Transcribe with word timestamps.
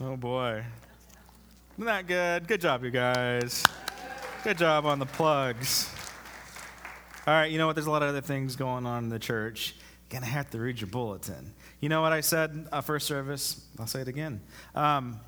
Oh 0.00 0.16
boy. 0.16 0.62
Isn't 1.72 1.86
that 1.86 2.06
good? 2.06 2.46
Good 2.46 2.60
job, 2.60 2.84
you 2.84 2.90
guys. 2.92 3.66
Good 4.44 4.56
job 4.56 4.86
on 4.86 5.00
the 5.00 5.06
plugs. 5.06 5.92
All 7.26 7.34
right, 7.34 7.50
you 7.50 7.58
know 7.58 7.66
what? 7.66 7.74
There's 7.74 7.88
a 7.88 7.90
lot 7.90 8.04
of 8.04 8.10
other 8.10 8.20
things 8.20 8.54
going 8.54 8.86
on 8.86 9.04
in 9.04 9.10
the 9.10 9.18
church. 9.18 9.74
You're 9.76 10.20
going 10.20 10.22
to 10.22 10.32
have 10.32 10.50
to 10.50 10.60
read 10.60 10.80
your 10.80 10.86
bulletin. 10.86 11.52
You 11.80 11.88
know 11.88 12.00
what 12.00 12.12
I 12.12 12.20
said 12.20 12.68
uh, 12.70 12.80
first 12.80 13.08
service? 13.08 13.66
I'll 13.80 13.88
say 13.88 14.00
it 14.00 14.06
again. 14.06 14.40
Um, 14.76 15.18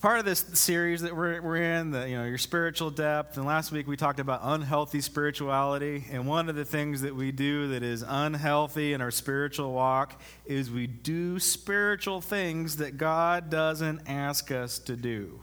part 0.00 0.18
of 0.18 0.24
this 0.24 0.40
series 0.54 1.02
that 1.02 1.14
we're, 1.14 1.42
we're 1.42 1.56
in, 1.56 1.90
the, 1.90 2.08
you 2.08 2.16
know, 2.16 2.24
your 2.24 2.38
spiritual 2.38 2.90
depth. 2.90 3.36
And 3.36 3.44
last 3.44 3.70
week 3.70 3.86
we 3.86 3.96
talked 3.96 4.18
about 4.18 4.40
unhealthy 4.42 5.02
spirituality. 5.02 6.04
And 6.10 6.26
one 6.26 6.48
of 6.48 6.56
the 6.56 6.64
things 6.64 7.02
that 7.02 7.14
we 7.14 7.32
do 7.32 7.68
that 7.68 7.82
is 7.82 8.02
unhealthy 8.06 8.94
in 8.94 9.02
our 9.02 9.10
spiritual 9.10 9.72
walk 9.72 10.18
is 10.46 10.70
we 10.70 10.86
do 10.86 11.38
spiritual 11.38 12.22
things 12.22 12.78
that 12.78 12.96
God 12.96 13.50
doesn't 13.50 14.00
ask 14.08 14.50
us 14.50 14.78
to 14.80 14.96
do. 14.96 15.38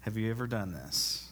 Have 0.00 0.16
you 0.16 0.30
ever 0.30 0.46
done 0.46 0.72
this? 0.72 1.28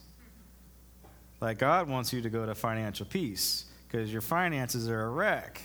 Like 1.40 1.58
God 1.58 1.88
wants 1.88 2.12
you 2.12 2.22
to 2.22 2.30
go 2.30 2.44
to 2.44 2.56
financial 2.56 3.06
peace 3.06 3.66
because 3.86 4.12
your 4.12 4.22
finances 4.22 4.88
are 4.88 5.02
a 5.02 5.08
wreck. 5.10 5.60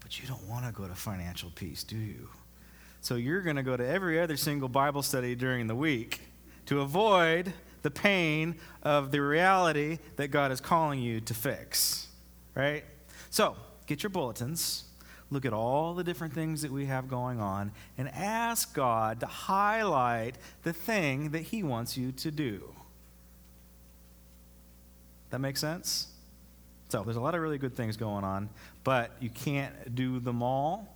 But 0.00 0.20
you 0.20 0.26
don't 0.26 0.48
want 0.48 0.66
to 0.66 0.72
go 0.72 0.88
to 0.88 0.94
financial 0.94 1.50
peace, 1.54 1.84
do 1.84 1.96
you? 1.96 2.28
So 3.04 3.16
you're 3.16 3.42
going 3.42 3.56
to 3.56 3.62
go 3.62 3.76
to 3.76 3.86
every 3.86 4.18
other 4.18 4.38
single 4.38 4.70
Bible 4.70 5.02
study 5.02 5.34
during 5.34 5.66
the 5.66 5.74
week 5.74 6.22
to 6.64 6.80
avoid 6.80 7.52
the 7.82 7.90
pain 7.90 8.54
of 8.82 9.10
the 9.10 9.20
reality 9.20 9.98
that 10.16 10.28
God 10.28 10.50
is 10.50 10.58
calling 10.58 11.02
you 11.02 11.20
to 11.20 11.34
fix. 11.34 12.08
Right? 12.54 12.82
So 13.28 13.56
get 13.86 14.02
your 14.02 14.08
bulletins, 14.08 14.84
look 15.28 15.44
at 15.44 15.52
all 15.52 15.92
the 15.92 16.02
different 16.02 16.32
things 16.32 16.62
that 16.62 16.70
we 16.70 16.86
have 16.86 17.06
going 17.06 17.42
on, 17.42 17.72
and 17.98 18.08
ask 18.08 18.74
God 18.74 19.20
to 19.20 19.26
highlight 19.26 20.36
the 20.62 20.72
thing 20.72 21.28
that 21.32 21.42
He 21.42 21.62
wants 21.62 21.98
you 21.98 22.10
to 22.10 22.30
do. 22.30 22.74
That 25.28 25.40
makes 25.40 25.60
sense? 25.60 26.06
So 26.88 27.02
there's 27.02 27.18
a 27.18 27.20
lot 27.20 27.34
of 27.34 27.42
really 27.42 27.58
good 27.58 27.76
things 27.76 27.98
going 27.98 28.24
on, 28.24 28.48
but 28.82 29.10
you 29.20 29.28
can't 29.28 29.94
do 29.94 30.20
them 30.20 30.42
all 30.42 30.93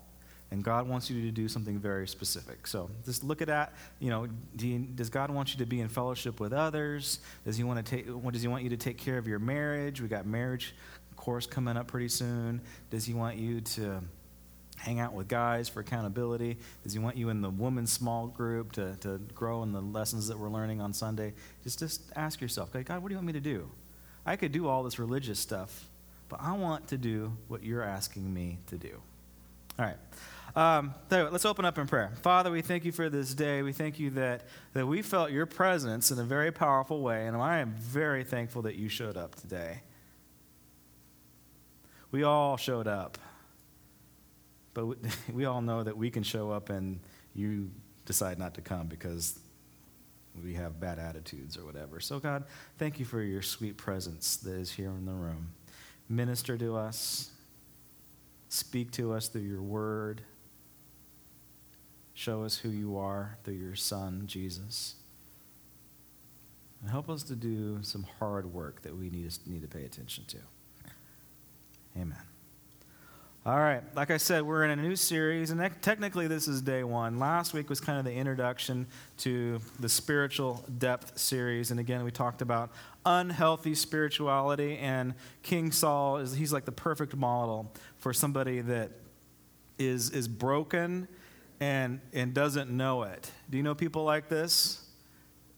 and 0.50 0.64
God 0.64 0.88
wants 0.88 1.10
you 1.10 1.22
to 1.22 1.30
do 1.30 1.46
something 1.46 1.78
very 1.78 2.08
specific. 2.08 2.66
So 2.66 2.90
just 3.04 3.22
look 3.22 3.42
at 3.42 3.48
that. 3.48 3.74
You 3.98 4.10
know, 4.10 4.28
do 4.56 4.66
you, 4.66 4.78
does 4.78 5.10
God 5.10 5.30
want 5.30 5.52
you 5.52 5.58
to 5.58 5.66
be 5.66 5.80
in 5.80 5.88
fellowship 5.88 6.40
with 6.40 6.52
others? 6.52 7.18
Does 7.44 7.56
He 7.56 7.64
want 7.64 7.84
to 7.84 7.96
take? 7.96 8.06
Does 8.32 8.42
He 8.42 8.48
want 8.48 8.64
you 8.64 8.70
to 8.70 8.76
take 8.76 8.96
care 8.96 9.18
of 9.18 9.26
your 9.28 9.38
marriage? 9.38 10.00
We 10.00 10.08
got 10.08 10.26
marriage 10.26 10.74
course 11.16 11.46
coming 11.46 11.76
up 11.76 11.88
pretty 11.88 12.08
soon. 12.08 12.62
Does 12.90 13.04
He 13.04 13.12
want 13.12 13.36
you 13.36 13.60
to 13.60 14.00
hang 14.78 15.00
out 15.00 15.12
with 15.12 15.28
guys 15.28 15.68
for 15.68 15.80
accountability? 15.80 16.56
Does 16.82 16.94
He 16.94 16.98
want 16.98 17.16
you 17.16 17.28
in 17.28 17.42
the 17.42 17.50
women's 17.50 17.92
small 17.92 18.26
group 18.26 18.72
to, 18.72 18.96
to 19.00 19.18
grow 19.34 19.62
in 19.62 19.72
the 19.72 19.82
lessons 19.82 20.28
that 20.28 20.38
we're 20.38 20.48
learning 20.48 20.80
on 20.80 20.94
Sunday? 20.94 21.34
Just 21.62 21.78
just 21.78 22.02
ask 22.16 22.40
yourself, 22.40 22.72
God, 22.72 23.02
what 23.02 23.08
do 23.08 23.12
you 23.12 23.18
want 23.18 23.26
me 23.26 23.32
to 23.34 23.40
do? 23.40 23.70
I 24.24 24.36
could 24.36 24.52
do 24.52 24.66
all 24.66 24.82
this 24.82 24.98
religious 24.98 25.38
stuff, 25.38 25.84
but 26.28 26.40
I 26.40 26.52
want 26.52 26.88
to 26.88 26.96
do 26.96 27.36
what 27.48 27.62
you're 27.62 27.82
asking 27.82 28.32
me 28.32 28.58
to 28.68 28.76
do. 28.76 29.00
All 29.78 29.84
right. 29.84 29.96
Um, 30.58 30.92
so 31.08 31.28
let's 31.30 31.44
open 31.44 31.64
up 31.64 31.78
in 31.78 31.86
prayer. 31.86 32.10
Father, 32.20 32.50
we 32.50 32.62
thank 32.62 32.84
you 32.84 32.90
for 32.90 33.08
this 33.08 33.32
day. 33.32 33.62
We 33.62 33.72
thank 33.72 34.00
you 34.00 34.10
that, 34.10 34.42
that 34.72 34.88
we 34.88 35.02
felt 35.02 35.30
your 35.30 35.46
presence 35.46 36.10
in 36.10 36.18
a 36.18 36.24
very 36.24 36.50
powerful 36.50 37.00
way, 37.00 37.28
and 37.28 37.36
I 37.36 37.58
am 37.58 37.76
very 37.78 38.24
thankful 38.24 38.62
that 38.62 38.74
you 38.74 38.88
showed 38.88 39.16
up 39.16 39.36
today. 39.36 39.82
We 42.10 42.24
all 42.24 42.56
showed 42.56 42.88
up, 42.88 43.18
but 44.74 44.86
we, 44.86 44.96
we 45.32 45.44
all 45.44 45.62
know 45.62 45.84
that 45.84 45.96
we 45.96 46.10
can 46.10 46.24
show 46.24 46.50
up 46.50 46.70
and 46.70 46.98
you 47.36 47.70
decide 48.04 48.36
not 48.36 48.54
to 48.54 48.60
come 48.60 48.88
because 48.88 49.38
we 50.42 50.54
have 50.54 50.80
bad 50.80 50.98
attitudes 50.98 51.56
or 51.56 51.64
whatever. 51.66 52.00
So, 52.00 52.18
God, 52.18 52.42
thank 52.78 52.98
you 52.98 53.04
for 53.04 53.22
your 53.22 53.42
sweet 53.42 53.76
presence 53.76 54.38
that 54.38 54.54
is 54.54 54.72
here 54.72 54.90
in 54.90 55.06
the 55.06 55.12
room. 55.12 55.52
Minister 56.08 56.58
to 56.58 56.76
us, 56.76 57.30
speak 58.48 58.90
to 58.92 59.12
us 59.12 59.28
through 59.28 59.42
your 59.42 59.62
word. 59.62 60.22
Show 62.18 62.42
us 62.42 62.58
who 62.58 62.70
you 62.70 62.98
are 62.98 63.38
through 63.44 63.54
your 63.54 63.76
Son, 63.76 64.24
Jesus. 64.26 64.96
And 66.80 66.90
help 66.90 67.08
us 67.08 67.22
to 67.22 67.36
do 67.36 67.78
some 67.82 68.04
hard 68.18 68.52
work 68.52 68.82
that 68.82 68.98
we 68.98 69.08
need 69.08 69.30
to, 69.30 69.48
need 69.48 69.62
to 69.62 69.68
pay 69.68 69.84
attention 69.84 70.24
to. 70.26 70.38
Amen. 71.96 72.18
All 73.46 73.60
right, 73.60 73.84
like 73.94 74.10
I 74.10 74.16
said, 74.16 74.42
we're 74.42 74.64
in 74.64 74.76
a 74.76 74.82
new 74.82 74.96
series, 74.96 75.52
and 75.52 75.60
technically 75.80 76.26
this 76.26 76.48
is 76.48 76.60
day 76.60 76.82
one. 76.82 77.20
Last 77.20 77.54
week 77.54 77.70
was 77.70 77.80
kind 77.80 78.00
of 78.00 78.04
the 78.04 78.14
introduction 78.14 78.88
to 79.18 79.60
the 79.78 79.88
spiritual 79.88 80.64
depth 80.76 81.20
series, 81.20 81.70
and 81.70 81.78
again, 81.78 82.02
we 82.02 82.10
talked 82.10 82.42
about 82.42 82.72
unhealthy 83.06 83.76
spirituality, 83.76 84.76
and 84.78 85.14
King 85.44 85.70
Saul 85.70 86.16
is 86.16 86.34
he's 86.34 86.52
like 86.52 86.64
the 86.64 86.72
perfect 86.72 87.14
model 87.14 87.72
for 87.96 88.12
somebody 88.12 88.60
that 88.62 88.90
is 89.78 90.10
is 90.10 90.26
broken 90.26 91.06
and, 91.60 92.00
and 92.12 92.34
doesn't 92.34 92.70
know 92.70 93.02
it. 93.02 93.30
Do 93.50 93.56
you 93.56 93.62
know 93.62 93.74
people 93.74 94.04
like 94.04 94.28
this? 94.28 94.84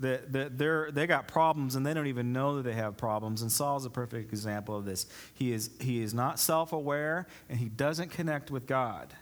That, 0.00 0.32
that 0.32 0.56
they're, 0.56 0.90
they 0.90 1.06
got 1.06 1.28
problems 1.28 1.74
and 1.74 1.84
they 1.84 1.92
don't 1.92 2.06
even 2.06 2.32
know 2.32 2.56
that 2.56 2.62
they 2.62 2.72
have 2.72 2.96
problems. 2.96 3.42
And 3.42 3.52
Saul's 3.52 3.84
a 3.84 3.90
perfect 3.90 4.32
example 4.32 4.74
of 4.74 4.86
this. 4.86 5.04
He 5.34 5.52
is, 5.52 5.68
he 5.78 6.00
is 6.00 6.14
not 6.14 6.38
self 6.38 6.72
aware 6.72 7.26
and 7.50 7.58
he 7.58 7.68
doesn't 7.68 8.10
connect 8.10 8.50
with 8.50 8.66
God, 8.66 9.12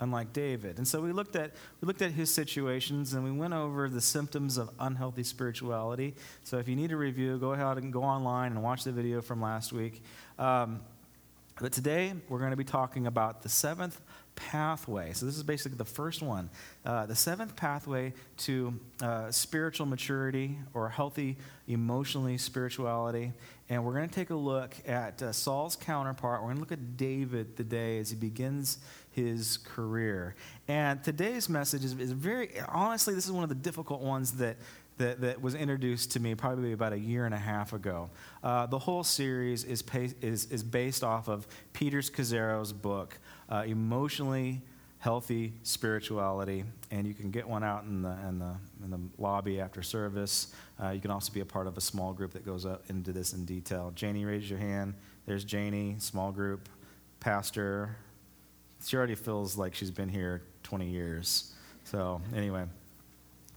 unlike 0.00 0.32
David. 0.32 0.78
And 0.78 0.88
so 0.88 1.00
we 1.00 1.12
looked, 1.12 1.36
at, 1.36 1.52
we 1.80 1.86
looked 1.86 2.02
at 2.02 2.10
his 2.10 2.34
situations 2.34 3.14
and 3.14 3.22
we 3.22 3.30
went 3.30 3.54
over 3.54 3.88
the 3.88 4.00
symptoms 4.00 4.58
of 4.58 4.70
unhealthy 4.80 5.22
spirituality. 5.22 6.16
So 6.42 6.58
if 6.58 6.66
you 6.66 6.74
need 6.74 6.90
a 6.90 6.96
review, 6.96 7.38
go 7.38 7.52
ahead 7.52 7.76
and 7.76 7.92
go 7.92 8.02
online 8.02 8.50
and 8.50 8.60
watch 8.60 8.82
the 8.82 8.92
video 8.92 9.22
from 9.22 9.40
last 9.40 9.72
week. 9.72 10.02
Um, 10.36 10.80
but 11.60 11.72
today 11.72 12.12
we're 12.28 12.38
going 12.38 12.50
to 12.52 12.56
be 12.56 12.64
talking 12.64 13.06
about 13.06 13.42
the 13.42 13.48
seventh 13.48 14.00
pathway. 14.38 15.12
So, 15.12 15.26
this 15.26 15.36
is 15.36 15.42
basically 15.42 15.76
the 15.76 15.84
first 15.84 16.22
one. 16.22 16.48
Uh, 16.84 17.06
the 17.06 17.16
seventh 17.16 17.56
pathway 17.56 18.14
to 18.38 18.78
uh, 19.02 19.30
spiritual 19.30 19.86
maturity 19.86 20.58
or 20.72 20.88
healthy 20.88 21.36
emotionally 21.66 22.38
spirituality. 22.38 23.32
And 23.68 23.84
we're 23.84 23.94
going 23.94 24.08
to 24.08 24.14
take 24.14 24.30
a 24.30 24.36
look 24.36 24.74
at 24.86 25.20
uh, 25.20 25.32
Saul's 25.32 25.76
counterpart. 25.76 26.40
We're 26.40 26.48
going 26.48 26.56
to 26.56 26.60
look 26.60 26.72
at 26.72 26.96
David 26.96 27.56
today 27.56 27.98
as 27.98 28.10
he 28.10 28.16
begins 28.16 28.78
his 29.10 29.58
career. 29.58 30.36
And 30.68 31.02
today's 31.02 31.48
message 31.48 31.84
is, 31.84 31.92
is 31.98 32.12
very, 32.12 32.60
honestly, 32.68 33.14
this 33.14 33.26
is 33.26 33.32
one 33.32 33.42
of 33.42 33.48
the 33.48 33.54
difficult 33.56 34.00
ones 34.00 34.32
that 34.34 34.56
that, 34.98 35.20
that 35.20 35.40
was 35.40 35.54
introduced 35.54 36.12
to 36.12 36.20
me 36.20 36.34
probably 36.34 36.72
about 36.72 36.92
a 36.92 36.98
year 36.98 37.24
and 37.24 37.34
a 37.34 37.38
half 37.38 37.72
ago. 37.72 38.10
Uh, 38.42 38.66
the 38.66 38.78
whole 38.78 39.02
series 39.02 39.64
is, 39.64 39.82
pay, 39.82 40.10
is, 40.20 40.46
is 40.46 40.62
based 40.62 41.02
off 41.02 41.28
of 41.28 41.46
Peter 41.72 41.98
Scazzero's 41.98 42.72
book, 42.72 43.18
uh, 43.48 43.64
Emotionally 43.66 44.60
Healthy 44.98 45.52
Spirituality. 45.62 46.64
And 46.90 47.06
you 47.06 47.14
can 47.14 47.30
get 47.30 47.48
one 47.48 47.62
out 47.62 47.84
in 47.84 48.02
the, 48.02 48.16
in 48.28 48.38
the, 48.38 48.54
in 48.84 48.90
the 48.90 49.00
lobby 49.16 49.60
after 49.60 49.82
service. 49.82 50.52
Uh, 50.82 50.90
you 50.90 51.00
can 51.00 51.10
also 51.10 51.32
be 51.32 51.40
a 51.40 51.46
part 51.46 51.66
of 51.66 51.76
a 51.76 51.80
small 51.80 52.12
group 52.12 52.32
that 52.32 52.44
goes 52.44 52.66
up 52.66 52.84
into 52.88 53.12
this 53.12 53.32
in 53.32 53.44
detail. 53.44 53.92
Janie, 53.94 54.24
raise 54.24 54.50
your 54.50 54.58
hand. 54.58 54.94
There's 55.26 55.44
Janie, 55.44 55.96
small 55.98 56.32
group, 56.32 56.68
pastor. 57.20 57.96
She 58.84 58.96
already 58.96 59.14
feels 59.14 59.56
like 59.56 59.74
she's 59.74 59.90
been 59.90 60.08
here 60.08 60.42
20 60.64 60.88
years. 60.88 61.52
So, 61.84 62.20
anyway, 62.34 62.64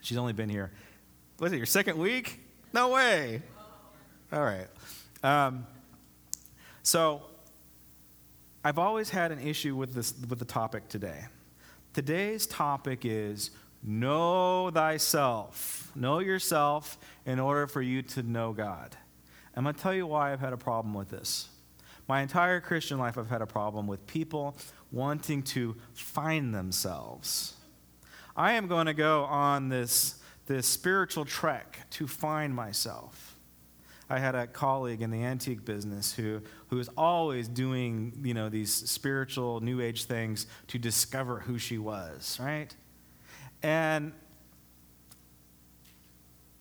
she's 0.02 0.18
only 0.18 0.34
been 0.34 0.50
here 0.50 0.72
was 1.42 1.52
it 1.52 1.58
your 1.58 1.66
second 1.66 1.98
week? 1.98 2.40
No 2.72 2.90
way. 2.90 3.42
All 4.32 4.44
right. 4.44 4.68
Um, 5.24 5.66
so 6.84 7.24
I've 8.64 8.78
always 8.78 9.10
had 9.10 9.32
an 9.32 9.40
issue 9.40 9.76
with 9.76 9.96
this 9.96 10.14
with 10.30 10.38
the 10.38 10.46
topic 10.46 10.88
today. 10.88 11.26
Today's 11.94 12.46
topic 12.46 13.06
is 13.06 13.50
know 13.82 14.70
thyself. 14.70 15.92
Know 15.96 16.20
yourself 16.20 17.00
in 17.26 17.40
order 17.40 17.66
for 17.66 17.82
you 17.82 18.04
to 18.04 18.22
know 18.22 18.54
God. 18.54 18.96
I'm 19.56 19.64
going 19.64 19.74
to 19.74 19.82
tell 19.82 19.96
you 19.96 20.06
why 20.06 20.32
I've 20.32 20.40
had 20.40 20.54
a 20.54 20.58
problem 20.58 20.94
with 20.94 21.10
this. 21.10 21.50
My 22.08 22.22
entire 22.22 22.62
Christian 22.62 23.00
life, 23.00 23.18
I've 23.18 23.30
had 23.30 23.42
a 23.42 23.48
problem 23.48 23.88
with 23.88 24.06
people 24.06 24.56
wanting 24.92 25.42
to 25.44 25.76
find 25.96 26.54
themselves. 26.54 27.56
I 28.38 28.54
am 28.54 28.68
going 28.68 28.86
to 28.86 28.94
go 28.94 29.24
on 29.24 29.70
this 29.70 30.21
this 30.52 30.68
spiritual 30.68 31.24
trek 31.24 31.80
to 31.92 32.08
find 32.08 32.54
myself. 32.54 33.38
I 34.10 34.20
had 34.20 34.36
a 34.36 34.46
colleague 34.46 35.02
in 35.02 35.10
the 35.10 35.24
antique 35.24 35.64
business 35.64 36.14
who, 36.14 36.42
who 36.68 36.76
was 36.76 36.90
always 36.98 37.48
doing, 37.48 38.20
you 38.24 38.34
know, 38.34 38.50
these 38.50 38.74
spiritual 38.74 39.62
new 39.62 39.80
age 39.80 40.04
things 40.04 40.48
to 40.68 40.78
discover 40.78 41.40
who 41.40 41.58
she 41.58 41.78
was, 41.78 42.38
right? 42.42 42.76
And 43.64 44.12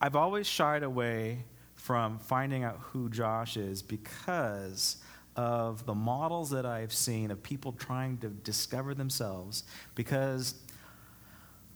I've 0.00 0.14
always 0.14 0.46
shied 0.46 0.84
away 0.84 1.44
from 1.74 2.20
finding 2.20 2.62
out 2.62 2.78
who 2.80 3.08
Josh 3.08 3.56
is 3.56 3.82
because 3.82 4.98
of 5.34 5.84
the 5.84 5.94
models 5.94 6.50
that 6.50 6.64
I've 6.64 6.92
seen 6.92 7.32
of 7.32 7.42
people 7.42 7.72
trying 7.72 8.18
to 8.18 8.28
discover 8.28 8.94
themselves 8.94 9.64
because 9.96 10.54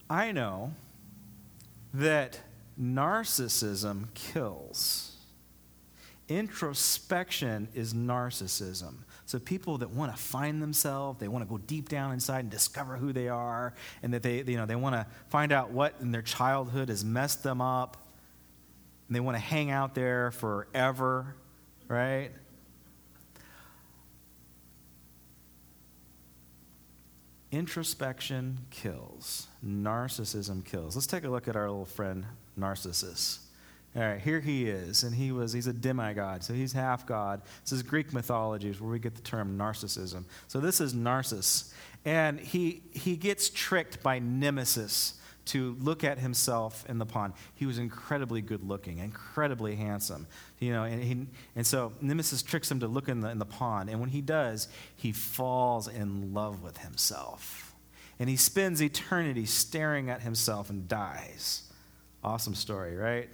I 0.08 0.30
know 0.30 0.74
that 1.94 2.40
narcissism 2.80 4.12
kills. 4.14 5.12
Introspection 6.28 7.68
is 7.74 7.94
narcissism. 7.94 8.94
So 9.26 9.38
people 9.38 9.78
that 9.78 9.90
want 9.90 10.14
to 10.14 10.20
find 10.20 10.60
themselves, 10.60 11.20
they 11.20 11.28
want 11.28 11.44
to 11.44 11.48
go 11.48 11.58
deep 11.58 11.88
down 11.88 12.12
inside 12.12 12.40
and 12.40 12.50
discover 12.50 12.96
who 12.96 13.12
they 13.12 13.28
are, 13.28 13.74
and 14.02 14.12
that 14.12 14.22
they, 14.22 14.42
you 14.42 14.56
know, 14.56 14.66
they 14.66 14.76
want 14.76 14.94
to 14.94 15.06
find 15.28 15.52
out 15.52 15.70
what 15.70 15.94
in 16.00 16.12
their 16.12 16.22
childhood 16.22 16.88
has 16.88 17.04
messed 17.04 17.42
them 17.42 17.60
up, 17.60 18.08
and 19.08 19.14
they 19.14 19.20
want 19.20 19.36
to 19.36 19.42
hang 19.42 19.70
out 19.70 19.94
there 19.94 20.30
forever, 20.30 21.36
right? 21.88 22.30
Introspection 27.54 28.58
kills. 28.70 29.46
Narcissism 29.64 30.64
kills. 30.64 30.96
Let's 30.96 31.06
take 31.06 31.22
a 31.22 31.28
look 31.28 31.46
at 31.46 31.54
our 31.54 31.70
little 31.70 31.84
friend 31.84 32.26
Narcissus. 32.56 33.38
All 33.94 34.02
right, 34.02 34.20
here 34.20 34.40
he 34.40 34.68
is, 34.68 35.04
and 35.04 35.14
he 35.14 35.30
was 35.30 35.52
he's 35.52 35.68
a 35.68 35.72
demigod, 35.72 36.42
so 36.42 36.52
he's 36.52 36.72
half 36.72 37.06
god. 37.06 37.42
This 37.62 37.70
is 37.70 37.84
Greek 37.84 38.12
mythology, 38.12 38.68
is 38.68 38.80
where 38.80 38.90
we 38.90 38.98
get 38.98 39.14
the 39.14 39.22
term 39.22 39.56
narcissism. 39.56 40.24
So 40.48 40.58
this 40.58 40.80
is 40.80 40.94
Narcissus, 40.94 41.72
and 42.04 42.40
he 42.40 42.82
he 42.90 43.16
gets 43.16 43.48
tricked 43.50 44.02
by 44.02 44.18
Nemesis 44.18 45.14
to 45.46 45.76
look 45.80 46.04
at 46.04 46.18
himself 46.18 46.84
in 46.88 46.98
the 46.98 47.06
pond. 47.06 47.34
He 47.54 47.66
was 47.66 47.78
incredibly 47.78 48.40
good 48.40 48.62
looking, 48.62 48.98
incredibly 48.98 49.76
handsome, 49.76 50.26
you 50.58 50.72
know, 50.72 50.84
and 50.84 51.02
he, 51.02 51.26
and 51.54 51.66
so 51.66 51.92
Nemesis 52.00 52.42
tricks 52.42 52.70
him 52.70 52.80
to 52.80 52.88
look 52.88 53.08
in 53.08 53.20
the 53.20 53.28
in 53.28 53.38
the 53.38 53.44
pond, 53.44 53.90
and 53.90 54.00
when 54.00 54.10
he 54.10 54.20
does, 54.20 54.68
he 54.96 55.12
falls 55.12 55.88
in 55.88 56.32
love 56.32 56.62
with 56.62 56.78
himself, 56.78 57.74
and 58.18 58.28
he 58.28 58.36
spends 58.36 58.82
eternity 58.82 59.46
staring 59.46 60.10
at 60.10 60.22
himself 60.22 60.70
and 60.70 60.88
dies. 60.88 61.70
Awesome 62.22 62.54
story, 62.54 62.96
right? 62.96 63.28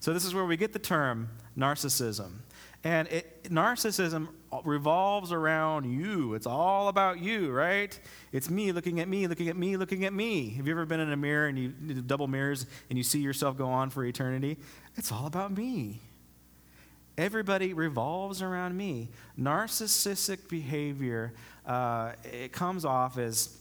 So, 0.00 0.12
this 0.12 0.24
is 0.24 0.34
where 0.34 0.44
we 0.44 0.56
get 0.56 0.72
the 0.72 0.80
term 0.80 1.28
narcissism. 1.56 2.38
And 2.82 3.06
it, 3.06 3.44
narcissism 3.44 4.28
revolves 4.64 5.32
around 5.32 5.90
you. 5.90 6.34
It's 6.34 6.46
all 6.46 6.88
about 6.88 7.20
you, 7.20 7.50
right? 7.50 7.98
It's 8.32 8.50
me 8.50 8.72
looking 8.72 9.00
at 9.00 9.08
me, 9.08 9.26
looking 9.26 9.48
at 9.48 9.56
me, 9.56 9.76
looking 9.76 10.04
at 10.04 10.12
me. 10.12 10.50
Have 10.50 10.66
you 10.66 10.72
ever 10.72 10.86
been 10.86 11.00
in 11.00 11.12
a 11.12 11.16
mirror 11.16 11.48
and 11.48 11.58
you 11.58 11.70
double 12.02 12.28
mirrors 12.28 12.66
and 12.88 12.98
you 12.98 13.02
see 13.02 13.20
yourself 13.20 13.56
go 13.56 13.68
on 13.68 13.90
for 13.90 14.04
eternity? 14.04 14.58
It's 14.96 15.10
all 15.10 15.26
about 15.26 15.56
me. 15.56 16.00
Everybody 17.18 17.74
revolves 17.74 18.40
around 18.42 18.76
me. 18.76 19.10
Narcissistic 19.38 20.48
behavior, 20.48 21.34
uh, 21.66 22.12
it 22.24 22.52
comes 22.52 22.84
off 22.84 23.18
as 23.18 23.58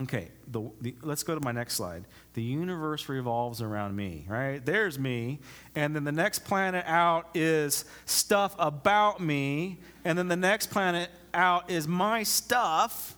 Okay, 0.00 0.28
the, 0.48 0.70
the, 0.80 0.94
let's 1.02 1.22
go 1.22 1.34
to 1.34 1.40
my 1.44 1.52
next 1.52 1.74
slide. 1.74 2.06
The 2.32 2.42
universe 2.42 3.10
revolves 3.10 3.60
around 3.60 3.94
me, 3.94 4.24
right? 4.26 4.64
There's 4.64 4.98
me. 4.98 5.40
And 5.74 5.94
then 5.94 6.04
the 6.04 6.12
next 6.12 6.44
planet 6.44 6.84
out 6.86 7.28
is 7.34 7.84
stuff 8.06 8.54
about 8.58 9.20
me. 9.20 9.80
And 10.04 10.18
then 10.18 10.28
the 10.28 10.36
next 10.36 10.70
planet 10.70 11.10
out 11.34 11.70
is 11.70 11.86
my 11.86 12.22
stuff. 12.22 13.16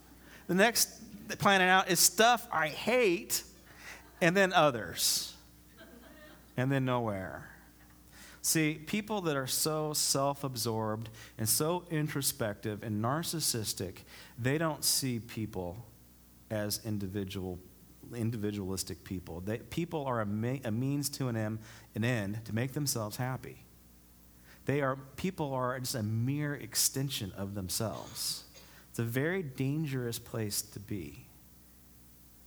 The 0.49 0.55
next 0.55 0.89
planet 1.39 1.69
out 1.69 1.91
is 1.91 2.01
stuff 2.01 2.49
I 2.51 2.69
hate. 2.69 3.45
And 4.21 4.37
then 4.37 4.53
others. 4.53 5.33
And 6.57 6.73
then 6.73 6.85
nowhere. 6.85 7.51
See, 8.43 8.75
people 8.75 9.21
that 9.23 9.37
are 9.37 9.47
so 9.47 9.93
self 9.93 10.43
absorbed 10.43 11.09
and 11.39 11.49
so 11.49 11.85
introspective 11.91 12.83
and 12.83 13.03
narcissistic, 13.03 13.99
they 14.39 14.59
don't 14.59 14.85
see 14.85 15.21
people 15.21 15.77
as 16.55 16.81
individual, 16.85 17.59
individualistic 18.15 19.03
people. 19.03 19.41
They, 19.41 19.59
people 19.59 20.07
are 20.07 20.21
a, 20.21 20.27
me, 20.27 20.61
a 20.65 20.71
means 20.71 21.09
to 21.11 21.29
an, 21.29 21.37
an 21.37 22.05
end 22.05 22.45
to 22.45 22.55
make 22.55 22.73
themselves 22.73 23.17
happy. 23.17 23.65
They 24.67 24.81
are, 24.81 24.97
people 25.17 25.53
are 25.53 25.79
just 25.79 25.97
a 25.97 26.03
mere 26.03 26.55
extension 26.55 27.33
of 27.37 27.55
themselves. 27.55 28.45
It's 28.91 29.01
a 29.01 29.03
very 29.03 29.43
dangerous 29.43 30.19
place 30.19 30.63
to 30.63 30.81
be. 30.81 31.27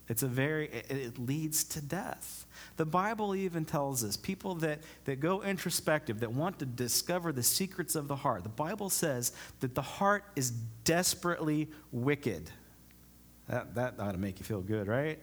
It's 0.07 0.23
a 0.23 0.27
very, 0.27 0.69
it, 0.69 0.89
it 0.89 1.19
leads 1.19 1.65
to 1.65 1.81
death. 1.81 2.45
The 2.77 2.85
Bible 2.85 3.35
even 3.35 3.65
tells 3.65 4.05
us 4.05 4.15
people 4.15 4.55
that, 4.55 4.79
that 5.03 5.19
go 5.19 5.41
introspective, 5.41 6.21
that 6.21 6.31
want 6.31 6.59
to 6.59 6.65
discover 6.65 7.33
the 7.33 7.43
secrets 7.43 7.93
of 7.95 8.07
the 8.07 8.15
heart, 8.15 8.43
the 8.43 8.49
Bible 8.49 8.89
says 8.89 9.33
that 9.59 9.75
the 9.75 9.81
heart 9.81 10.23
is 10.37 10.51
desperately 10.85 11.67
wicked. 11.91 12.49
That, 13.49 13.75
that 13.75 13.95
ought 13.99 14.11
to 14.11 14.17
make 14.17 14.39
you 14.39 14.45
feel 14.45 14.61
good, 14.61 14.87
right? 14.87 15.19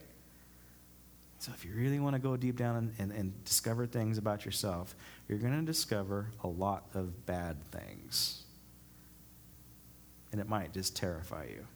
So, 1.39 1.53
if 1.55 1.65
you 1.65 1.73
really 1.75 2.01
want 2.01 2.15
to 2.15 2.21
go 2.21 2.37
deep 2.37 2.57
down 2.57 2.77
and, 2.77 2.93
and, 2.99 3.13
and 3.13 3.45
discover 3.45 3.87
things 3.87 4.17
about 4.17 4.47
yourself, 4.47 4.95
you're 5.29 5.39
going 5.39 5.59
to 5.59 5.67
discover 5.67 6.29
a 6.43 6.49
lot 6.49 6.87
of 6.95 7.27
bad 7.27 7.63
things. 7.71 8.45
And 10.33 10.41
it 10.41 10.49
might 10.49 10.73
just 10.73 10.97
terrify 10.97 11.45
you. 11.51 11.67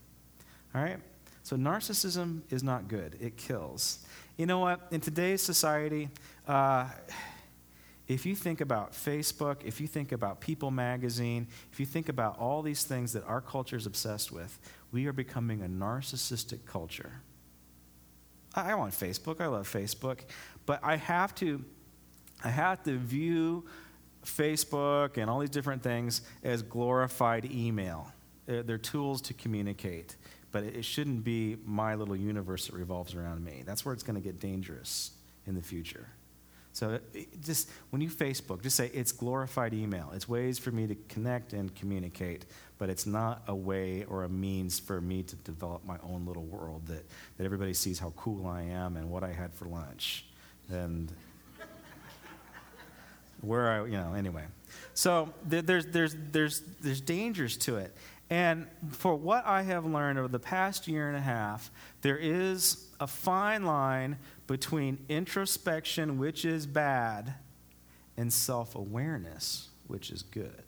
All 0.75 0.83
right? 0.83 0.99
So, 1.43 1.57
narcissism 1.57 2.43
is 2.51 2.63
not 2.63 2.89
good, 2.89 3.19
it 3.21 3.37
kills. 3.37 4.07
You 4.39 4.47
know 4.47 4.61
what? 4.61 4.81
In 4.91 5.01
today's 5.01 5.43
society, 5.43 6.09
uh, 6.47 6.87
if 8.09 8.25
you 8.25 8.35
think 8.35 8.63
about 8.63 8.93
Facebook, 8.93 9.59
if 9.65 9.81
you 9.81 9.87
think 9.87 10.13
about 10.13 10.41
People 10.41 10.71
magazine, 10.71 11.47
if 11.71 11.79
you 11.79 11.85
think 11.85 12.09
about 12.09 12.39
all 12.39 12.63
these 12.63 12.83
things 12.83 13.13
that 13.13 13.23
our 13.25 13.43
culture 13.43 13.77
is 13.77 13.85
obsessed 13.85 14.33
with, 14.33 14.59
we 14.93 15.07
are 15.07 15.13
becoming 15.13 15.63
a 15.63 15.69
narcissistic 15.69 16.65
culture. 16.65 17.21
I, 18.55 18.75
want 18.75 18.95
Facebook, 18.95 19.43
I 19.43 19.47
love 19.47 19.71
Facebook, 19.71 20.21
but 20.65 20.81
I 20.83 20.97
have 20.97 21.35
to 21.37 21.65
I 22.43 22.51
have 22.51 22.83
to 22.85 22.97
view 22.97 23.65
Facebook 24.25 25.17
and 25.17 25.29
all 25.29 25.41
these 25.41 25.51
different 25.51 25.83
things 25.83 26.23
as 26.45 26.63
glorified 26.63 27.51
email. 27.51 28.13
They're 28.47 28.79
tools 28.79 29.21
to 29.23 29.35
communicate, 29.35 30.17
but 30.53 30.63
it 30.63 30.85
shouldn't 30.85 31.25
be 31.25 31.57
my 31.65 31.97
little 31.97 32.17
universe 32.17 32.67
that 32.67 32.77
revolves 32.77 33.15
around 33.15 33.45
me. 33.45 33.65
That's 33.67 33.85
where 33.85 33.93
it's 33.93 34.05
going 34.05 34.15
to 34.15 34.23
get 34.23 34.39
dangerous 34.39 35.11
in 35.47 35.57
the 35.57 35.63
future. 35.63 36.07
So 36.79 37.01
just 37.41 37.69
when 37.91 38.01
you 38.01 38.09
Facebook, 38.09 38.63
just 38.63 38.77
say 38.77 38.89
it's 38.95 39.11
glorified 39.11 39.75
email. 39.75 40.13
It's 40.15 40.29
ways 40.29 40.61
for 40.61 40.71
me 40.71 40.87
to 40.87 40.95
connect 41.09 41.53
and 41.53 41.75
communicate, 41.75 42.47
but 42.79 42.89
it's 42.89 43.05
not 43.05 43.43
a 43.49 43.55
way 43.55 44.05
or 44.05 44.23
a 44.23 44.29
means 44.29 44.79
for 44.79 45.01
me 45.01 45.25
to 45.25 45.35
develop 45.35 45.85
my 45.85 45.97
own 46.05 46.25
little 46.25 46.45
world 46.45 46.87
that, 46.87 47.05
that 47.37 47.45
everybody 47.45 47.75
sees 47.75 47.99
how 47.99 48.13
cool 48.15 48.47
I 48.47 48.63
am 48.63 48.97
and 48.97 49.11
what 49.11 49.25
I 49.25 49.33
had 49.33 49.53
for 49.55 49.65
lunch. 49.65 50.25
And 50.71 51.11
where 53.41 53.69
I, 53.71 53.85
you 53.85 53.97
know, 53.97 54.15
anyway. 54.15 54.45
So 54.95 55.31
there's, 55.45 55.87
there's, 55.87 56.15
there's, 56.31 56.63
there's 56.81 57.01
dangers 57.01 57.57
to 57.57 57.79
it. 57.79 57.93
And 58.31 58.69
for 58.93 59.17
what 59.17 59.45
I 59.47 59.63
have 59.63 59.85
learned 59.85 60.21
over 60.21 60.29
the 60.29 60.39
past 60.39 60.87
year 60.87 61.09
and 61.09 61.17
a 61.17 61.21
half, 61.21 61.73
there 62.03 62.19
is 62.19 62.88
a 63.01 63.07
fine 63.07 63.65
line 63.65 64.19
between 64.47 64.99
introspection, 65.09 66.19
which 66.19 66.45
is 66.45 66.67
bad, 66.67 67.35
and 68.17 68.33
self 68.33 68.75
awareness, 68.75 69.69
which 69.87 70.11
is 70.11 70.23
good. 70.23 70.65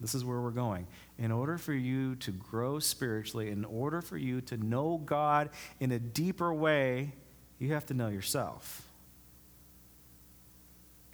This 0.00 0.14
is 0.16 0.24
where 0.24 0.40
we're 0.40 0.50
going. 0.50 0.88
In 1.16 1.30
order 1.30 1.58
for 1.58 1.72
you 1.72 2.16
to 2.16 2.32
grow 2.32 2.80
spiritually, 2.80 3.50
in 3.50 3.64
order 3.64 4.00
for 4.00 4.16
you 4.16 4.40
to 4.42 4.56
know 4.56 5.00
God 5.04 5.50
in 5.78 5.92
a 5.92 5.98
deeper 5.98 6.52
way, 6.52 7.12
you 7.60 7.72
have 7.72 7.86
to 7.86 7.94
know 7.94 8.08
yourself. 8.08 8.82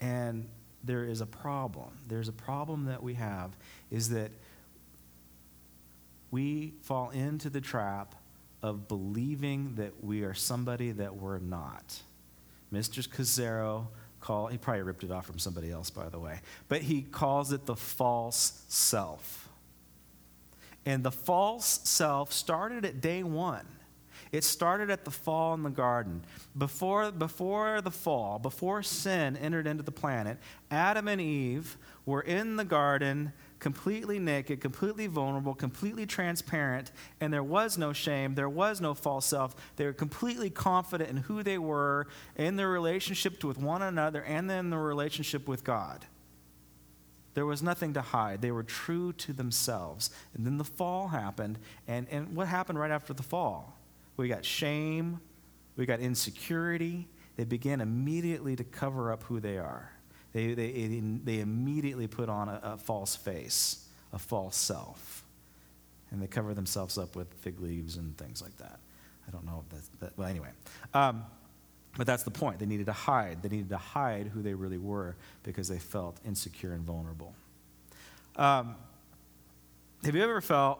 And 0.01 0.47
there 0.83 1.03
is 1.03 1.21
a 1.21 1.27
problem. 1.27 1.89
There's 2.07 2.29
a 2.29 2.33
problem 2.33 2.85
that 2.85 3.03
we 3.03 3.13
have 3.13 3.55
is 3.91 4.09
that 4.09 4.31
we 6.31 6.73
fall 6.81 7.11
into 7.11 7.49
the 7.49 7.61
trap 7.61 8.15
of 8.61 8.87
believing 8.87 9.75
that 9.75 10.03
we 10.03 10.23
are 10.23 10.33
somebody 10.33 10.91
that 10.91 11.15
we're 11.15 11.39
not. 11.39 12.01
Mr. 12.73 13.07
Scazzero 13.07 13.87
call 14.19 14.47
he 14.47 14.57
probably 14.57 14.83
ripped 14.83 15.03
it 15.03 15.11
off 15.11 15.25
from 15.25 15.39
somebody 15.39 15.71
else 15.71 15.89
by 15.89 16.09
the 16.09 16.19
way 16.19 16.39
but 16.67 16.81
he 16.81 17.01
calls 17.01 17.51
it 17.51 17.65
the 17.65 17.75
false 17.75 18.63
self 18.67 19.47
and 20.85 21.03
the 21.03 21.11
false 21.11 21.79
self 21.83 22.33
started 22.33 22.85
at 22.85 22.99
day 23.01 23.23
one 23.23 23.65
it 24.31 24.43
started 24.43 24.89
at 24.89 25.05
the 25.05 25.11
fall 25.11 25.53
in 25.55 25.63
the 25.63 25.69
garden 25.69 26.23
before, 26.57 27.11
before 27.11 27.81
the 27.81 27.91
fall 27.91 28.39
before 28.39 28.83
sin 28.83 29.37
entered 29.37 29.67
into 29.67 29.83
the 29.83 29.91
planet 29.91 30.37
adam 30.69 31.07
and 31.07 31.21
eve 31.21 31.77
were 32.05 32.21
in 32.21 32.57
the 32.57 32.65
garden 32.65 33.31
completely 33.59 34.19
naked, 34.19 34.61
completely 34.61 35.07
vulnerable, 35.07 35.53
completely 35.53 36.05
transparent, 36.05 36.91
and 37.19 37.33
there 37.33 37.43
was 37.43 37.77
no 37.77 37.93
shame, 37.93 38.35
there 38.35 38.49
was 38.49 38.79
no 38.79 38.93
false 38.93 39.25
self. 39.25 39.55
They 39.75 39.85
were 39.85 39.93
completely 39.93 40.49
confident 40.49 41.09
in 41.09 41.17
who 41.17 41.43
they 41.43 41.57
were, 41.57 42.07
in 42.35 42.55
their 42.55 42.69
relationship 42.69 43.43
with 43.43 43.57
one 43.57 43.81
another, 43.81 44.23
and 44.23 44.49
then 44.49 44.69
their 44.69 44.79
relationship 44.79 45.47
with 45.47 45.63
God. 45.63 46.05
There 47.33 47.45
was 47.45 47.61
nothing 47.61 47.93
to 47.93 48.01
hide. 48.01 48.41
They 48.41 48.51
were 48.51 48.63
true 48.63 49.13
to 49.13 49.33
themselves. 49.33 50.09
And 50.33 50.45
then 50.45 50.57
the 50.57 50.63
fall 50.63 51.07
happened. 51.09 51.59
And, 51.87 52.07
and 52.09 52.35
what 52.35 52.47
happened 52.47 52.79
right 52.79 52.91
after 52.91 53.13
the 53.13 53.23
fall? 53.23 53.77
We 54.17 54.27
got 54.27 54.43
shame, 54.43 55.21
we 55.77 55.85
got 55.85 55.99
insecurity. 55.99 57.07
They 57.37 57.45
began 57.45 57.79
immediately 57.79 58.57
to 58.57 58.65
cover 58.65 59.13
up 59.13 59.23
who 59.23 59.39
they 59.39 59.57
are. 59.57 59.93
They, 60.33 60.53
they, 60.53 61.01
they 61.23 61.39
immediately 61.39 62.07
put 62.07 62.29
on 62.29 62.49
a, 62.49 62.59
a 62.63 62.77
false 62.77 63.15
face, 63.15 63.87
a 64.13 64.19
false 64.19 64.55
self. 64.55 65.23
And 66.11 66.21
they 66.21 66.27
cover 66.27 66.53
themselves 66.53 66.97
up 66.97 67.15
with 67.15 67.33
fig 67.35 67.59
leaves 67.59 67.97
and 67.97 68.17
things 68.17 68.41
like 68.41 68.55
that. 68.57 68.79
I 69.27 69.31
don't 69.31 69.45
know 69.45 69.63
if 69.65 69.75
that's, 69.75 69.87
that, 69.99 70.17
well, 70.17 70.27
anyway. 70.27 70.49
Um, 70.93 71.23
but 71.97 72.07
that's 72.07 72.23
the 72.23 72.31
point. 72.31 72.59
They 72.59 72.65
needed 72.65 72.85
to 72.85 72.93
hide. 72.93 73.41
They 73.41 73.49
needed 73.49 73.69
to 73.69 73.77
hide 73.77 74.27
who 74.27 74.41
they 74.41 74.53
really 74.53 74.77
were 74.77 75.15
because 75.43 75.67
they 75.67 75.79
felt 75.79 76.17
insecure 76.25 76.73
and 76.73 76.83
vulnerable. 76.83 77.33
Um, 78.35 78.75
have 80.03 80.15
you 80.15 80.23
ever 80.23 80.41
felt 80.41 80.79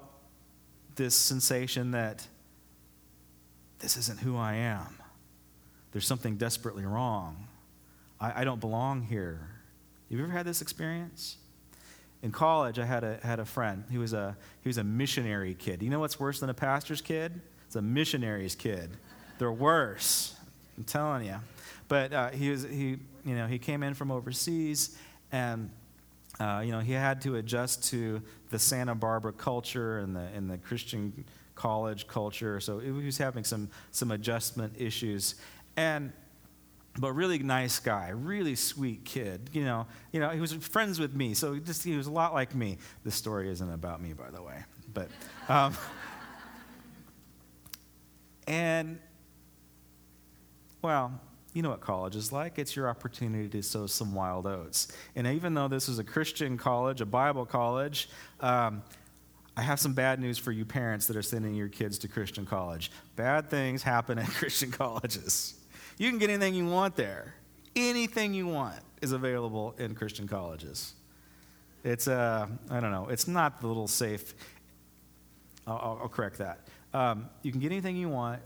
this 0.96 1.15
sensation 1.15 1.91
that 1.91 2.25
this 3.79 3.98
isn't 3.98 4.20
who 4.20 4.38
I 4.38 4.53
am? 4.56 4.98
There's 5.91 6.08
something 6.08 6.38
desperately 6.38 6.86
wrong. 6.86 7.49
I, 8.19 8.41
I 8.41 8.43
don't 8.43 8.59
belong 8.59 9.03
here. 9.03 9.49
Have 10.09 10.17
you 10.17 10.23
ever 10.23 10.33
had 10.33 10.45
this 10.45 10.61
experience? 10.61 11.38
In 12.21 12.31
college, 12.31 12.79
I 12.79 12.85
had 12.85 13.03
a, 13.03 13.19
had 13.23 13.39
a 13.39 13.45
friend. 13.45 13.85
He 13.89 13.97
was 13.97 14.13
a, 14.13 14.35
he 14.61 14.69
was 14.69 14.77
a 14.77 14.83
missionary 14.83 15.53
kid. 15.53 15.81
You 15.81 15.89
know 15.89 15.99
what's 15.99 16.19
worse 16.19 16.39
than 16.39 16.49
a 16.49 16.53
pastor's 16.53 17.01
kid? 17.01 17.39
It's 17.65 17.75
a 17.75 17.81
missionary's 17.81 18.55
kid. 18.55 18.97
They're 19.38 19.51
worse. 19.51 20.35
I'm 20.77 20.83
telling 20.83 21.25
you. 21.25 21.38
But 21.88 22.13
uh, 22.13 22.29
he 22.29 22.49
was 22.49 22.63
he 22.63 22.97
you 23.25 23.35
know 23.35 23.47
he 23.47 23.57
came 23.59 23.83
in 23.83 23.93
from 23.93 24.11
overseas 24.11 24.97
and. 25.31 25.69
Uh, 26.39 26.61
you 26.61 26.71
know, 26.71 26.79
he 26.79 26.93
had 26.93 27.21
to 27.21 27.35
adjust 27.35 27.83
to 27.89 28.21
the 28.49 28.57
Santa 28.57 28.95
Barbara 28.95 29.33
culture 29.33 29.99
and 29.99 30.15
the, 30.15 30.21
and 30.33 30.49
the 30.49 30.57
Christian 30.57 31.25
college 31.53 32.07
culture. 32.07 32.61
So 32.61 32.79
he 32.79 32.91
was 32.91 33.17
having 33.17 33.43
some, 33.43 33.69
some 33.91 34.11
adjustment 34.11 34.73
issues. 34.77 35.35
And 35.75 36.13
but 36.98 37.13
really 37.13 37.39
nice 37.39 37.79
guy, 37.79 38.10
really 38.10 38.55
sweet 38.55 39.05
kid. 39.05 39.50
You 39.53 39.63
know, 39.63 39.88
you 40.12 40.19
know, 40.19 40.29
he 40.29 40.39
was 40.39 40.53
friends 40.53 41.00
with 41.00 41.15
me, 41.15 41.34
so 41.34 41.58
just 41.60 41.84
he 41.84 41.96
was 41.96 42.08
a 42.08 42.12
lot 42.12 42.34
like 42.34 42.55
me. 42.55 42.77
This 43.03 43.15
story 43.15 43.50
isn't 43.50 43.72
about 43.72 44.01
me, 44.01 44.13
by 44.13 44.31
the 44.31 44.41
way, 44.41 44.63
but. 44.93 45.10
Um, 45.48 45.75
and 48.48 49.00
well, 50.81 51.19
you 51.53 51.62
know 51.62 51.69
what 51.69 51.81
college 51.81 52.15
is 52.15 52.31
like. 52.31 52.60
It's 52.60 52.75
your 52.75 52.89
opportunity 52.89 53.50
to 53.50 53.62
sow 53.62 53.88
some 53.88 54.13
wild 54.13 54.48
oats. 54.48 54.91
And 55.15 55.27
even 55.27 55.53
though 55.53 55.67
this 55.67 55.89
is 55.89 56.00
a 56.00 56.03
Christian 56.03 56.58
college, 56.58 57.01
a 57.01 57.05
Bible 57.05 57.46
college, 57.46 58.10
um, 58.39 58.84
I 59.58 59.62
have 59.62 59.79
some 59.79 59.93
bad 59.93 60.22
news 60.22 60.38
for 60.38 60.51
you 60.51 60.63
parents 60.63 61.08
that 61.08 61.17
are 61.17 61.22
sending 61.22 61.53
your 61.53 61.67
kids 61.67 61.98
to 62.00 62.08
Christian 62.08 62.46
college. 62.46 62.91
Bad 63.15 63.50
things 63.50 63.84
happen 63.84 64.17
at 64.17 64.27
Christian 64.27 64.72
colleges. 64.72 65.59
You 66.00 66.10
can 66.10 66.18
get 66.18 66.32
anything 66.32 66.56
you 66.56 66.65
want 66.65 66.96
there. 66.96 67.36
Anything 67.75 68.34
you 68.34 68.48
want 68.48 68.79
is 69.03 69.12
available 69.12 69.75
in 69.77 69.94
Christian 69.94 70.27
colleges. 70.27 70.94
It's, 71.84 72.08
uh, 72.08 72.48
I 72.72 72.79
don't 72.79 72.91
know, 72.91 73.08
it's 73.10 73.27
not 73.27 73.62
the 73.62 73.68
little 73.68 73.88
safe. 73.88 74.34
I'll, 75.68 76.00
I'll 76.01 76.10
correct 76.10 76.39
that. 76.39 76.62
Um, 76.94 77.29
you 77.44 77.51
can 77.51 77.62
get 77.62 77.72
anything 77.72 77.96
you 77.96 78.10
want 78.10 78.41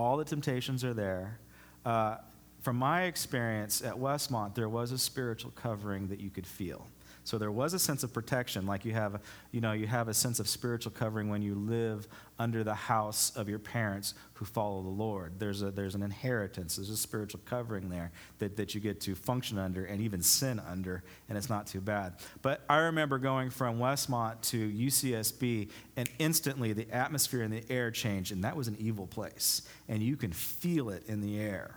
all 0.00 0.16
the 0.16 0.24
temptations 0.24 0.82
are 0.82 0.94
there. 0.94 1.38
Uh, 1.84 2.16
from 2.62 2.76
my 2.76 3.02
experience 3.02 3.82
at 3.82 3.94
Westmont, 3.94 4.54
there 4.54 4.68
was 4.68 4.92
a 4.92 4.98
spiritual 4.98 5.50
covering 5.54 6.08
that 6.08 6.20
you 6.20 6.30
could 6.30 6.46
feel. 6.46 6.86
So 7.24 7.38
there 7.38 7.52
was 7.52 7.74
a 7.74 7.78
sense 7.78 8.02
of 8.02 8.12
protection, 8.12 8.66
like 8.66 8.84
you 8.84 8.92
have, 8.92 9.20
you 9.52 9.60
know, 9.60 9.72
you 9.72 9.86
have 9.86 10.08
a 10.08 10.14
sense 10.14 10.40
of 10.40 10.48
spiritual 10.48 10.92
covering 10.92 11.28
when 11.28 11.42
you 11.42 11.54
live 11.54 12.08
under 12.38 12.64
the 12.64 12.74
house 12.74 13.30
of 13.36 13.48
your 13.48 13.58
parents 13.58 14.14
who 14.34 14.44
follow 14.46 14.82
the 14.82 14.88
Lord. 14.88 15.34
There's, 15.38 15.62
a, 15.62 15.70
there's 15.70 15.94
an 15.94 16.02
inheritance, 16.02 16.76
there's 16.76 16.88
a 16.88 16.96
spiritual 16.96 17.40
covering 17.44 17.90
there 17.90 18.10
that, 18.38 18.56
that 18.56 18.74
you 18.74 18.80
get 18.80 19.00
to 19.02 19.14
function 19.14 19.58
under 19.58 19.84
and 19.84 20.00
even 20.00 20.22
sin 20.22 20.60
under, 20.60 21.04
and 21.28 21.36
it's 21.36 21.50
not 21.50 21.66
too 21.66 21.80
bad. 21.80 22.14
But 22.40 22.62
I 22.68 22.78
remember 22.78 23.18
going 23.18 23.50
from 23.50 23.78
Westmont 23.78 24.40
to 24.42 24.70
UCSB, 24.70 25.68
and 25.96 26.08
instantly 26.18 26.72
the 26.72 26.90
atmosphere 26.90 27.42
and 27.42 27.52
the 27.52 27.64
air 27.70 27.90
changed, 27.90 28.32
and 28.32 28.42
that 28.44 28.56
was 28.56 28.66
an 28.66 28.76
evil 28.78 29.06
place. 29.06 29.62
And 29.88 30.02
you 30.02 30.16
can 30.16 30.32
feel 30.32 30.88
it 30.88 31.04
in 31.06 31.20
the 31.20 31.38
air. 31.38 31.74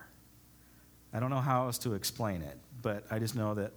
I 1.14 1.20
don't 1.20 1.30
know 1.30 1.42
how 1.42 1.66
else 1.66 1.78
to 1.80 1.94
explain 1.94 2.42
it, 2.42 2.58
but 2.82 3.06
I 3.12 3.20
just 3.20 3.36
know 3.36 3.54
that 3.54 3.74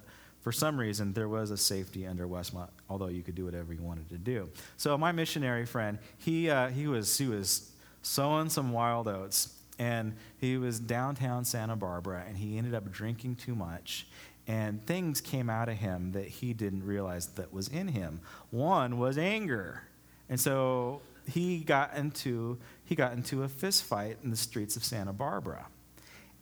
for 0.46 0.52
some 0.52 0.78
reason, 0.78 1.12
there 1.12 1.28
was 1.28 1.50
a 1.50 1.56
safety 1.56 2.06
under 2.06 2.24
Westmont, 2.28 2.68
although 2.88 3.08
you 3.08 3.24
could 3.24 3.34
do 3.34 3.46
whatever 3.46 3.72
you 3.72 3.82
wanted 3.82 4.08
to 4.10 4.16
do. 4.16 4.48
So 4.76 4.96
my 4.96 5.10
missionary 5.10 5.66
friend, 5.66 5.98
he, 6.18 6.48
uh, 6.48 6.68
he, 6.68 6.86
was, 6.86 7.18
he 7.18 7.26
was 7.26 7.72
sowing 8.02 8.48
some 8.48 8.70
wild 8.70 9.08
oats, 9.08 9.56
and 9.80 10.14
he 10.38 10.56
was 10.56 10.78
downtown 10.78 11.44
Santa 11.44 11.74
Barbara, 11.74 12.22
and 12.28 12.36
he 12.36 12.58
ended 12.58 12.74
up 12.74 12.92
drinking 12.92 13.34
too 13.34 13.56
much, 13.56 14.06
and 14.46 14.86
things 14.86 15.20
came 15.20 15.50
out 15.50 15.68
of 15.68 15.78
him 15.78 16.12
that 16.12 16.28
he 16.28 16.52
didn't 16.52 16.86
realize 16.86 17.26
that 17.26 17.52
was 17.52 17.66
in 17.66 17.88
him. 17.88 18.20
One 18.50 19.00
was 19.00 19.18
anger, 19.18 19.82
and 20.28 20.38
so 20.38 21.00
he 21.28 21.58
got 21.58 21.96
into 21.96 22.58
he 22.84 22.94
got 22.94 23.14
into 23.14 23.42
a 23.42 23.48
fist 23.48 23.82
fight 23.82 24.18
in 24.22 24.30
the 24.30 24.36
streets 24.36 24.76
of 24.76 24.84
Santa 24.84 25.12
Barbara, 25.12 25.66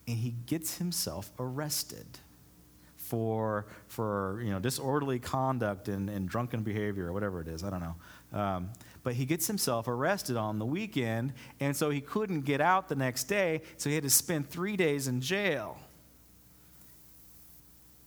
and 0.07 0.19
he 0.19 0.35
gets 0.45 0.77
himself 0.77 1.33
arrested 1.39 2.19
for, 3.15 3.67
for 3.87 4.41
you 4.43 4.51
know, 4.51 4.59
disorderly 4.59 5.21
conduct 5.21 5.89
and, 5.89 6.11
and 6.11 6.29
drunken 6.29 6.63
behavior 6.63 7.07
or 7.07 7.13
whatever 7.13 7.41
it 7.41 7.47
is. 7.47 7.63
I 7.63 7.71
don't 7.71 7.81
know. 7.81 8.39
Um, 8.39 8.71
but 9.05 9.15
he 9.15 9.25
gets 9.25 9.47
himself 9.47 9.87
arrested 9.87 10.37
on 10.37 10.59
the 10.59 10.67
weekend, 10.67 11.33
and 11.61 11.77
so 11.77 11.91
he 11.91 12.01
couldn't 12.01 12.41
get 12.41 12.61
out 12.61 12.89
the 12.89 12.97
next 12.97 13.25
day, 13.25 13.63
so 13.77 13.89
he 13.89 13.95
had 13.95 14.03
to 14.03 14.11
spend 14.11 14.51
three 14.51 14.77
days 14.77 15.07
in 15.07 15.21
jail. 15.21 15.79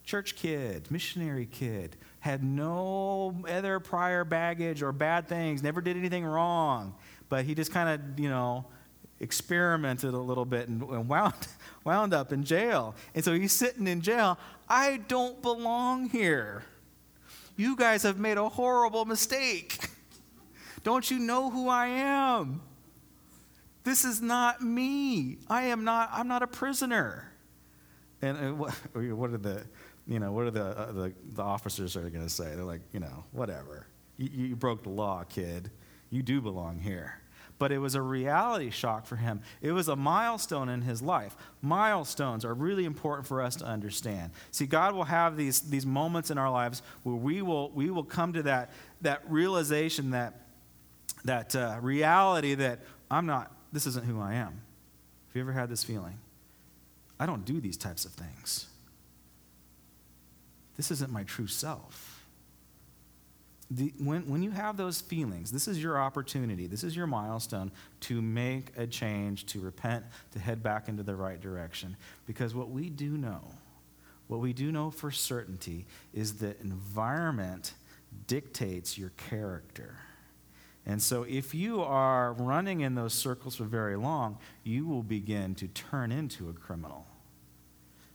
Church 0.03 0.35
kid, 0.35 0.91
missionary 0.91 1.45
kid, 1.45 1.95
had 2.19 2.43
no 2.43 3.33
other 3.49 3.79
prior 3.79 4.25
baggage 4.25 4.81
or 4.81 4.91
bad 4.91 5.29
things, 5.29 5.63
never 5.63 5.79
did 5.79 5.95
anything 5.95 6.25
wrong, 6.25 6.95
but 7.29 7.45
he 7.45 7.55
just 7.55 7.71
kind 7.71 7.87
of, 7.87 8.19
you 8.19 8.29
know, 8.29 8.65
experimented 9.19 10.13
a 10.13 10.19
little 10.19 10.45
bit 10.45 10.67
and, 10.67 10.81
and 10.81 11.07
wound, 11.07 11.33
wound 11.83 12.13
up 12.13 12.31
in 12.31 12.43
jail. 12.43 12.95
And 13.15 13.23
so 13.23 13.33
he's 13.33 13.53
sitting 13.53 13.87
in 13.87 14.01
jail. 14.01 14.37
I 14.69 14.97
don't 15.07 15.41
belong 15.41 16.09
here. 16.09 16.63
You 17.55 17.75
guys 17.75 18.03
have 18.03 18.19
made 18.19 18.37
a 18.37 18.47
horrible 18.47 19.05
mistake. 19.05 19.79
Don't 20.83 21.09
you 21.09 21.17
know 21.17 21.49
who 21.49 21.67
I 21.69 21.87
am? 21.87 22.61
This 23.83 24.05
is 24.05 24.21
not 24.21 24.61
me. 24.61 25.37
I 25.49 25.63
am 25.63 25.83
not, 25.83 26.09
I'm 26.13 26.27
not 26.27 26.43
a 26.43 26.47
prisoner. 26.47 27.31
And, 28.21 28.37
and 28.37 28.59
what, 28.59 28.73
what 28.93 29.31
are 29.31 29.37
the, 29.37 29.65
you 30.07 30.19
know, 30.19 30.31
what 30.31 30.45
are 30.45 30.51
the, 30.51 30.65
uh, 30.65 30.91
the, 30.91 31.13
the, 31.33 31.41
officers 31.41 31.97
are 31.97 32.01
going 32.09 32.23
to 32.23 32.29
say? 32.29 32.53
They're 32.55 32.63
like, 32.63 32.81
you 32.91 32.99
know, 32.99 33.23
whatever. 33.31 33.87
You, 34.17 34.29
you 34.49 34.55
broke 34.55 34.83
the 34.83 34.89
law, 34.89 35.23
kid. 35.23 35.71
You 36.11 36.21
do 36.21 36.41
belong 36.41 36.79
here 36.79 37.21
but 37.59 37.71
it 37.71 37.79
was 37.79 37.95
a 37.95 38.01
reality 38.01 38.69
shock 38.69 39.05
for 39.05 39.15
him. 39.15 39.41
It 39.61 39.71
was 39.71 39.87
a 39.87 39.95
milestone 39.95 40.69
in 40.69 40.81
his 40.81 41.01
life. 41.01 41.35
Milestones 41.61 42.45
are 42.45 42.53
really 42.53 42.85
important 42.85 43.27
for 43.27 43.41
us 43.41 43.55
to 43.57 43.65
understand. 43.65 44.31
See, 44.51 44.65
God 44.65 44.93
will 44.93 45.05
have 45.05 45.37
these, 45.37 45.61
these 45.61 45.85
moments 45.85 46.29
in 46.29 46.37
our 46.37 46.51
lives 46.51 46.81
where 47.03 47.15
we 47.15 47.41
will, 47.41 47.71
we 47.71 47.89
will 47.89 48.03
come 48.03 48.33
to 48.33 48.43
that, 48.43 48.71
that 49.01 49.23
realization, 49.29 50.11
that, 50.11 50.41
that 51.25 51.55
uh, 51.55 51.77
reality 51.81 52.53
that 52.55 52.79
I'm 53.09 53.25
not, 53.25 53.51
this 53.73 53.87
isn't 53.87 54.05
who 54.05 54.21
I 54.21 54.35
am. 54.35 54.61
Have 55.27 55.35
you 55.35 55.41
ever 55.41 55.53
had 55.53 55.69
this 55.69 55.83
feeling? 55.83 56.19
I 57.19 57.25
don't 57.25 57.45
do 57.45 57.59
these 57.59 57.77
types 57.77 58.05
of 58.05 58.11
things. 58.11 58.67
This 60.75 60.91
isn't 60.91 61.11
my 61.11 61.23
true 61.23 61.47
self 61.47 62.06
the, 63.69 63.93
when, 63.99 64.27
when 64.27 64.43
you 64.43 64.51
have 64.51 64.77
those 64.77 65.01
feelings, 65.01 65.51
this 65.51 65.67
is 65.67 65.81
your 65.81 65.99
opportunity, 65.99 66.67
this 66.67 66.83
is 66.83 66.95
your 66.95 67.07
milestone 67.07 67.71
to 68.01 68.21
make 68.21 68.71
a 68.77 68.87
change, 68.87 69.45
to 69.47 69.59
repent, 69.59 70.05
to 70.31 70.39
head 70.39 70.63
back 70.63 70.87
into 70.87 71.03
the 71.03 71.15
right 71.15 71.39
direction. 71.39 71.97
Because 72.25 72.55
what 72.55 72.69
we 72.69 72.89
do 72.89 73.17
know, 73.17 73.41
what 74.27 74.39
we 74.39 74.53
do 74.53 74.71
know 74.71 74.89
for 74.89 75.11
certainty, 75.11 75.85
is 76.13 76.35
that 76.35 76.61
environment 76.61 77.73
dictates 78.25 78.97
your 78.97 79.11
character. 79.17 79.97
And 80.85 81.01
so, 81.01 81.23
if 81.23 81.53
you 81.53 81.81
are 81.81 82.31
running 82.33 82.79
in 82.79 82.95
those 82.95 83.13
circles 83.13 83.57
for 83.57 83.65
very 83.65 83.97
long, 83.97 84.37
you 84.63 84.87
will 84.87 85.03
begin 85.03 85.53
to 85.55 85.67
turn 85.67 86.13
into 86.13 86.47
a 86.47 86.53
criminal. 86.53 87.05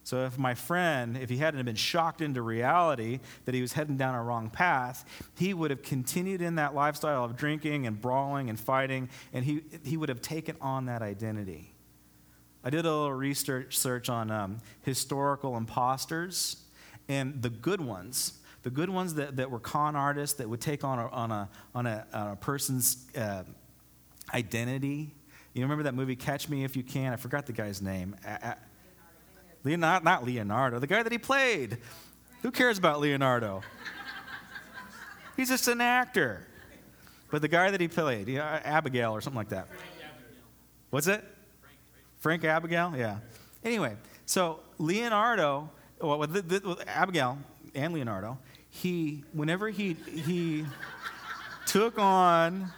So 0.04 0.24
if 0.24 0.36
my 0.36 0.54
friend, 0.54 1.16
if 1.16 1.30
he 1.30 1.36
hadn't 1.36 1.64
been 1.64 1.76
shocked 1.76 2.20
into 2.20 2.42
reality 2.42 3.20
that 3.44 3.54
he 3.54 3.60
was 3.60 3.72
heading 3.74 3.96
down 3.96 4.14
a 4.14 4.22
wrong 4.22 4.50
path, 4.50 5.04
he 5.36 5.54
would 5.54 5.70
have 5.70 5.82
continued 5.82 6.42
in 6.42 6.56
that 6.56 6.74
lifestyle 6.74 7.24
of 7.24 7.36
drinking 7.36 7.86
and 7.86 8.00
brawling 8.00 8.50
and 8.50 8.58
fighting, 8.58 9.08
and 9.32 9.44
he, 9.44 9.62
he 9.84 9.96
would 9.96 10.08
have 10.08 10.20
taken 10.20 10.56
on 10.60 10.86
that 10.86 11.02
identity. 11.02 11.72
I 12.64 12.70
did 12.70 12.84
a 12.84 12.90
little 12.90 13.12
research 13.12 13.78
search 13.78 14.08
on 14.08 14.30
um, 14.30 14.58
historical 14.82 15.56
imposters, 15.56 16.56
and 17.08 17.42
the 17.42 17.50
good 17.50 17.80
ones, 17.80 18.40
The 18.62 18.70
good 18.70 18.90
ones 18.90 19.14
that, 19.14 19.36
that 19.36 19.50
were 19.50 19.58
con 19.58 19.96
artists 19.96 20.36
that 20.38 20.48
would 20.48 20.60
take 20.60 20.84
on 20.84 20.98
a, 20.98 21.08
on 21.08 21.32
a, 21.32 21.48
on 21.74 21.86
a, 21.86 22.06
on 22.12 22.28
a 22.32 22.36
person's 22.36 23.06
uh, 23.16 23.42
identity. 24.32 25.14
You 25.52 25.62
remember 25.62 25.84
that 25.84 25.94
movie, 25.94 26.16
Catch 26.16 26.48
Me 26.48 26.64
If 26.64 26.76
You 26.76 26.84
Can? 26.84 27.12
I 27.12 27.16
forgot 27.16 27.46
the 27.46 27.52
guy's 27.52 27.82
name. 27.82 28.14
Leonardo, 29.64 30.04
not 30.04 30.24
Leonardo, 30.24 30.78
the 30.78 30.86
guy 30.86 31.02
that 31.02 31.12
he 31.12 31.18
played. 31.18 31.78
Who 32.42 32.50
cares 32.50 32.78
about 32.78 33.00
Leonardo? 33.00 33.62
He's 35.36 35.48
just 35.48 35.68
an 35.68 35.80
actor. 35.80 36.46
But 37.30 37.40
the 37.40 37.48
guy 37.48 37.70
that 37.70 37.80
he 37.80 37.88
played, 37.88 38.28
Abigail 38.28 39.12
or 39.12 39.20
something 39.20 39.38
like 39.38 39.48
that. 39.50 39.68
What's 40.90 41.06
it? 41.06 41.24
Frank 42.18 42.44
Abigail? 42.44 42.92
Yeah. 42.96 43.18
Anyway, 43.64 43.96
so 44.26 44.60
Leonardo, 44.78 45.70
well, 46.00 46.18
with, 46.18 46.32
the, 46.32 46.42
the, 46.42 46.68
with 46.68 46.84
Abigail 46.86 47.38
and 47.74 47.94
Leonardo, 47.94 48.38
he, 48.68 49.24
whenever 49.32 49.70
he, 49.70 49.94
he 49.94 50.66
took 51.66 51.98
on, 51.98 52.70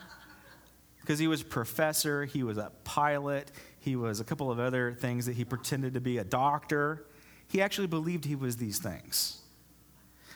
because 1.00 1.18
he 1.18 1.26
was 1.26 1.42
a 1.42 1.44
professor, 1.44 2.24
he 2.24 2.42
was 2.42 2.56
a 2.56 2.70
pilot, 2.84 3.50
he 3.84 3.96
was 3.96 4.18
a 4.18 4.24
couple 4.24 4.50
of 4.50 4.58
other 4.58 4.96
things 4.98 5.26
that 5.26 5.36
he 5.36 5.44
pretended 5.44 5.92
to 5.92 6.00
be 6.00 6.16
a 6.16 6.24
doctor. 6.24 7.04
He 7.48 7.60
actually 7.60 7.86
believed 7.86 8.24
he 8.24 8.34
was 8.34 8.56
these 8.56 8.78
things. 8.78 9.42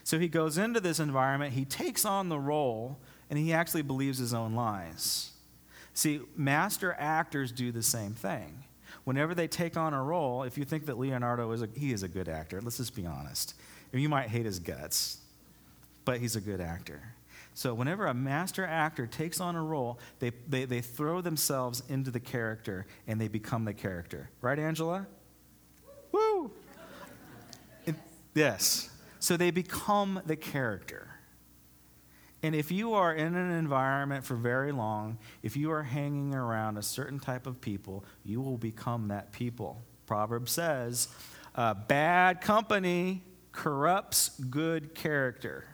So 0.05 0.19
he 0.19 0.29
goes 0.29 0.59
into 0.59 0.81
this 0.81 1.01
environment, 1.01 1.55
he 1.55 1.65
takes 1.65 2.05
on 2.05 2.29
the 2.29 2.39
role, 2.39 2.99
and 3.31 3.39
he 3.39 3.53
actually 3.53 3.83
believes 3.83 4.19
his 4.19 4.35
own 4.35 4.55
lies. 4.55 5.33
See, 5.95 6.21
master 6.37 6.95
actors 6.99 7.51
do 7.51 7.73
the 7.73 7.83
same 7.83 8.13
thing. 8.13 8.65
Whenever 9.05 9.35
they 9.35 9.49
take 9.49 9.77
on 9.77 9.95
a 9.95 10.03
role, 10.03 10.43
if 10.43 10.59
you 10.59 10.65
think 10.65 10.87
that 10.87 10.99
Leonardo 10.99 11.51
is 11.53 11.63
a, 11.63 11.69
he 11.75 11.93
is 11.93 12.03
a 12.03 12.09
good 12.09 12.29
actor, 12.29 12.61
let's 12.61 12.77
just 12.77 12.95
be 12.95 13.07
honest. 13.07 13.55
You 13.93 14.09
might 14.09 14.29
hate 14.29 14.45
his 14.45 14.59
guts, 14.59 15.19
but 16.05 16.21
he's 16.21 16.37
a 16.37 16.41
good 16.41 16.61
actor. 16.61 17.01
So 17.59 17.75
whenever 17.75 18.07
a 18.07 18.15
master 18.15 18.65
actor 18.65 19.09
takes 19.09 19.41
on 19.41 19.57
a 19.57 19.63
role, 19.65 19.99
they, 20.21 20.31
they, 20.49 20.65
they 20.65 20.81
throw 20.81 21.21
themselves 21.21 21.83
into 21.89 22.13
the 22.13 22.21
character 22.21 22.87
and 23.09 23.21
they 23.21 23.27
become 23.27 23.65
the 23.65 23.75
character. 23.75 24.31
Right, 24.41 24.61
Angela? 24.61 25.09
Woo! 26.13 26.53
It, 27.85 27.97
yes. 28.33 28.91
So 29.19 29.37
they 29.37 29.51
become 29.51 30.23
the 30.25 30.37
character. 30.37 31.09
And 32.45 32.55
if 32.55 32.71
you 32.71 32.95
are 32.95 33.13
in 33.13 33.35
an 33.35 33.51
environment 33.51 34.25
for 34.25 34.37
very 34.37 34.71
long, 34.71 35.19
if 35.43 35.57
you 35.57 35.73
are 35.73 35.83
hanging 35.83 36.37
around 36.37 36.77
a 36.77 36.83
certain 36.83 37.19
type 37.19 37.49
of 37.49 37.61
people, 37.61 38.05
you 38.23 38.41
will 38.41 38.57
become 38.57 39.09
that 39.09 39.33
people. 39.33 39.83
Proverb 40.07 40.49
says, 40.49 41.09
bad 41.89 42.41
company 42.41 43.25
corrupts 43.51 44.29
good 44.49 44.95
character. 44.95 45.65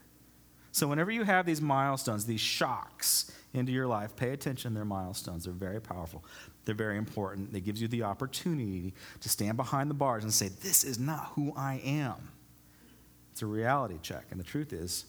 So 0.74 0.88
whenever 0.88 1.12
you 1.12 1.22
have 1.22 1.46
these 1.46 1.60
milestones, 1.60 2.26
these 2.26 2.40
shocks 2.40 3.30
into 3.52 3.70
your 3.70 3.86
life, 3.86 4.16
pay 4.16 4.30
attention. 4.30 4.74
They're 4.74 4.84
milestones. 4.84 5.44
They're 5.44 5.52
very 5.52 5.80
powerful. 5.80 6.24
They're 6.64 6.74
very 6.74 6.98
important. 6.98 7.52
They 7.52 7.60
gives 7.60 7.80
you 7.80 7.86
the 7.86 8.02
opportunity 8.02 8.92
to 9.20 9.28
stand 9.28 9.56
behind 9.56 9.88
the 9.88 9.94
bars 9.94 10.24
and 10.24 10.34
say, 10.34 10.48
"This 10.48 10.82
is 10.82 10.98
not 10.98 11.26
who 11.36 11.52
I 11.54 11.74
am." 11.74 12.32
It's 13.30 13.40
a 13.40 13.46
reality 13.46 14.00
check, 14.02 14.26
and 14.32 14.40
the 14.40 14.44
truth 14.44 14.72
is, 14.72 15.04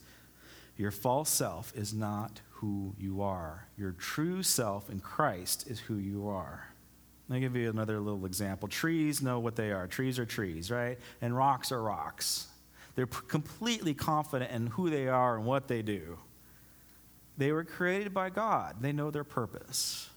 your 0.78 0.92
false 0.92 1.32
self 1.32 1.76
is 1.76 1.96
not 1.96 2.42
who 2.52 2.94
you 3.00 3.24
are. 3.24 3.68
Your 3.76 3.94
true 3.94 4.44
self 4.44 4.88
in 4.92 5.00
Christ 5.00 5.66
is 5.66 5.80
who 5.80 5.96
you 5.96 6.28
are. 6.28 6.68
Let 7.28 7.38
me 7.38 7.40
give 7.40 7.56
you 7.56 7.72
another 7.72 8.00
little 8.00 8.28
example. 8.28 8.68
Trees 8.68 9.20
know 9.20 9.40
what 9.40 9.56
they 9.56 9.72
are. 9.72 9.88
Trees 9.88 10.20
are 10.20 10.28
trees, 10.28 10.70
right? 10.70 11.00
And 11.22 11.36
rocks 11.36 11.72
are 11.72 11.82
rocks. 11.82 12.50
They're 12.96 13.06
completely 13.06 13.94
confident 13.94 14.52
in 14.52 14.68
who 14.68 14.90
they 14.90 15.08
are 15.08 15.36
and 15.36 15.46
what 15.46 15.68
they 15.68 15.82
do. 15.82 16.18
They 17.38 17.52
were 17.52 17.66
created 17.66 18.14
by 18.14 18.30
God, 18.30 18.78
they 18.82 18.92
know 18.92 19.12
their 19.12 19.24
purpose. 19.24 20.10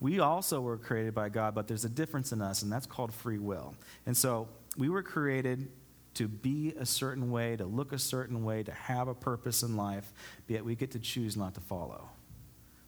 We 0.00 0.20
also 0.20 0.60
were 0.60 0.76
created 0.76 1.12
by 1.12 1.28
God, 1.28 1.56
but 1.56 1.66
there's 1.66 1.84
a 1.84 1.88
difference 1.88 2.30
in 2.30 2.40
us, 2.40 2.62
and 2.62 2.70
that's 2.70 2.86
called 2.86 3.12
free 3.12 3.38
will. 3.38 3.74
And 4.06 4.16
so 4.16 4.46
we 4.76 4.88
were 4.88 5.02
created 5.02 5.68
to 6.14 6.28
be 6.28 6.72
a 6.78 6.86
certain 6.86 7.32
way, 7.32 7.56
to 7.56 7.64
look 7.64 7.92
a 7.92 7.98
certain 7.98 8.44
way, 8.44 8.62
to 8.62 8.72
have 8.72 9.08
a 9.08 9.14
purpose 9.14 9.64
in 9.64 9.76
life, 9.76 10.12
yet 10.46 10.64
we 10.64 10.76
get 10.76 10.92
to 10.92 11.00
choose 11.00 11.36
not 11.36 11.54
to 11.54 11.60
follow. 11.60 12.08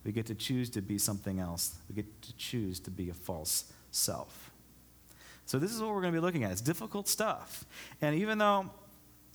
We 0.04 0.12
get 0.12 0.26
to 0.26 0.34
choose 0.34 0.70
to 0.70 0.82
be 0.82 0.98
something 0.98 1.40
else. 1.40 1.74
We 1.88 1.96
get 1.96 2.22
to 2.22 2.36
choose 2.36 2.80
to 2.80 2.90
be 2.90 3.10
a 3.10 3.14
false 3.14 3.72
self. 3.90 4.50
So, 5.46 5.58
this 5.58 5.72
is 5.72 5.80
what 5.80 5.90
we're 5.90 6.00
going 6.00 6.12
to 6.12 6.20
be 6.20 6.24
looking 6.24 6.44
at. 6.44 6.52
It's 6.52 6.60
difficult 6.60 7.08
stuff. 7.08 7.64
And 8.00 8.14
even 8.14 8.38
though 8.38 8.70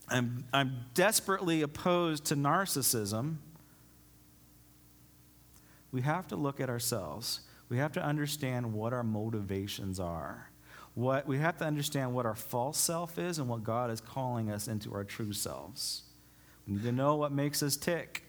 I'm, 0.08 0.46
I'm 0.54 0.86
desperately 0.94 1.62
opposed 1.62 2.26
to 2.26 2.36
narcissism, 2.36 3.38
we 5.92 6.02
have 6.02 6.28
to 6.28 6.36
look 6.36 6.60
at 6.60 6.70
ourselves. 6.70 7.42
We 7.70 7.78
have 7.78 7.94
to 7.94 8.04
understand 8.04 8.74
what 8.74 8.94
our 8.94 9.04
motivations 9.04 10.00
are 10.00 10.50
what 10.96 11.28
we 11.28 11.38
have 11.38 11.58
to 11.58 11.66
understand 11.66 12.14
what 12.14 12.26
our 12.26 12.36
false 12.36 12.78
self 12.78 13.20
is 13.20 13.38
and 13.38 13.48
what 13.48 13.64
God 13.64 13.92
is 13.92 14.02
calling 14.02 14.50
us 14.50 14.68
into 14.68 14.94
our 14.94 15.04
true 15.04 15.34
selves. 15.34 16.04
We 16.66 16.76
need 16.76 16.84
to 16.84 16.92
know 16.92 17.16
what 17.16 17.32
makes 17.32 17.62
us 17.62 17.76
tick. 17.76 18.24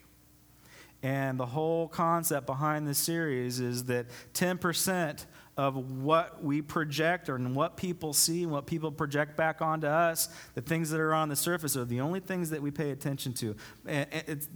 And 1.03 1.39
the 1.39 1.47
whole 1.47 1.87
concept 1.87 2.47
behind 2.47 2.87
this 2.87 2.99
series 2.99 3.61
is 3.61 3.85
that 3.85 4.07
10% 4.35 5.25
of 5.57 6.03
what 6.03 6.43
we 6.45 6.61
project 6.61 7.29
or 7.29 7.39
what 7.39 7.77
people 7.77 8.13
see 8.13 8.43
and 8.43 8.53
what 8.53 8.67
people 8.67 8.91
project 8.91 9.37
back 9.37 9.63
onto 9.63 9.87
us, 9.87 10.29
the 10.55 10.61
things 10.61 10.91
that 10.91 11.01
are 11.01 11.15
on 11.15 11.29
the 11.29 11.37
surface 11.37 11.77
are 11.77 11.85
the 11.85 12.01
only 12.01 12.21
things 12.21 12.51
that 12.51 12.61
we 12.61 12.71
pay 12.71 12.91
attention 12.91 13.33
to. 13.33 13.57
It's, 13.87 14.49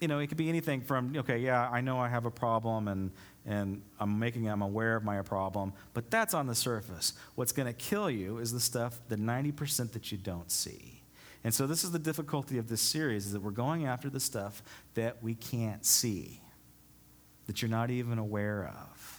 you 0.00 0.08
know, 0.08 0.18
it 0.18 0.26
could 0.26 0.36
be 0.36 0.48
anything 0.48 0.80
from, 0.80 1.14
okay, 1.16 1.38
yeah, 1.38 1.68
I 1.70 1.80
know 1.80 1.98
I 1.98 2.08
have 2.08 2.24
a 2.24 2.30
problem 2.30 2.88
and, 2.88 3.12
and 3.46 3.82
I'm 4.00 4.18
making, 4.18 4.48
I'm 4.48 4.62
aware 4.62 4.96
of 4.96 5.04
my 5.04 5.22
problem, 5.22 5.72
but 5.94 6.10
that's 6.10 6.34
on 6.34 6.46
the 6.46 6.54
surface. 6.54 7.14
What's 7.34 7.52
going 7.52 7.66
to 7.66 7.72
kill 7.72 8.10
you 8.10 8.38
is 8.38 8.52
the 8.52 8.60
stuff, 8.60 9.00
the 9.08 9.16
90% 9.16 9.92
that 9.92 10.10
you 10.10 10.18
don't 10.18 10.50
see. 10.50 11.02
And 11.44 11.54
so 11.54 11.68
this 11.68 11.84
is 11.84 11.92
the 11.92 12.00
difficulty 12.00 12.58
of 12.58 12.68
this 12.68 12.80
series, 12.80 13.26
is 13.26 13.32
that 13.32 13.42
we're 13.42 13.52
going 13.52 13.86
after 13.86 14.10
the 14.10 14.20
stuff 14.20 14.62
that 14.94 15.22
we 15.22 15.34
can't 15.34 15.84
see, 15.84 16.42
that 17.46 17.62
you're 17.62 17.70
not 17.70 17.90
even 17.90 18.18
aware 18.18 18.66
of. 18.66 19.17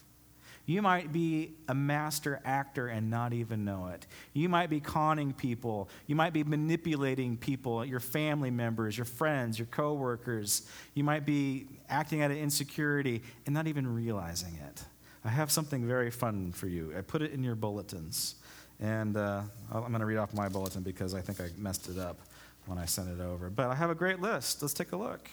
You 0.69 0.83
might 0.83 1.11
be 1.11 1.53
a 1.67 1.73
master 1.73 2.39
actor 2.45 2.89
and 2.89 3.09
not 3.09 3.33
even 3.33 3.65
know 3.65 3.87
it. 3.87 4.05
You 4.33 4.49
might 4.49 4.69
be 4.69 4.79
conning 4.79 5.33
people. 5.33 5.89
You 6.05 6.15
might 6.15 6.31
be 6.31 6.43
manipulating 6.43 7.37
people, 7.37 7.83
your 7.83 7.99
family 7.99 8.51
members, 8.51 8.95
your 8.95 9.05
friends, 9.05 9.57
your 9.57 9.65
coworkers. 9.65 10.69
You 10.93 11.03
might 11.03 11.25
be 11.25 11.65
acting 11.89 12.21
out 12.21 12.29
of 12.29 12.37
insecurity 12.37 13.23
and 13.47 13.55
not 13.55 13.65
even 13.65 13.91
realizing 13.91 14.59
it. 14.63 14.83
I 15.25 15.29
have 15.29 15.49
something 15.49 15.87
very 15.87 16.11
fun 16.11 16.51
for 16.51 16.67
you. 16.67 16.93
I 16.95 17.01
put 17.01 17.23
it 17.23 17.31
in 17.31 17.43
your 17.43 17.55
bulletins. 17.55 18.35
And 18.79 19.17
uh, 19.17 19.41
I'm 19.71 19.87
going 19.87 20.01
to 20.01 20.05
read 20.05 20.17
off 20.17 20.35
my 20.35 20.49
bulletin 20.49 20.83
because 20.83 21.15
I 21.15 21.21
think 21.21 21.41
I 21.41 21.49
messed 21.57 21.89
it 21.89 21.97
up 21.97 22.19
when 22.67 22.77
I 22.77 22.85
sent 22.85 23.09
it 23.09 23.19
over. 23.19 23.49
But 23.49 23.69
I 23.71 23.73
have 23.73 23.89
a 23.89 23.95
great 23.95 24.21
list. 24.21 24.61
Let's 24.61 24.75
take 24.75 24.91
a 24.91 24.97
look. 24.97 25.31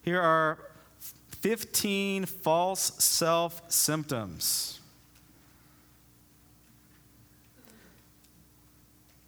Here 0.00 0.18
are 0.18 0.60
15 0.98 2.24
false 2.26 2.92
self 3.02 3.70
symptoms. 3.70 4.80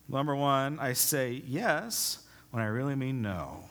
Number 0.08 0.34
one, 0.34 0.78
I 0.78 0.94
say 0.94 1.42
yes 1.46 2.24
when 2.50 2.62
I 2.62 2.66
really 2.66 2.94
mean 2.94 3.20
no. 3.20 3.64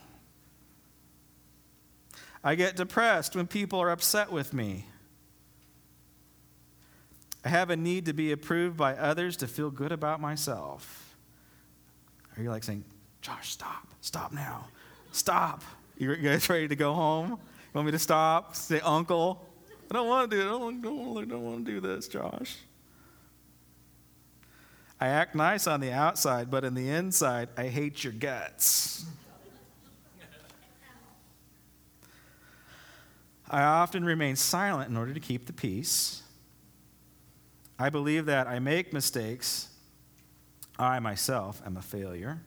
I 2.43 2.55
get 2.55 2.75
depressed 2.75 3.35
when 3.35 3.47
people 3.47 3.81
are 3.81 3.89
upset 3.89 4.31
with 4.31 4.53
me. 4.53 4.85
I 7.43 7.49
have 7.49 7.69
a 7.69 7.75
need 7.75 8.05
to 8.05 8.13
be 8.13 8.31
approved 8.31 8.77
by 8.77 8.93
others 8.95 9.37
to 9.37 9.47
feel 9.47 9.71
good 9.71 9.91
about 9.91 10.21
myself. 10.21 11.15
Are 12.35 12.43
you 12.43 12.49
like 12.49 12.63
saying, 12.63 12.83
Josh, 13.21 13.51
stop, 13.51 13.87
stop 14.01 14.31
now, 14.31 14.67
stop? 15.11 15.63
You 15.97 16.15
guys 16.15 16.47
ready 16.49 16.67
to 16.67 16.75
go 16.75 16.93
home? 16.93 17.39
Want 17.73 17.85
me 17.85 17.91
to 17.91 17.99
stop? 17.99 18.55
Say, 18.55 18.79
Uncle? 18.79 19.45
I 19.89 19.93
don't 19.93 20.07
want 20.07 20.29
to 20.29 20.37
do 20.37 20.41
it. 20.41 20.45
I 20.45 20.49
don't, 20.49 20.81
don't, 20.81 21.29
don't 21.29 21.43
want 21.43 21.65
to 21.65 21.71
do 21.71 21.79
this, 21.79 22.07
Josh. 22.07 22.57
I 24.99 25.07
act 25.07 25.35
nice 25.35 25.67
on 25.67 25.79
the 25.79 25.91
outside, 25.91 26.49
but 26.49 26.63
in 26.63 26.73
the 26.73 26.89
inside, 26.89 27.49
I 27.55 27.67
hate 27.67 28.03
your 28.03 28.13
guts. 28.13 29.05
I 33.49 33.61
often 33.61 34.03
remain 34.03 34.35
silent 34.35 34.89
in 34.89 34.97
order 34.97 35.13
to 35.13 35.19
keep 35.19 35.45
the 35.45 35.53
peace. 35.53 36.23
I 37.79 37.89
believe 37.89 38.25
that 38.25 38.47
I 38.47 38.59
make 38.59 38.91
mistakes. 38.91 39.69
I 40.79 40.99
myself 40.99 41.61
am 41.65 41.77
a 41.77 41.81
failure. 41.81 42.41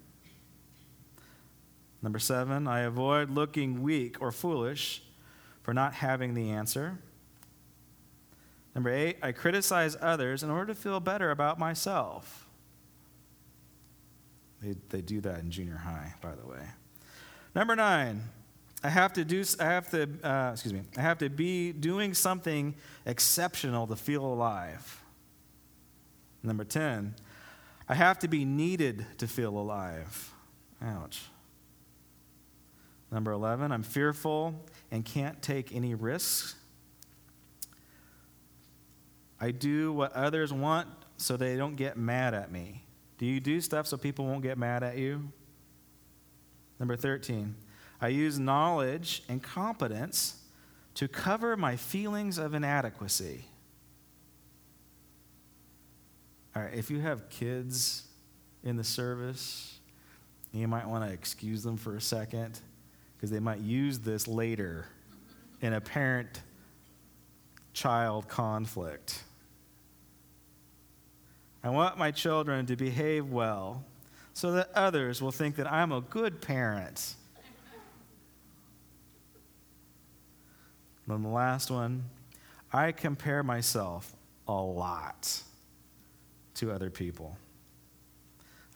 Number 2.03 2.19
seven, 2.19 2.67
I 2.67 2.81
avoid 2.81 3.31
looking 3.31 3.83
weak 3.83 4.21
or 4.21 4.33
foolish 4.33 5.03
for 5.63 5.75
not 5.75 5.95
having 5.95 6.35
the 6.35 6.51
answer. 6.51 6.99
Number 8.75 8.91
eight, 8.91 9.19
I 9.23 9.33
criticize 9.33 9.97
others 10.01 10.43
in 10.43 10.51
order 10.51 10.73
to 10.73 10.75
feel 10.75 11.01
better 11.01 11.31
about 11.31 11.59
myself. 11.59 12.47
They, 14.63 14.75
they 14.91 15.01
do 15.01 15.21
that 15.23 15.41
in 15.41 15.51
junior 15.51 15.77
high, 15.77 16.15
by 16.21 16.35
the 16.35 16.47
way. 16.47 16.63
Number 17.55 17.75
nine, 17.75 18.23
I 18.83 18.89
have 18.89 19.13
to 19.15 19.25
do, 19.25 19.45
I 19.59 19.65
have 19.65 19.91
to, 19.91 20.09
uh, 20.23 20.51
excuse 20.53 20.73
me, 20.73 20.83
I 20.97 21.01
have 21.01 21.19
to 21.19 21.29
be 21.29 21.73
doing 21.73 22.15
something 22.15 22.75
exceptional 23.05 23.87
to 23.87 23.97
feel 23.97 24.25
alive. 24.25 25.03
Number 26.43 26.65
10, 26.65 27.15
I 27.89 27.95
have 27.95 28.19
to 28.21 28.29
be 28.29 28.45
needed 28.45 29.05
to 29.19 29.27
feel 29.27 29.59
alive. 29.59 30.33
Ouch. 30.81 31.23
Number 33.11 33.33
11, 33.33 33.73
I'm 33.73 33.83
fearful 33.83 34.55
and 34.91 35.05
can't 35.05 35.41
take 35.43 35.75
any 35.75 35.95
risks. 35.95 36.55
I 39.41 39.51
do 39.51 39.93
what 39.93 40.13
others 40.13 40.53
want 40.53 40.89
so 41.17 41.37
they 41.37 41.57
don't 41.57 41.77
get 41.77 41.97
mad 41.97 42.35
at 42.35 42.53
me. 42.53 42.85
Do 43.19 43.27
you 43.27 43.41
do 43.41 43.61
stuff 43.61 43.87
so 43.87 43.97
people 43.97 44.27
won't 44.27 44.43
get 44.43 44.59
mad 44.59 44.83
at 44.83 44.97
you? 44.97 45.33
Number 46.79 46.97
13, 46.97 47.55
I 48.01 48.09
use 48.09 48.39
knowledge 48.39 49.23
and 49.29 49.43
competence 49.43 50.37
to 50.95 51.09
cover 51.09 51.57
my 51.57 51.77
feelings 51.77 52.39
of 52.39 52.55
inadequacy. 52.55 53.45
All 56.55 56.63
right, 56.63 56.75
if 56.75 56.91
you 56.91 57.01
have 57.01 57.29
kids 57.29 58.05
in 58.65 58.77
the 58.77 58.85
service, 58.85 59.79
you 60.53 60.67
might 60.69 60.87
want 60.89 61.07
to 61.07 61.13
excuse 61.13 61.63
them 61.63 61.77
for 61.77 61.97
a 61.97 62.01
second 62.01 62.61
because 63.21 63.31
they 63.31 63.39
might 63.39 63.61
use 63.61 63.99
this 63.99 64.27
later 64.27 64.87
in 65.61 65.75
a 65.75 65.81
parent 65.81 66.41
child 67.75 68.27
conflict. 68.29 69.23
I 71.63 71.69
want 71.69 71.99
my 71.99 72.13
children 72.13 72.65
to 72.65 72.77
behave 72.77 73.29
well 73.29 73.85
so 74.33 74.53
that 74.53 74.71
others 74.75 75.21
will 75.21 75.33
think 75.33 75.57
that 75.57 75.71
I'm 75.71 75.93
a 75.93 76.01
good 76.01 76.41
parent. 76.41 77.15
then 81.07 81.23
the 81.23 81.29
last 81.29 81.71
one 81.71 82.05
I 82.73 82.91
compare 82.93 83.43
myself 83.43 84.15
a 84.49 84.55
lot 84.55 85.43
to 86.55 86.73
other 86.73 86.89
people. 86.89 87.37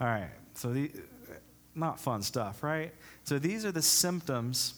All 0.03 0.07
right, 0.07 0.29
so 0.53 0.71
the, 0.71 0.91
not 1.75 1.99
fun 2.01 2.23
stuff, 2.23 2.63
right? 2.63 2.93
So 3.25 3.39
these 3.39 3.65
are 3.65 3.73
the 3.73 3.83
symptoms. 3.83 4.75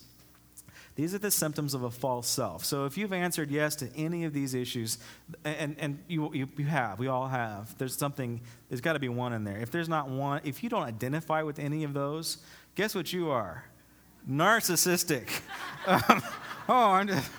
These 0.95 1.13
are 1.13 1.19
the 1.19 1.29
symptoms 1.29 1.73
of 1.75 1.83
a 1.83 1.91
false 1.91 2.27
self. 2.27 2.65
So 2.65 2.85
if 2.85 2.97
you've 2.97 3.13
answered 3.13 3.51
yes 3.51 3.75
to 3.77 3.89
any 3.95 4.25
of 4.25 4.33
these 4.33 4.55
issues, 4.55 4.97
and, 5.43 5.75
and 5.77 5.99
you, 6.07 6.33
you, 6.33 6.49
you 6.57 6.65
have, 6.65 6.97
we 6.97 7.07
all 7.07 7.27
have, 7.27 7.77
there's 7.77 7.95
something, 7.95 8.41
there's 8.69 8.81
got 8.81 8.93
to 8.93 8.99
be 8.99 9.09
one 9.09 9.33
in 9.33 9.43
there. 9.43 9.59
If 9.59 9.69
there's 9.69 9.87
not 9.87 10.09
one, 10.09 10.41
if 10.43 10.63
you 10.63 10.69
don't 10.69 10.83
identify 10.83 11.43
with 11.43 11.59
any 11.59 11.83
of 11.83 11.93
those, 11.93 12.39
guess 12.73 12.95
what 12.95 13.13
you 13.13 13.29
are? 13.29 13.63
Narcissistic. 14.27 15.29
um, 15.87 16.23
oh, 16.67 16.91
I'm 16.91 17.07
just. 17.07 17.31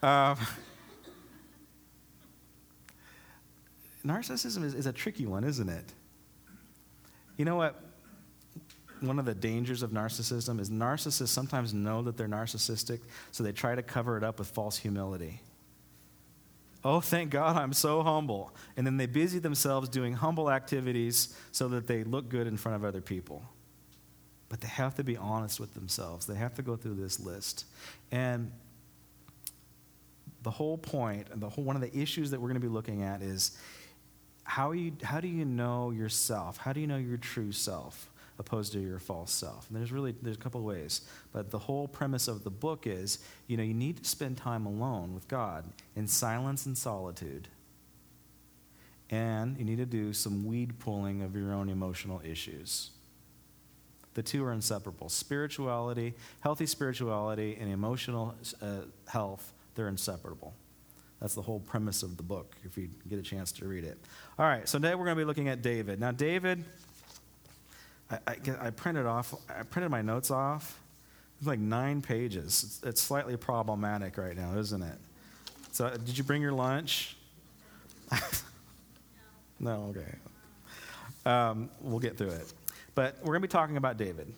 Um, 0.00 0.36
narcissism 4.06 4.62
is, 4.62 4.74
is 4.74 4.86
a 4.86 4.92
tricky 4.92 5.26
one, 5.26 5.42
isn't 5.42 5.68
it? 5.68 5.92
You 7.38 7.46
know 7.46 7.56
what? 7.56 7.80
One 9.00 9.18
of 9.18 9.24
the 9.24 9.34
dangers 9.34 9.82
of 9.82 9.92
narcissism 9.92 10.60
is 10.60 10.70
narcissists 10.70 11.28
sometimes 11.28 11.72
know 11.72 12.02
that 12.02 12.16
they're 12.16 12.28
narcissistic, 12.28 13.00
so 13.30 13.44
they 13.44 13.52
try 13.52 13.74
to 13.74 13.82
cover 13.82 14.18
it 14.18 14.24
up 14.24 14.40
with 14.40 14.48
false 14.48 14.76
humility. 14.76 15.40
Oh, 16.84 17.00
thank 17.00 17.30
God 17.30 17.56
I'm 17.56 17.72
so 17.72 18.02
humble. 18.02 18.54
And 18.76 18.86
then 18.86 18.96
they 18.96 19.06
busy 19.06 19.38
themselves 19.38 19.88
doing 19.88 20.14
humble 20.14 20.50
activities 20.50 21.36
so 21.52 21.68
that 21.68 21.86
they 21.86 22.04
look 22.04 22.28
good 22.28 22.46
in 22.46 22.56
front 22.56 22.76
of 22.76 22.84
other 22.84 23.00
people. 23.00 23.42
But 24.48 24.60
they 24.60 24.68
have 24.68 24.94
to 24.96 25.04
be 25.04 25.16
honest 25.16 25.60
with 25.60 25.74
themselves. 25.74 26.26
They 26.26 26.36
have 26.36 26.54
to 26.54 26.62
go 26.62 26.76
through 26.76 26.94
this 26.94 27.20
list. 27.20 27.66
And 28.10 28.50
the 30.42 30.50
whole 30.50 30.78
point, 30.78 31.28
and 31.30 31.42
the 31.42 31.48
whole, 31.48 31.64
one 31.64 31.76
of 31.76 31.82
the 31.82 31.96
issues 31.96 32.30
that 32.30 32.40
we're 32.40 32.48
going 32.48 32.60
to 32.60 32.66
be 32.66 32.72
looking 32.72 33.02
at 33.02 33.22
is 33.22 33.58
how, 34.48 34.72
you, 34.72 34.92
how 35.02 35.20
do 35.20 35.28
you 35.28 35.44
know 35.44 35.90
yourself? 35.90 36.56
How 36.56 36.72
do 36.72 36.80
you 36.80 36.86
know 36.86 36.96
your 36.96 37.18
true 37.18 37.52
self 37.52 38.08
opposed 38.38 38.72
to 38.72 38.80
your 38.80 38.98
false 38.98 39.30
self? 39.30 39.68
And 39.68 39.78
there's 39.78 39.92
really 39.92 40.14
there's 40.22 40.36
a 40.36 40.40
couple 40.40 40.60
of 40.60 40.64
ways, 40.64 41.02
but 41.34 41.50
the 41.50 41.58
whole 41.58 41.86
premise 41.86 42.28
of 42.28 42.44
the 42.44 42.50
book 42.50 42.86
is, 42.86 43.18
you 43.46 43.58
know, 43.58 43.62
you 43.62 43.74
need 43.74 44.02
to 44.02 44.08
spend 44.08 44.38
time 44.38 44.64
alone 44.64 45.14
with 45.14 45.28
God 45.28 45.66
in 45.94 46.08
silence 46.08 46.64
and 46.64 46.78
solitude. 46.78 47.48
And 49.10 49.58
you 49.58 49.66
need 49.66 49.78
to 49.78 49.86
do 49.86 50.14
some 50.14 50.46
weed 50.46 50.78
pulling 50.78 51.20
of 51.20 51.36
your 51.36 51.52
own 51.52 51.68
emotional 51.68 52.22
issues. 52.24 52.90
The 54.14 54.22
two 54.22 54.42
are 54.46 54.52
inseparable. 54.54 55.10
Spirituality, 55.10 56.14
healthy 56.40 56.64
spirituality, 56.64 57.58
and 57.60 57.70
emotional 57.70 58.34
uh, 58.62 58.80
health, 59.08 59.52
they're 59.74 59.88
inseparable. 59.88 60.54
That's 61.20 61.34
the 61.34 61.42
whole 61.42 61.60
premise 61.60 62.02
of 62.02 62.16
the 62.16 62.22
book, 62.22 62.54
if 62.64 62.78
you 62.78 62.88
get 63.08 63.18
a 63.18 63.22
chance 63.22 63.50
to 63.52 63.66
read 63.66 63.84
it. 63.84 63.98
All 64.38 64.46
right, 64.46 64.68
so 64.68 64.78
today 64.78 64.94
we're 64.94 65.04
going 65.04 65.16
to 65.16 65.20
be 65.20 65.26
looking 65.26 65.48
at 65.48 65.62
David. 65.62 65.98
Now, 65.98 66.12
David, 66.12 66.64
I, 68.10 68.18
I, 68.26 68.36
I 68.60 68.70
printed 68.70 69.06
off, 69.06 69.34
I 69.48 69.62
printed 69.64 69.90
my 69.90 70.02
notes 70.02 70.30
off. 70.30 70.80
It's 71.38 71.46
like 71.46 71.58
nine 71.58 72.02
pages. 72.02 72.64
It's, 72.64 72.80
it's, 72.84 73.00
slightly 73.00 73.36
problematic 73.36 74.18
right 74.18 74.36
now, 74.36 74.56
isn't 74.58 74.82
it? 74.82 74.98
So, 75.72 75.90
did 75.90 76.18
you 76.18 76.24
bring 76.24 76.42
your 76.42 76.52
lunch? 76.52 77.16
no, 79.60 79.94
okay. 79.96 80.16
Um, 81.24 81.70
we'll 81.80 82.00
get 82.00 82.16
through 82.16 82.30
it. 82.30 82.52
But 82.94 83.18
we're 83.20 83.34
going 83.34 83.42
to 83.42 83.48
be 83.48 83.52
talking 83.52 83.76
about 83.76 83.96
David. 83.96 84.32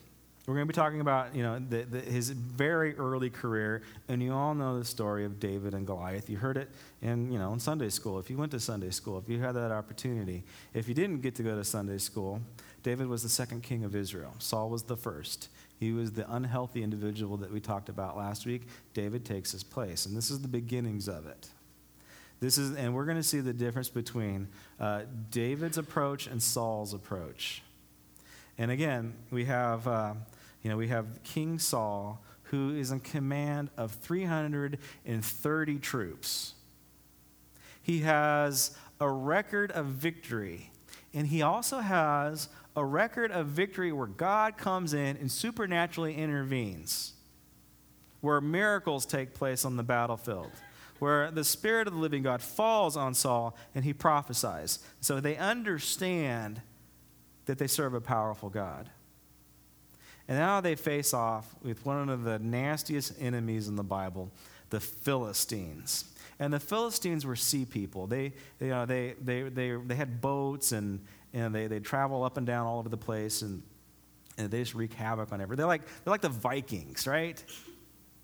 We're 0.47 0.55
going 0.55 0.67
to 0.67 0.73
be 0.73 0.77
talking 0.77 1.01
about, 1.01 1.35
you 1.35 1.43
know, 1.43 1.59
the, 1.59 1.83
the, 1.83 2.01
his 2.01 2.31
very 2.31 2.97
early 2.97 3.31
career, 3.31 3.83
and 4.09 4.23
you 4.23 4.33
all 4.33 4.55
know 4.55 4.79
the 4.79 4.85
story 4.85 5.25
of 5.25 5.39
David 5.39 5.75
and 5.75 5.87
Goliath. 5.87 6.31
You 6.31 6.39
heard 6.39 6.57
it 6.57 6.71
in, 7.03 7.31
you 7.31 7.39
know, 7.39 7.53
in 7.53 7.61
Sunday 7.61 7.91
school. 7.91 8.19
If 8.19 8.31
you 8.31 8.39
went 8.39 8.51
to 8.53 8.61
Sunday 8.61 8.91
school, 8.91 9.19
if 9.19 9.29
you 9.29 9.39
had 9.39 9.53
that 9.53 9.71
opportunity. 9.71 10.43
If 10.73 10.89
you 10.89 10.95
didn't 10.95 11.21
get 11.21 11.35
to 11.37 11.43
go 11.43 11.55
to 11.57 11.63
Sunday 11.63 11.99
school, 11.99 12.41
David 12.83 13.07
was 13.07 13.23
the 13.23 13.29
second 13.29 13.63
king 13.63 13.85
of 13.85 13.95
Israel. 13.95 14.35
Saul 14.39 14.71
was 14.71 14.85
the 14.85 14.97
first. 14.97 15.51
He 15.79 15.93
was 15.93 16.13
the 16.13 16.31
unhealthy 16.35 16.83
individual 16.83 17.37
that 17.39 17.53
we 17.53 17.61
talked 17.61 17.89
about 17.89 18.17
last 18.17 18.47
week. 18.47 18.63
David 18.95 19.25
takes 19.25 19.53
his 19.53 19.63
place, 19.63 20.07
and 20.07 20.17
this 20.17 20.31
is 20.31 20.41
the 20.41 20.49
beginnings 20.49 21.07
of 21.07 21.27
it. 21.27 21.49
This 22.41 22.57
is, 22.57 22.75
and 22.75 22.95
we're 22.95 23.05
going 23.05 23.19
to 23.19 23.23
see 23.23 23.41
the 23.41 23.53
difference 23.53 23.91
between 23.91 24.49
uh, 24.81 25.03
David's 25.31 25.77
approach 25.77 26.27
and 26.27 26.43
Saul's 26.43 26.95
approach. 26.95 27.63
And 28.61 28.71
again, 28.71 29.15
we 29.31 29.47
have. 29.47 29.89
Uh, 29.89 30.15
you 30.63 30.69
know, 30.69 30.77
we 30.77 30.89
have 30.89 31.23
King 31.25 31.59
Saul, 31.59 32.23
who 32.45 32.77
is 32.77 32.91
in 32.91 33.01
command 33.01 33.71
of 33.77 33.93
330 33.93 35.79
troops. 35.79 36.55
He 37.83 38.01
has 38.01 38.77
a 39.01 39.09
record 39.09 39.73
of 39.73 39.87
victory, 39.87 40.71
and 41.15 41.27
he 41.29 41.41
also 41.41 41.79
has 41.79 42.51
a 42.77 42.85
record 42.85 43.33
of 43.33 43.47
victory 43.47 43.91
where 43.91 44.07
God 44.07 44.59
comes 44.59 44.93
in 44.93 45.17
and 45.17 45.33
supernaturally 45.33 46.15
intervenes, 46.15 47.15
where 48.21 48.43
miracles 48.43 49.07
take 49.07 49.33
place 49.33 49.65
on 49.65 49.79
the 49.79 49.83
battlefield, 49.83 50.51
where 50.99 51.31
the 51.31 51.45
Spirit 51.45 51.89
of 51.89 51.95
the 51.95 51.99
living 51.99 52.23
God 52.23 52.43
falls 52.43 52.99
on 52.99 53.15
Saul 53.15 53.57
and 53.75 53.83
he 53.83 53.95
prophesies. 53.95 54.81
So 55.01 55.21
they 55.21 55.39
understand 55.39 56.61
that 57.51 57.59
they 57.59 57.67
serve 57.67 57.95
a 57.95 58.01
powerful 58.01 58.49
God. 58.49 58.89
And 60.29 60.39
now 60.39 60.61
they 60.61 60.77
face 60.77 61.13
off 61.13 61.53
with 61.65 61.85
one 61.85 62.09
of 62.09 62.23
the 62.23 62.39
nastiest 62.39 63.13
enemies 63.19 63.67
in 63.67 63.75
the 63.75 63.83
Bible, 63.83 64.31
the 64.71 64.79
Philistines. 64.79 66.05
And 66.39 66.55
the 66.55 66.61
Philistines 66.61 67.27
were 67.27 67.35
sea 67.35 67.65
people. 67.65 68.07
They, 68.07 68.35
you 68.61 68.69
know, 68.69 68.87
they, 68.87 69.17
they, 69.21 69.43
they, 69.43 69.73
they 69.73 69.97
had 69.97 70.21
boats 70.21 70.71
and, 70.71 71.05
and 71.35 71.53
they, 71.53 71.67
they 71.67 71.81
travel 71.81 72.23
up 72.23 72.37
and 72.37 72.47
down 72.47 72.67
all 72.67 72.79
over 72.79 72.89
the 72.89 72.97
place 72.97 73.43
and, 73.43 73.65
and 74.39 74.49
they 74.49 74.61
just 74.61 74.77
wreak 74.77 74.93
havoc 74.93 75.33
on 75.33 75.41
everything. 75.41 75.59
They're 75.59 75.67
like, 75.67 75.83
they're 76.05 76.13
like 76.13 76.21
the 76.21 76.29
Vikings, 76.29 77.09
right? 77.09 77.45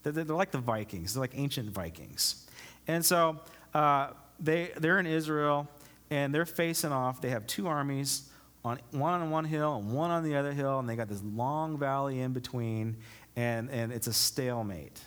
They're, 0.05 0.13
they're 0.13 0.37
like 0.37 0.53
the 0.53 0.59
Vikings. 0.59 1.15
They're 1.15 1.21
like 1.21 1.35
ancient 1.37 1.71
Vikings. 1.71 2.47
And 2.87 3.05
so 3.05 3.41
uh, 3.75 4.11
they, 4.39 4.71
they're 4.77 5.01
in 5.01 5.07
Israel 5.07 5.67
and 6.11 6.33
they're 6.33 6.47
facing 6.47 6.93
off. 6.93 7.21
They 7.21 7.31
have 7.31 7.49
two 7.49 7.67
armies 7.67 8.31
on 8.67 8.81
one 8.91 9.21
on 9.21 9.31
one 9.31 9.45
hill 9.45 9.77
and 9.77 9.93
one 9.93 10.11
on 10.11 10.25
the 10.25 10.37
other 10.37 10.53
hill, 10.53 10.81
and 10.81 10.89
they 10.89 10.97
got 10.97 11.09
this 11.09 11.23
long 11.23 11.79
valley 11.79 12.21
in 12.21 12.33
between, 12.33 12.97
and, 13.37 13.71
and 13.71 13.93
it's 13.93 14.09
a 14.09 14.13
stalemate. 14.13 15.01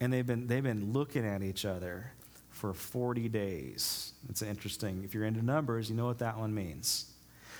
And 0.00 0.12
they've 0.12 0.26
been, 0.26 0.46
they've 0.46 0.62
been 0.62 0.92
looking 0.92 1.26
at 1.26 1.42
each 1.42 1.64
other 1.64 2.12
for 2.48 2.72
40 2.72 3.28
days. 3.28 4.12
It's 4.30 4.40
interesting. 4.40 5.02
If 5.04 5.14
you're 5.14 5.24
into 5.24 5.44
numbers, 5.44 5.90
you 5.90 5.96
know 5.96 6.06
what 6.06 6.18
that 6.20 6.38
one 6.38 6.54
means. 6.54 7.10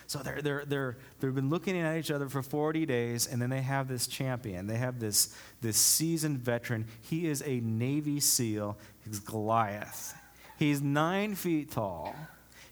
So 0.07 0.21
they're, 0.21 0.41
they're, 0.41 0.65
they're, 0.65 0.97
they've 1.21 1.35
been 1.35 1.51
looking 1.51 1.79
at 1.79 1.97
each 1.99 2.11
other 2.11 2.29
for 2.29 2.43
40 2.43 2.87
days, 2.87 3.27
and 3.27 3.41
then 3.41 3.51
they 3.51 3.63
have 3.63 3.89
this 3.89 4.07
champion. 4.07 4.67
They 4.67 4.77
have 4.77 5.01
this, 5.01 5.35
this 5.61 5.77
seasoned 5.77 6.39
veteran. 6.39 6.87
He 7.03 7.27
is 7.27 7.43
a 7.45 7.61
Navy 7.61 8.21
SEAL. 8.21 8.79
He's 9.05 9.21
Goliath. 9.21 10.15
He's 10.59 10.81
nine 10.81 11.35
feet 11.35 11.71
tall. 11.71 12.15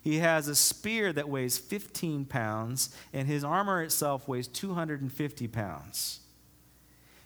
He 0.03 0.19
has 0.19 0.49
a 0.49 0.57
spear 0.57 1.13
that 1.13 1.29
weighs 1.29 1.59
15 1.59 2.25
pounds, 2.25 2.91
and 3.13 3.29
his 3.29 3.45
armor 3.45 3.83
itself 3.83 4.27
weighs 4.27 4.49
250 4.49 5.47
pounds. 5.49 6.19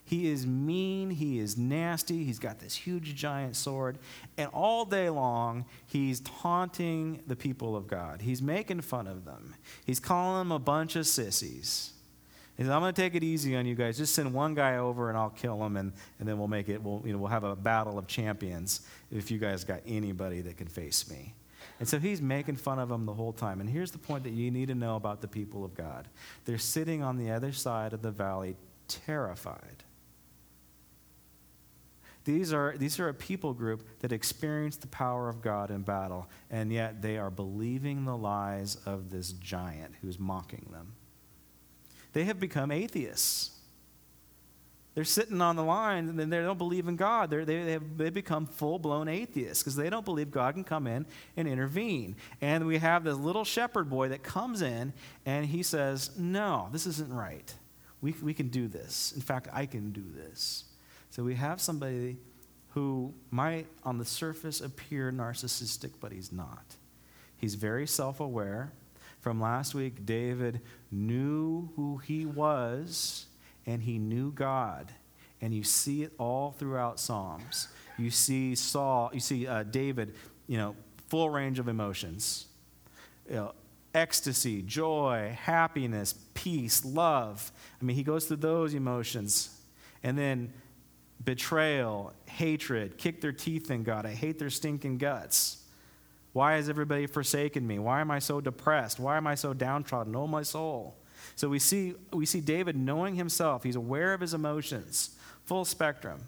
He 0.04 0.30
is 0.30 0.46
mean, 0.46 1.10
he 1.10 1.40
is 1.40 1.56
nasty, 1.56 2.22
he's 2.22 2.38
got 2.38 2.60
this 2.60 2.76
huge 2.76 3.16
giant 3.16 3.56
sword, 3.56 3.98
and 4.36 4.48
all 4.52 4.84
day 4.84 5.10
long 5.10 5.64
he's 5.86 6.20
taunting 6.20 7.22
the 7.26 7.34
people 7.34 7.74
of 7.74 7.88
God. 7.88 8.20
He's 8.20 8.40
making 8.40 8.82
fun 8.82 9.08
of 9.08 9.24
them. 9.24 9.56
He's 9.84 9.98
calling 9.98 10.38
them 10.38 10.52
a 10.52 10.60
bunch 10.60 10.94
of 10.94 11.08
sissies. 11.08 11.92
He 12.56 12.62
says, 12.62 12.70
I'm 12.70 12.82
going 12.82 12.94
to 12.94 13.02
take 13.02 13.16
it 13.16 13.24
easy 13.24 13.56
on 13.56 13.66
you 13.66 13.74
guys. 13.74 13.98
Just 13.98 14.14
send 14.14 14.32
one 14.32 14.54
guy 14.54 14.76
over 14.76 15.08
and 15.08 15.18
I'll 15.18 15.30
kill 15.30 15.64
him, 15.64 15.76
and, 15.76 15.92
and 16.20 16.28
then 16.28 16.38
we'll 16.38 16.46
make 16.46 16.68
it, 16.68 16.80
we'll, 16.80 17.02
you 17.04 17.12
know, 17.12 17.18
we'll 17.18 17.30
have 17.30 17.44
a 17.44 17.56
battle 17.56 17.98
of 17.98 18.06
champions 18.06 18.82
if 19.10 19.30
you 19.30 19.38
guys 19.38 19.64
got 19.64 19.80
anybody 19.86 20.40
that 20.42 20.56
can 20.56 20.68
face 20.68 21.10
me. 21.10 21.34
And 21.78 21.88
so 21.88 21.98
he's 21.98 22.22
making 22.22 22.56
fun 22.56 22.78
of 22.78 22.88
them 22.88 23.06
the 23.06 23.14
whole 23.14 23.32
time. 23.32 23.60
And 23.60 23.68
here's 23.68 23.90
the 23.90 23.98
point 23.98 24.24
that 24.24 24.32
you 24.32 24.50
need 24.50 24.68
to 24.68 24.74
know 24.74 24.96
about 24.96 25.20
the 25.20 25.28
people 25.28 25.64
of 25.64 25.74
God 25.74 26.08
they're 26.44 26.58
sitting 26.58 27.02
on 27.02 27.16
the 27.16 27.30
other 27.30 27.52
side 27.52 27.92
of 27.92 28.02
the 28.02 28.10
valley, 28.10 28.56
terrified. 28.88 29.84
These 32.24 32.52
are, 32.52 32.74
these 32.76 32.98
are 32.98 33.08
a 33.08 33.14
people 33.14 33.54
group 33.54 33.86
that 34.00 34.10
experience 34.10 34.76
the 34.76 34.88
power 34.88 35.28
of 35.28 35.40
God 35.40 35.70
in 35.70 35.82
battle, 35.82 36.26
and 36.50 36.72
yet 36.72 37.00
they 37.00 37.18
are 37.18 37.30
believing 37.30 38.04
the 38.04 38.16
lies 38.16 38.76
of 38.84 39.10
this 39.10 39.30
giant 39.30 39.94
who's 40.02 40.18
mocking 40.18 40.68
them. 40.72 40.94
They 42.14 42.24
have 42.24 42.40
become 42.40 42.72
atheists. 42.72 43.55
They're 44.96 45.04
sitting 45.04 45.42
on 45.42 45.56
the 45.56 45.62
line 45.62 46.08
and 46.08 46.32
they 46.32 46.40
don't 46.40 46.56
believe 46.56 46.88
in 46.88 46.96
God. 46.96 47.28
They're, 47.28 47.44
they, 47.44 47.62
they 47.64 47.72
have, 47.72 47.98
they 47.98 48.08
become 48.08 48.46
full 48.46 48.78
blown 48.78 49.08
atheists 49.08 49.62
because 49.62 49.76
they 49.76 49.90
don't 49.90 50.06
believe 50.06 50.30
God 50.30 50.54
can 50.54 50.64
come 50.64 50.86
in 50.86 51.04
and 51.36 51.46
intervene. 51.46 52.16
And 52.40 52.66
we 52.66 52.78
have 52.78 53.04
this 53.04 53.14
little 53.18 53.44
shepherd 53.44 53.90
boy 53.90 54.08
that 54.08 54.22
comes 54.22 54.62
in 54.62 54.94
and 55.26 55.44
he 55.44 55.62
says, 55.62 56.12
No, 56.16 56.70
this 56.72 56.86
isn't 56.86 57.12
right. 57.12 57.54
We, 58.00 58.14
we 58.22 58.32
can 58.32 58.48
do 58.48 58.68
this. 58.68 59.12
In 59.14 59.20
fact, 59.20 59.48
I 59.52 59.66
can 59.66 59.92
do 59.92 60.02
this. 60.14 60.64
So 61.10 61.22
we 61.22 61.34
have 61.34 61.60
somebody 61.60 62.16
who 62.70 63.12
might, 63.30 63.66
on 63.84 63.98
the 63.98 64.04
surface, 64.06 64.62
appear 64.62 65.12
narcissistic, 65.12 65.92
but 66.00 66.10
he's 66.10 66.32
not. 66.32 66.76
He's 67.36 67.54
very 67.54 67.86
self 67.86 68.18
aware. 68.18 68.72
From 69.20 69.42
last 69.42 69.74
week, 69.74 70.06
David 70.06 70.62
knew 70.90 71.68
who 71.76 71.98
he 71.98 72.24
was 72.24 73.26
and 73.66 73.82
he 73.82 73.98
knew 73.98 74.30
God. 74.32 74.92
And 75.40 75.54
you 75.54 75.64
see 75.64 76.02
it 76.02 76.12
all 76.18 76.52
throughout 76.52 76.98
Psalms. 76.98 77.68
You 77.98 78.10
see 78.10 78.54
Saul, 78.54 79.10
you 79.12 79.20
see 79.20 79.46
uh, 79.46 79.64
David, 79.64 80.14
you 80.46 80.56
know, 80.56 80.76
full 81.08 81.30
range 81.30 81.58
of 81.58 81.68
emotions. 81.68 82.46
You 83.28 83.36
know, 83.36 83.54
ecstasy, 83.94 84.62
joy, 84.62 85.36
happiness, 85.40 86.14
peace, 86.34 86.84
love. 86.84 87.50
I 87.80 87.84
mean, 87.84 87.96
he 87.96 88.02
goes 88.02 88.26
through 88.26 88.38
those 88.38 88.74
emotions. 88.74 89.50
And 90.02 90.16
then 90.16 90.52
betrayal, 91.24 92.12
hatred, 92.26 92.98
kick 92.98 93.20
their 93.20 93.32
teeth 93.32 93.70
in 93.70 93.82
God. 93.82 94.06
I 94.06 94.12
hate 94.12 94.38
their 94.38 94.50
stinking 94.50 94.98
guts. 94.98 95.62
Why 96.32 96.54
has 96.54 96.68
everybody 96.68 97.06
forsaken 97.06 97.66
me? 97.66 97.78
Why 97.78 98.02
am 98.02 98.10
I 98.10 98.18
so 98.18 98.40
depressed? 98.40 99.00
Why 99.00 99.16
am 99.16 99.26
I 99.26 99.34
so 99.34 99.54
downtrodden? 99.54 100.14
Oh, 100.14 100.26
my 100.26 100.42
soul. 100.42 100.96
So 101.36 101.50
we 101.50 101.58
see, 101.58 101.94
we 102.12 102.24
see 102.24 102.40
David 102.40 102.76
knowing 102.76 103.14
himself. 103.14 103.62
He's 103.62 103.76
aware 103.76 104.14
of 104.14 104.22
his 104.22 104.32
emotions, 104.32 105.16
full 105.44 105.66
spectrum. 105.66 106.22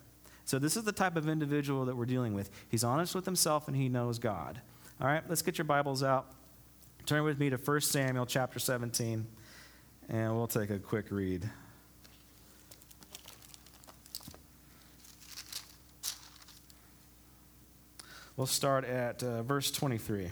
So 0.44 0.58
this 0.58 0.76
is 0.76 0.84
the 0.84 0.92
type 0.92 1.16
of 1.16 1.28
individual 1.28 1.86
that 1.86 1.96
we're 1.96 2.06
dealing 2.06 2.34
with. 2.34 2.50
He's 2.68 2.84
honest 2.84 3.14
with 3.14 3.24
himself 3.24 3.68
and 3.68 3.76
he 3.76 3.88
knows 3.88 4.18
God. 4.18 4.60
All 5.00 5.06
right, 5.06 5.22
let's 5.28 5.42
get 5.42 5.58
your 5.58 5.64
Bibles 5.64 6.02
out. 6.02 6.26
Turn 7.06 7.24
with 7.24 7.38
me 7.38 7.48
to 7.48 7.56
1 7.56 7.80
Samuel 7.80 8.26
chapter 8.26 8.58
17, 8.58 9.26
and 10.10 10.36
we'll 10.36 10.46
take 10.46 10.68
a 10.68 10.78
quick 10.78 11.06
read. 11.10 11.48
We'll 18.36 18.46
start 18.46 18.84
at 18.84 19.22
uh, 19.22 19.42
verse 19.42 19.70
23. 19.70 20.30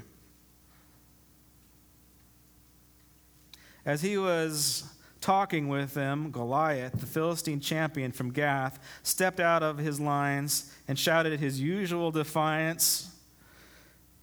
As 3.87 4.03
he 4.03 4.18
was 4.18 4.85
talking 5.20 5.68
with 5.68 5.94
them, 5.94 6.31
Goliath, 6.33 7.01
the 7.01 7.07
Philistine 7.07 7.61
champion 7.61 8.12
from 8.12 8.33
Gath, 8.33 8.79
stepped 9.05 9.40
out 9.40 9.62
of 9.62 9.79
his 9.79 10.01
lines 10.01 10.72
and 10.88 10.99
shouted 10.99 11.38
his 11.38 11.61
usual 11.61 12.11
defiance, 12.11 13.11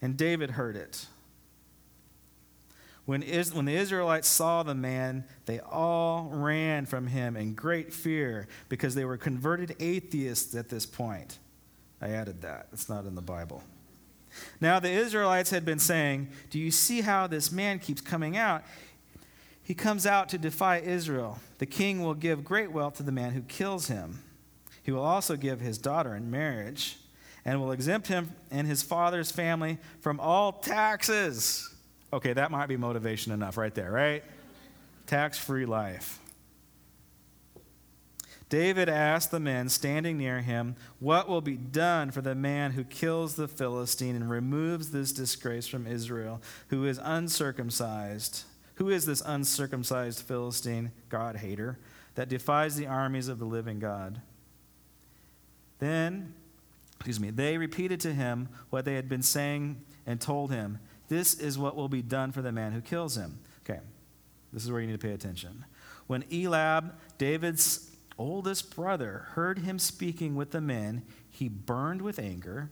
and 0.02 0.18
David 0.18 0.52
heard 0.52 0.76
it. 0.76 1.08
When, 3.06 3.24
Is- 3.24 3.54
when 3.54 3.66
the 3.66 3.76
Israelites 3.76 4.28
saw 4.28 4.64
the 4.64 4.76
man, 4.76 5.26
they 5.46 5.60
all 5.60 6.30
ran 6.32 6.86
from 6.86 7.08
him 7.08 7.36
in 7.36 7.54
great 7.54 7.94
fear 7.94 8.48
because 8.70 8.96
they 8.96 9.06
were 9.06 9.18
converted 9.18 9.76
atheists 9.80 10.56
at 10.56 10.70
this 10.70 10.86
point. 10.86 11.40
I 12.02 12.10
added 12.10 12.42
that. 12.42 12.68
It's 12.74 12.90
not 12.90 13.06
in 13.06 13.16
the 13.16 13.22
Bible. 13.22 13.64
Now, 14.60 14.80
the 14.80 14.90
Israelites 14.90 15.52
had 15.52 15.64
been 15.64 15.80
saying, 15.80 16.30
Do 16.50 16.60
you 16.60 16.72
see 16.72 17.02
how 17.02 17.28
this 17.28 17.52
man 17.52 17.80
keeps 17.80 18.02
coming 18.02 18.36
out? 18.36 18.64
He 19.64 19.74
comes 19.74 20.06
out 20.06 20.28
to 20.30 20.38
defy 20.38 20.80
Israel. 20.80 21.40
The 21.58 21.66
king 21.66 22.04
will 22.04 22.14
give 22.14 22.44
great 22.44 22.72
wealth 22.72 22.96
to 22.96 23.04
the 23.04 23.12
man 23.12 23.32
who 23.32 23.42
kills 23.42 23.88
him. 23.88 24.20
He 24.84 24.92
will 24.92 25.04
also 25.04 25.38
give 25.38 25.62
his 25.62 25.78
daughter 25.78 26.14
in 26.14 26.30
marriage 26.30 26.98
and 27.46 27.62
will 27.62 27.72
exempt 27.72 28.08
him 28.08 28.32
and 28.52 28.68
his 28.68 28.84
father's 28.84 29.32
family 29.32 29.78
from 30.02 30.20
all 30.20 30.52
taxes. 30.52 31.74
Okay, 32.12 32.34
that 32.34 32.52
might 32.52 32.68
be 32.68 32.78
motivation 32.78 33.32
enough 33.32 33.58
right 33.58 33.74
there, 33.74 33.92
right? 33.92 34.24
Tax 35.08 35.38
free 35.38 35.66
life. 35.66 36.20
David 38.50 38.88
asked 38.88 39.32
the 39.32 39.40
men 39.40 39.68
standing 39.68 40.18
near 40.18 40.42
him, 40.42 40.76
What 41.00 41.28
will 41.28 41.42
be 41.42 41.58
done 41.58 42.12
for 42.12 42.22
the 42.22 42.36
man 42.36 42.74
who 42.74 42.84
kills 42.84 43.34
the 43.34 43.48
Philistine 43.48 44.16
and 44.16 44.30
removes 44.30 44.92
this 44.92 45.12
disgrace 45.12 45.66
from 45.66 45.88
Israel, 45.88 46.40
who 46.68 46.86
is 46.86 47.00
uncircumcised? 47.02 48.44
Who 48.76 48.90
is 48.90 49.06
this 49.06 49.22
uncircumcised 49.26 50.22
Philistine, 50.22 50.92
God 51.10 51.38
hater, 51.38 51.80
that 52.16 52.30
defies 52.30 52.76
the 52.76 52.88
armies 52.88 53.28
of 53.28 53.40
the 53.40 53.46
living 53.46 53.80
God? 53.80 54.22
Then, 55.80 56.34
excuse 56.96 57.20
me, 57.20 57.30
they 57.30 57.58
repeated 57.58 58.00
to 58.02 58.14
him 58.14 58.50
what 58.70 58.86
they 58.86 58.96
had 58.96 59.10
been 59.10 59.22
saying 59.22 59.82
and 60.06 60.20
told 60.20 60.52
him, 60.52 60.80
This 61.08 61.34
is 61.34 61.58
what 61.58 61.76
will 61.76 61.90
be 61.90 62.02
done 62.02 62.32
for 62.32 62.42
the 62.42 62.52
man 62.52 62.72
who 62.72 62.82
kills 62.82 63.18
him. 63.18 63.40
Okay, 63.64 63.82
this 64.52 64.64
is 64.64 64.72
where 64.72 64.82
you 64.82 64.88
need 64.88 65.00
to 65.00 65.08
pay 65.08 65.14
attention. 65.14 65.66
When 66.08 66.24
Elab, 66.24 66.94
David's 67.18 67.92
oldest 68.18 68.76
brother 68.76 69.28
heard 69.32 69.60
him 69.60 69.80
speaking 69.80 70.36
with 70.36 70.52
the 70.52 70.62
men, 70.62 71.04
he 71.30 71.48
burned 71.48 72.02
with 72.02 72.20
anger 72.20 72.70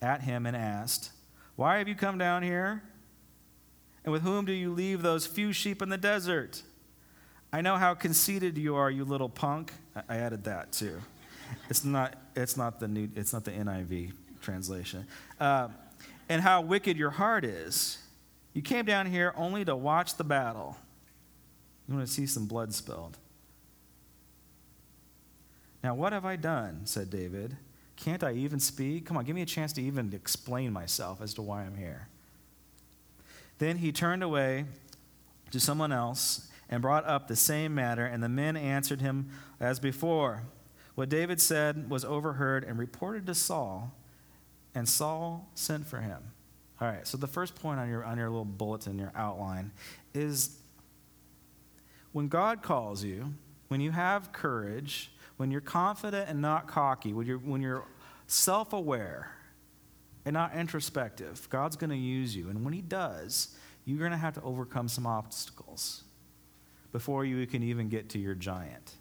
at 0.00 0.22
him 0.22 0.46
and 0.46 0.56
asked, 0.56 1.10
Why 1.56 1.78
have 1.78 1.88
you 1.88 1.94
come 1.94 2.18
down 2.18 2.42
here? 2.42 2.82
And 4.08 4.12
with 4.14 4.22
whom 4.22 4.46
do 4.46 4.52
you 4.52 4.72
leave 4.72 5.02
those 5.02 5.26
few 5.26 5.52
sheep 5.52 5.82
in 5.82 5.90
the 5.90 5.98
desert? 5.98 6.62
I 7.52 7.60
know 7.60 7.76
how 7.76 7.92
conceited 7.92 8.56
you 8.56 8.74
are, 8.74 8.90
you 8.90 9.04
little 9.04 9.28
punk. 9.28 9.70
I 10.08 10.16
added 10.16 10.44
that 10.44 10.72
too. 10.72 11.02
It's 11.68 11.84
not, 11.84 12.14
it's 12.34 12.56
not, 12.56 12.80
the, 12.80 12.88
new, 12.88 13.10
it's 13.14 13.34
not 13.34 13.44
the 13.44 13.50
NIV 13.50 14.12
translation. 14.40 15.06
Uh, 15.38 15.68
and 16.26 16.40
how 16.40 16.62
wicked 16.62 16.96
your 16.96 17.10
heart 17.10 17.44
is. 17.44 17.98
You 18.54 18.62
came 18.62 18.86
down 18.86 19.04
here 19.04 19.34
only 19.36 19.62
to 19.66 19.76
watch 19.76 20.16
the 20.16 20.24
battle. 20.24 20.78
You 21.86 21.96
want 21.96 22.06
to 22.06 22.10
see 22.10 22.26
some 22.26 22.46
blood 22.46 22.72
spilled. 22.72 23.18
Now, 25.84 25.94
what 25.94 26.14
have 26.14 26.24
I 26.24 26.36
done? 26.36 26.86
said 26.86 27.10
David. 27.10 27.58
Can't 27.96 28.24
I 28.24 28.32
even 28.32 28.58
speak? 28.58 29.04
Come 29.04 29.18
on, 29.18 29.26
give 29.26 29.36
me 29.36 29.42
a 29.42 29.46
chance 29.46 29.74
to 29.74 29.82
even 29.82 30.14
explain 30.14 30.72
myself 30.72 31.20
as 31.20 31.34
to 31.34 31.42
why 31.42 31.64
I'm 31.64 31.76
here. 31.76 32.08
Then 33.58 33.78
he 33.78 33.92
turned 33.92 34.22
away 34.22 34.64
to 35.50 35.60
someone 35.60 35.92
else 35.92 36.48
and 36.68 36.82
brought 36.82 37.06
up 37.06 37.28
the 37.28 37.36
same 37.36 37.74
matter, 37.74 38.04
and 38.04 38.22
the 38.22 38.28
men 38.28 38.56
answered 38.56 39.00
him 39.00 39.30
as 39.58 39.80
before. 39.80 40.42
What 40.94 41.08
David 41.08 41.40
said 41.40 41.88
was 41.90 42.04
overheard 42.04 42.64
and 42.64 42.78
reported 42.78 43.26
to 43.26 43.34
Saul, 43.34 43.94
and 44.74 44.88
Saul 44.88 45.48
sent 45.54 45.86
for 45.86 46.00
him. 46.00 46.22
All 46.80 46.88
right, 46.88 47.06
so 47.06 47.16
the 47.16 47.26
first 47.26 47.54
point 47.54 47.80
on 47.80 47.88
your, 47.88 48.04
on 48.04 48.18
your 48.18 48.28
little 48.28 48.44
bulletin, 48.44 48.98
your 48.98 49.12
outline, 49.16 49.72
is 50.14 50.58
when 52.12 52.28
God 52.28 52.62
calls 52.62 53.02
you, 53.02 53.34
when 53.68 53.80
you 53.80 53.90
have 53.90 54.32
courage, 54.32 55.10
when 55.36 55.50
you're 55.50 55.60
confident 55.60 56.28
and 56.28 56.40
not 56.40 56.66
cocky, 56.68 57.12
when 57.12 57.26
you're, 57.26 57.38
when 57.38 57.60
you're 57.60 57.84
self 58.26 58.72
aware 58.72 59.37
and 60.28 60.34
not 60.34 60.54
introspective, 60.54 61.48
God's 61.48 61.74
going 61.76 61.88
to 61.88 61.96
use 61.96 62.36
you. 62.36 62.50
And 62.50 62.62
when 62.62 62.74
He 62.74 62.82
does, 62.82 63.56
you're 63.86 63.98
going 63.98 64.10
to 64.10 64.18
have 64.18 64.34
to 64.34 64.42
overcome 64.42 64.86
some 64.86 65.06
obstacles 65.06 66.04
before 66.92 67.24
you 67.24 67.46
can 67.46 67.62
even 67.62 67.88
get 67.88 68.10
to 68.10 68.18
your 68.18 68.34
giant. 68.34 68.92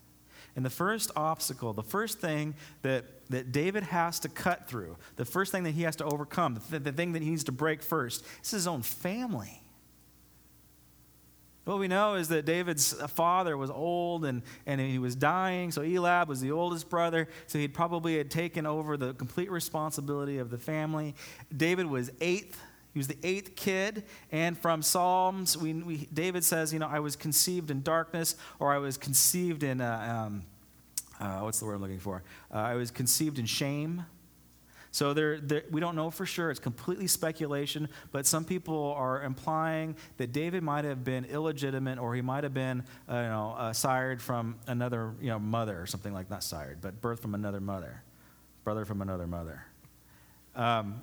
And 0.56 0.64
the 0.64 0.70
first 0.70 1.12
obstacle, 1.18 1.74
the 1.74 1.84
first 1.84 2.20
thing 2.20 2.56
that, 2.82 3.04
that 3.30 3.52
David 3.52 3.84
has 3.84 4.22
to 4.22 4.30
cut 4.30 4.70
through, 4.70 4.96
the 5.18 5.26
first 5.26 5.52
thing 5.52 5.64
that 5.64 5.72
he 5.72 5.82
has 5.82 5.98
to 5.98 6.06
overcome, 6.06 6.54
the, 6.54 6.62
th- 6.62 6.84
the 6.84 6.94
thing 6.94 7.12
that 7.12 7.22
he 7.22 7.30
needs 7.30 7.44
to 7.44 7.52
break 7.52 7.84
first, 7.84 8.24
is 8.42 8.52
his 8.52 8.66
own 8.66 8.82
family. 8.82 9.62
What 11.68 11.80
we 11.80 11.90
know 11.90 12.16
is 12.16 12.30
that 12.30 12.46
David's 12.46 12.94
father 13.10 13.58
was 13.58 13.70
old 13.70 14.24
and, 14.24 14.42
and 14.66 14.80
he 14.80 15.00
was 15.00 15.16
dying, 15.16 15.70
so 15.70 15.82
Elab 15.82 16.28
was 16.28 16.40
the 16.40 16.52
oldest 16.52 16.90
brother, 16.90 17.28
so 17.48 17.60
he 17.60 17.68
probably 17.68 18.18
had 18.18 18.32
taken 18.32 18.66
over 18.66 18.96
the 18.96 19.14
complete 19.16 19.52
responsibility 19.52 20.38
of 20.38 20.50
the 20.50 20.58
family. 20.58 21.14
David 21.56 21.88
was 21.88 22.10
eighth. 22.22 22.58
He 22.94 23.00
was 23.00 23.08
the 23.08 23.18
eighth 23.22 23.58
kid, 23.58 24.06
and 24.32 24.58
from 24.58 24.82
Psalms, 24.82 25.58
we, 25.58 25.74
we, 25.74 26.08
David 26.14 26.46
says, 26.46 26.72
you 26.72 26.80
know, 26.80 26.88
I 26.88 27.00
was 27.00 27.18
conceived 27.18 27.70
in 27.70 27.82
darkness, 27.82 28.38
or 28.60 28.72
I 28.72 28.78
was 28.78 28.98
conceived 28.98 29.62
in, 29.62 29.82
uh, 29.82 30.26
um, 30.26 30.44
uh, 31.20 31.42
what's 31.42 31.60
the 31.60 31.66
word 31.66 31.76
I'm 31.76 31.82
looking 31.82 32.00
for? 32.00 32.24
Uh, 32.50 32.60
I 32.60 32.76
was 32.76 32.92
conceived 32.92 33.40
in 33.40 33.46
shame. 33.46 34.06
So 34.98 35.14
there, 35.14 35.40
there, 35.40 35.62
we 35.70 35.80
don't 35.80 35.96
know 35.96 36.10
for 36.10 36.26
sure. 36.26 36.50
It's 36.50 36.60
completely 36.60 37.06
speculation, 37.06 37.88
but 38.12 38.26
some 38.26 38.44
people 38.44 38.96
are 38.98 39.22
implying 39.22 39.96
that 40.18 40.32
David 40.32 40.64
might 40.64 40.86
have 40.86 41.04
been 41.04 41.24
illegitimate 41.26 42.00
or 42.00 42.16
he 42.16 42.24
might 42.24 42.44
have 42.44 42.56
been 42.56 42.84
uh, 43.08 43.14
you 43.18 43.22
know, 43.30 43.54
uh, 43.60 43.74
sired 43.74 44.20
from 44.20 44.56
another 44.66 45.14
you 45.22 45.28
know, 45.28 45.38
mother 45.38 45.80
or 45.80 45.86
something 45.86 46.14
like 46.14 46.32
not 46.32 46.42
sired, 46.42 46.80
but 46.82 47.00
birth 47.00 47.22
from 47.22 47.36
another 47.36 47.60
mother, 47.60 48.02
brother 48.64 48.86
from 48.86 49.04
another 49.04 49.28
mother. 49.28 49.64
Um, 50.56 51.00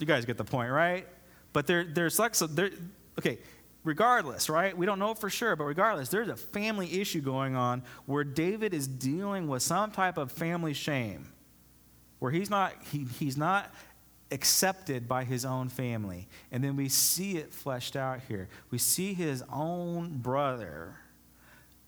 you 0.00 0.06
guys 0.06 0.24
get 0.24 0.38
the 0.38 0.44
point, 0.44 0.72
right? 0.72 1.06
But 1.52 1.66
there, 1.66 1.84
there's 1.84 2.18
like, 2.18 2.34
so 2.34 2.46
there, 2.46 2.70
okay, 3.18 3.36
regardless, 3.84 4.48
right? 4.48 4.74
We 4.74 4.86
don't 4.86 4.98
know 4.98 5.12
for 5.12 5.28
sure, 5.28 5.56
but 5.56 5.64
regardless, 5.64 6.08
there's 6.08 6.28
a 6.28 6.36
family 6.36 7.02
issue 7.02 7.20
going 7.20 7.54
on 7.54 7.82
where 8.06 8.24
David 8.24 8.72
is 8.72 8.88
dealing 8.88 9.46
with 9.46 9.62
some 9.62 9.90
type 9.90 10.16
of 10.16 10.32
family 10.32 10.72
shame 10.72 11.28
where 12.18 12.32
he's 12.32 12.50
not, 12.50 12.74
he, 12.90 13.06
he's 13.18 13.36
not 13.36 13.72
accepted 14.30 15.08
by 15.08 15.24
his 15.24 15.44
own 15.44 15.68
family. 15.68 16.28
And 16.52 16.62
then 16.62 16.76
we 16.76 16.88
see 16.88 17.36
it 17.36 17.52
fleshed 17.52 17.96
out 17.96 18.20
here. 18.28 18.48
We 18.70 18.78
see 18.78 19.14
his 19.14 19.42
own 19.50 20.18
brother 20.18 20.96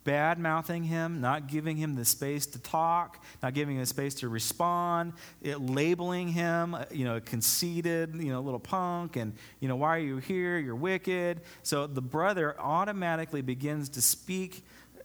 bad 0.04 0.38
mouthing 0.38 0.82
him, 0.84 1.20
not 1.20 1.46
giving 1.46 1.76
him 1.76 1.94
the 1.94 2.04
space 2.04 2.46
to 2.46 2.58
talk, 2.58 3.22
not 3.42 3.54
giving 3.54 3.76
him 3.76 3.82
the 3.82 3.86
space 3.86 4.14
to 4.14 4.28
respond, 4.28 5.12
it, 5.42 5.60
labeling 5.60 6.28
him, 6.28 6.74
uh, 6.74 6.84
you 6.90 7.04
know, 7.04 7.20
conceited, 7.20 8.14
you 8.14 8.32
know, 8.32 8.40
little 8.40 8.60
punk, 8.60 9.16
and, 9.16 9.34
you 9.60 9.68
know, 9.68 9.76
why 9.76 9.96
are 9.96 10.00
you 10.00 10.16
here? 10.16 10.58
You're 10.58 10.74
wicked. 10.74 11.42
So 11.62 11.86
the 11.86 12.00
brother 12.00 12.58
automatically 12.58 13.42
begins 13.42 13.90
to 13.90 14.02
speak 14.02 14.64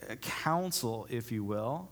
uh, 0.09 0.15
counsel, 0.15 1.07
if 1.09 1.31
you 1.31 1.43
will, 1.43 1.89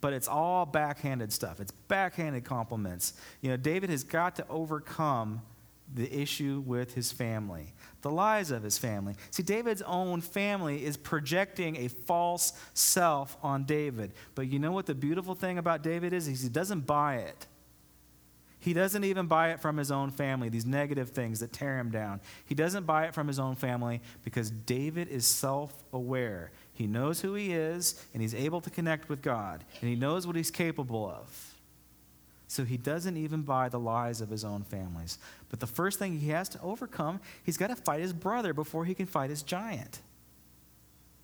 but 0.00 0.12
it's 0.12 0.28
all 0.28 0.66
backhanded 0.66 1.32
stuff. 1.32 1.60
It's 1.60 1.72
backhanded 1.72 2.44
compliments. 2.44 3.14
You 3.40 3.50
know, 3.50 3.56
David 3.56 3.90
has 3.90 4.04
got 4.04 4.36
to 4.36 4.48
overcome 4.48 5.42
the 5.94 6.12
issue 6.12 6.62
with 6.66 6.94
his 6.94 7.12
family, 7.12 7.72
the 8.02 8.10
lies 8.10 8.50
of 8.50 8.62
his 8.62 8.76
family. 8.76 9.14
See, 9.30 9.42
David's 9.42 9.82
own 9.82 10.20
family 10.20 10.84
is 10.84 10.96
projecting 10.96 11.76
a 11.76 11.88
false 11.88 12.52
self 12.74 13.36
on 13.42 13.64
David. 13.64 14.12
But 14.34 14.48
you 14.48 14.58
know 14.58 14.72
what 14.72 14.86
the 14.86 14.94
beautiful 14.94 15.34
thing 15.34 15.58
about 15.58 15.82
David 15.82 16.12
is? 16.12 16.26
He 16.26 16.48
doesn't 16.48 16.86
buy 16.86 17.16
it. 17.16 17.46
He 18.58 18.72
doesn't 18.72 19.04
even 19.04 19.26
buy 19.26 19.50
it 19.50 19.60
from 19.60 19.76
his 19.76 19.92
own 19.92 20.10
family, 20.10 20.48
these 20.48 20.66
negative 20.66 21.10
things 21.10 21.38
that 21.38 21.52
tear 21.52 21.78
him 21.78 21.90
down. 21.90 22.20
He 22.46 22.54
doesn't 22.56 22.84
buy 22.84 23.06
it 23.06 23.14
from 23.14 23.28
his 23.28 23.38
own 23.38 23.54
family 23.54 24.00
because 24.24 24.50
David 24.50 25.06
is 25.06 25.24
self 25.24 25.84
aware. 25.92 26.50
He 26.76 26.86
knows 26.86 27.22
who 27.22 27.32
he 27.32 27.52
is, 27.52 28.04
and 28.12 28.20
he's 28.20 28.34
able 28.34 28.60
to 28.60 28.68
connect 28.68 29.08
with 29.08 29.22
God, 29.22 29.64
and 29.80 29.88
he 29.88 29.96
knows 29.96 30.26
what 30.26 30.36
he's 30.36 30.50
capable 30.50 31.08
of. 31.08 31.54
So 32.48 32.64
he 32.64 32.76
doesn't 32.76 33.16
even 33.16 33.42
buy 33.42 33.70
the 33.70 33.80
lies 33.80 34.20
of 34.20 34.28
his 34.28 34.44
own 34.44 34.62
families. 34.62 35.18
But 35.48 35.60
the 35.60 35.66
first 35.66 35.98
thing 35.98 36.18
he 36.18 36.28
has 36.28 36.50
to 36.50 36.60
overcome, 36.60 37.20
he's 37.42 37.56
got 37.56 37.68
to 37.68 37.76
fight 37.76 38.02
his 38.02 38.12
brother 38.12 38.52
before 38.52 38.84
he 38.84 38.92
can 38.94 39.06
fight 39.06 39.30
his 39.30 39.42
giant. 39.42 40.00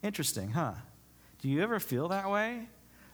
Interesting, 0.03 0.53
huh? 0.53 0.73
Do 1.43 1.49
you 1.51 1.63
ever 1.63 1.79
feel 1.79 2.09
that 2.09 2.31
way? 2.31 2.67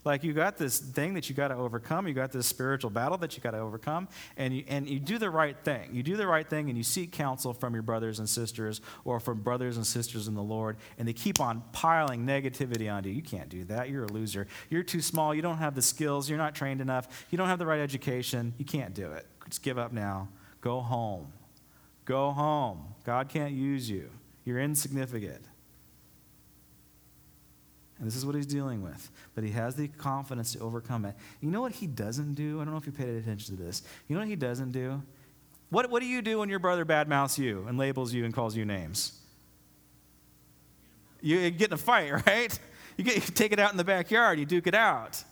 Like 0.08 0.24
you 0.24 0.32
got 0.32 0.56
this 0.56 0.78
thing 0.78 1.12
that 1.14 1.28
you 1.28 1.34
got 1.34 1.48
to 1.48 1.54
overcome, 1.54 2.08
you 2.08 2.14
got 2.14 2.32
this 2.32 2.46
spiritual 2.46 2.88
battle 2.88 3.18
that 3.18 3.36
you 3.36 3.42
got 3.42 3.50
to 3.50 3.58
overcome, 3.58 4.08
and 4.38 4.56
you, 4.56 4.64
and 4.66 4.88
you 4.88 4.98
do 4.98 5.18
the 5.18 5.28
right 5.28 5.54
thing. 5.64 5.90
You 5.92 6.02
do 6.02 6.16
the 6.16 6.26
right 6.26 6.48
thing 6.48 6.70
and 6.70 6.78
you 6.78 6.82
seek 6.82 7.12
counsel 7.12 7.52
from 7.52 7.74
your 7.74 7.82
brothers 7.82 8.18
and 8.18 8.26
sisters 8.26 8.80
or 9.04 9.20
from 9.20 9.42
brothers 9.42 9.76
and 9.76 9.86
sisters 9.86 10.26
in 10.26 10.34
the 10.34 10.42
Lord, 10.42 10.78
and 10.96 11.06
they 11.06 11.12
keep 11.12 11.42
on 11.42 11.62
piling 11.72 12.26
negativity 12.26 12.90
onto 12.90 13.10
you. 13.10 13.16
You 13.16 13.22
can't 13.22 13.50
do 13.50 13.64
that. 13.64 13.90
You're 13.90 14.04
a 14.04 14.10
loser. 14.10 14.46
You're 14.70 14.82
too 14.82 15.02
small. 15.02 15.34
You 15.34 15.42
don't 15.42 15.58
have 15.58 15.74
the 15.74 15.82
skills. 15.82 16.26
You're 16.26 16.38
not 16.38 16.54
trained 16.54 16.80
enough. 16.80 17.26
You 17.30 17.36
don't 17.36 17.48
have 17.48 17.58
the 17.58 17.66
right 17.66 17.80
education. 17.80 18.54
You 18.56 18.64
can't 18.64 18.94
do 18.94 19.12
it. 19.12 19.26
Just 19.50 19.62
give 19.62 19.76
up 19.76 19.92
now. 19.92 20.30
Go 20.62 20.80
home. 20.80 21.34
Go 22.06 22.30
home. 22.30 22.94
God 23.04 23.28
can't 23.28 23.52
use 23.52 23.90
you. 23.90 24.08
You're 24.46 24.58
insignificant. 24.58 25.44
And 27.98 28.06
this 28.06 28.14
is 28.14 28.24
what 28.24 28.34
he's 28.34 28.46
dealing 28.46 28.82
with. 28.82 29.10
But 29.34 29.44
he 29.44 29.50
has 29.50 29.74
the 29.74 29.88
confidence 29.88 30.52
to 30.52 30.60
overcome 30.60 31.04
it. 31.04 31.14
You 31.40 31.50
know 31.50 31.60
what 31.60 31.72
he 31.72 31.86
doesn't 31.86 32.34
do? 32.34 32.60
I 32.60 32.64
don't 32.64 32.72
know 32.72 32.78
if 32.78 32.86
you 32.86 32.92
paid 32.92 33.08
attention 33.08 33.56
to 33.56 33.62
this. 33.62 33.82
You 34.06 34.14
know 34.14 34.20
what 34.20 34.28
he 34.28 34.36
doesn't 34.36 34.70
do? 34.70 35.02
What, 35.70 35.90
what 35.90 36.00
do 36.00 36.06
you 36.06 36.22
do 36.22 36.38
when 36.38 36.48
your 36.48 36.60
brother 36.60 36.84
badmouths 36.84 37.38
you 37.38 37.66
and 37.68 37.76
labels 37.76 38.12
you 38.14 38.24
and 38.24 38.32
calls 38.32 38.56
you 38.56 38.64
names? 38.64 39.18
You, 41.20 41.50
get 41.50 41.68
in 41.68 41.74
a 41.74 41.78
fight, 41.78 42.12
right? 42.26 42.58
You, 42.96 43.04
get, 43.04 43.16
you 43.16 43.20
take 43.20 43.52
it 43.52 43.58
out 43.58 43.72
in 43.72 43.76
the 43.76 43.84
backyard, 43.84 44.38
you 44.38 44.46
duke 44.46 44.66
it 44.66 44.74
out. 44.74 45.22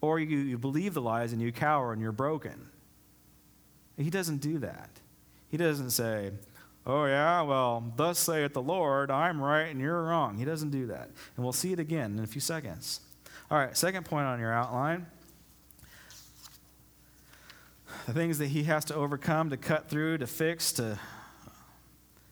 Or 0.00 0.18
you, 0.18 0.38
you 0.38 0.58
believe 0.58 0.94
the 0.94 1.02
lies 1.02 1.32
and 1.32 1.42
you 1.42 1.52
cower 1.52 1.92
and 1.92 2.00
you're 2.00 2.12
broken. 2.12 2.68
He 3.96 4.10
doesn't 4.10 4.38
do 4.38 4.58
that. 4.58 4.90
He 5.48 5.56
doesn't 5.56 5.90
say, 5.90 6.30
oh, 6.88 7.04
yeah, 7.04 7.42
well, 7.42 7.92
thus 7.96 8.18
saith 8.18 8.54
the 8.54 8.62
Lord, 8.62 9.10
I'm 9.10 9.40
right 9.40 9.68
and 9.68 9.80
you're 9.80 10.02
wrong. 10.02 10.36
He 10.36 10.44
doesn't 10.44 10.70
do 10.70 10.86
that. 10.86 11.10
And 11.36 11.44
we'll 11.44 11.52
see 11.52 11.72
it 11.72 11.78
again 11.78 12.18
in 12.18 12.24
a 12.24 12.26
few 12.26 12.40
seconds. 12.40 13.00
All 13.50 13.58
right, 13.58 13.76
second 13.76 14.04
point 14.04 14.26
on 14.26 14.40
your 14.40 14.52
outline 14.52 15.06
the 18.06 18.14
things 18.14 18.38
that 18.38 18.46
he 18.46 18.64
has 18.64 18.86
to 18.86 18.94
overcome, 18.94 19.50
to 19.50 19.56
cut 19.58 19.90
through, 19.90 20.16
to 20.18 20.26
fix, 20.26 20.72
to 20.72 20.98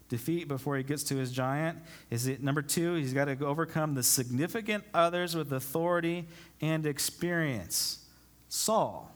defeat 0.08 0.48
before 0.48 0.76
he 0.76 0.82
gets 0.82 1.02
to 1.02 1.16
his 1.16 1.32
giant 1.32 1.78
is 2.10 2.28
it 2.28 2.40
number 2.40 2.62
two 2.62 2.94
he's 2.94 3.12
got 3.12 3.24
to 3.24 3.44
overcome 3.44 3.94
the 3.94 4.02
significant 4.04 4.84
others 4.94 5.34
with 5.34 5.52
authority 5.52 6.24
and 6.60 6.86
experience 6.86 8.04
saul 8.48 9.10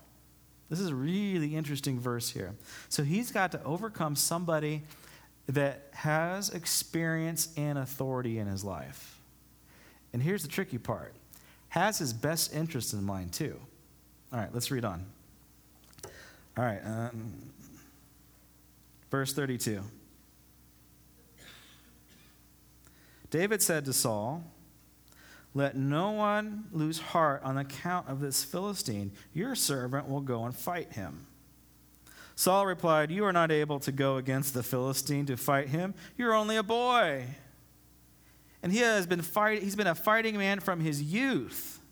this 0.68 0.81
is 0.81 0.88
a 0.88 0.94
really 0.94 1.55
interesting 1.55 2.00
verse 2.00 2.31
here 2.31 2.57
so 2.88 3.05
he's 3.05 3.31
got 3.31 3.53
to 3.53 3.62
overcome 3.62 4.16
somebody 4.16 4.83
that 5.51 5.89
has 5.93 6.51
experience 6.51 7.49
and 7.57 7.79
authority 7.79 8.39
in 8.39 8.47
his 8.47 8.65
life. 8.65 9.19
And 10.13 10.23
here's 10.23 10.43
the 10.43 10.49
tricky 10.49 10.79
part 10.79 11.15
has 11.71 11.99
his 11.99 12.13
best 12.13 12.53
interest 12.53 12.93
in 12.93 13.05
mind, 13.05 13.33
too. 13.33 13.57
All 14.33 14.41
right, 14.41 14.53
let's 14.53 14.73
read 14.73 14.85
on. 14.85 15.07
All 16.57 16.65
right, 16.65 16.81
um, 16.85 17.33
verse 19.11 19.33
32. 19.33 19.83
David 23.31 23.63
said 23.63 23.85
to 23.85 23.93
Saul, 23.93 24.43
Let 25.55 25.77
no 25.77 26.11
one 26.11 26.65
lose 26.73 26.99
heart 26.99 27.43
on 27.45 27.57
account 27.57 28.09
of 28.09 28.21
this 28.21 28.43
Philistine. 28.43 29.13
Your 29.33 29.55
servant 29.55 30.09
will 30.09 30.21
go 30.21 30.45
and 30.45 30.55
fight 30.55 30.95
him. 30.95 31.27
Saul 32.40 32.64
replied, 32.64 33.11
You 33.11 33.26
are 33.26 33.35
not 33.35 33.50
able 33.50 33.81
to 33.81 33.92
go 33.92 34.16
against 34.16 34.55
the 34.55 34.62
Philistine 34.62 35.26
to 35.26 35.37
fight 35.37 35.68
him. 35.68 35.92
You're 36.16 36.33
only 36.33 36.57
a 36.57 36.62
boy. 36.62 37.26
And 38.62 38.72
he 38.72 38.79
has 38.79 39.07
been 39.07 39.20
fight, 39.20 39.62
he's 39.62 39.76
been 39.76 39.87
a 39.87 39.94
fighting 39.94 40.38
man 40.38 40.61
from 40.61 40.81
his 40.81 41.03
youth. 41.03 41.83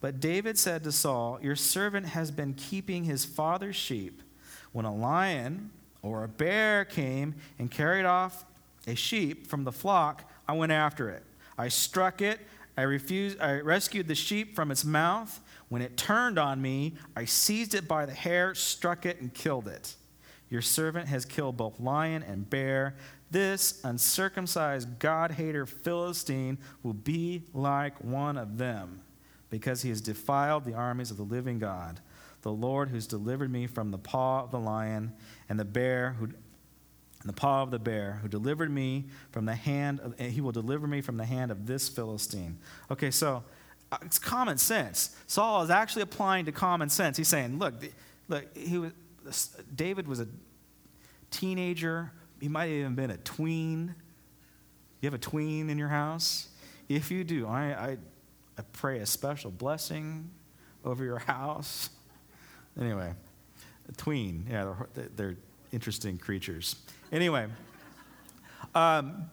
But 0.00 0.20
David 0.20 0.56
said 0.56 0.84
to 0.84 0.92
Saul, 0.92 1.40
Your 1.42 1.56
servant 1.56 2.06
has 2.06 2.30
been 2.30 2.54
keeping 2.54 3.02
his 3.02 3.24
father's 3.24 3.74
sheep. 3.74 4.22
When 4.70 4.84
a 4.84 4.94
lion 4.94 5.72
or 6.00 6.22
a 6.22 6.28
bear 6.28 6.84
came 6.84 7.34
and 7.58 7.68
carried 7.68 8.04
off 8.04 8.44
a 8.86 8.94
sheep 8.94 9.48
from 9.48 9.64
the 9.64 9.72
flock, 9.72 10.30
I 10.46 10.52
went 10.52 10.70
after 10.70 11.10
it. 11.10 11.24
I 11.58 11.70
struck 11.70 12.22
it. 12.22 12.38
I, 12.78 12.82
refused, 12.82 13.40
I 13.40 13.58
rescued 13.58 14.06
the 14.06 14.14
sheep 14.14 14.54
from 14.54 14.70
its 14.70 14.84
mouth 14.84 15.40
when 15.68 15.82
it 15.82 15.96
turned 15.96 16.38
on 16.38 16.62
me, 16.62 16.94
I 17.16 17.24
seized 17.24 17.74
it 17.74 17.88
by 17.88 18.06
the 18.06 18.14
hair, 18.14 18.54
struck 18.54 19.04
it, 19.04 19.20
and 19.20 19.32
killed 19.34 19.68
it. 19.68 19.94
Your 20.48 20.62
servant 20.62 21.08
has 21.08 21.24
killed 21.24 21.56
both 21.56 21.80
lion 21.80 22.22
and 22.22 22.48
bear. 22.48 22.94
This 23.30 23.80
uncircumcised 23.82 25.00
God 25.00 25.32
hater 25.32 25.66
Philistine 25.66 26.58
will 26.84 26.92
be 26.92 27.42
like 27.52 28.02
one 28.02 28.36
of 28.36 28.58
them, 28.58 29.00
because 29.50 29.82
he 29.82 29.88
has 29.88 30.00
defiled 30.00 30.64
the 30.64 30.74
armies 30.74 31.10
of 31.10 31.16
the 31.16 31.24
living 31.24 31.58
God, 31.58 32.00
the 32.42 32.52
Lord 32.52 32.90
who's 32.90 33.08
delivered 33.08 33.50
me 33.50 33.66
from 33.66 33.90
the 33.90 33.98
paw 33.98 34.44
of 34.44 34.52
the 34.52 34.60
lion 34.60 35.12
and 35.48 35.58
the 35.58 35.64
bear 35.64 36.14
who 36.20 36.28
in 37.22 37.28
the 37.28 37.32
paw 37.32 37.62
of 37.64 37.72
the 37.72 37.78
bear, 37.80 38.20
who 38.22 38.28
delivered 38.28 38.70
me 38.70 39.06
from 39.32 39.46
the 39.46 39.54
hand 39.56 39.98
of, 39.98 40.16
he 40.16 40.40
will 40.40 40.52
deliver 40.52 40.86
me 40.86 41.00
from 41.00 41.16
the 41.16 41.24
hand 41.24 41.50
of 41.50 41.66
this 41.66 41.88
Philistine. 41.88 42.56
Okay, 42.88 43.10
so 43.10 43.42
it's 44.02 44.18
common 44.18 44.58
sense. 44.58 45.16
Saul 45.26 45.62
is 45.62 45.70
actually 45.70 46.02
applying 46.02 46.44
to 46.46 46.52
common 46.52 46.88
sense. 46.88 47.16
He's 47.16 47.28
saying, 47.28 47.58
look, 47.58 47.74
look, 48.28 48.56
he 48.56 48.78
was, 48.78 49.56
David 49.74 50.08
was 50.08 50.20
a 50.20 50.28
teenager. 51.30 52.12
He 52.40 52.48
might 52.48 52.66
have 52.66 52.72
even 52.72 52.94
been 52.94 53.10
a 53.10 53.16
tween. 53.18 53.94
You 55.00 55.06
have 55.06 55.14
a 55.14 55.18
tween 55.18 55.70
in 55.70 55.78
your 55.78 55.88
house? 55.88 56.48
If 56.88 57.10
you 57.10 57.24
do, 57.24 57.46
I, 57.46 57.62
I, 57.62 57.96
I 58.58 58.62
pray 58.72 58.98
a 58.98 59.06
special 59.06 59.50
blessing 59.50 60.30
over 60.84 61.04
your 61.04 61.18
house. 61.26 61.90
Anyway, 62.80 63.12
a 63.88 63.92
tween, 63.92 64.46
yeah, 64.50 64.74
they're, 64.94 65.08
they're 65.16 65.36
interesting 65.72 66.18
creatures. 66.18 66.76
Anyway, 67.12 67.46
um, 68.74 69.30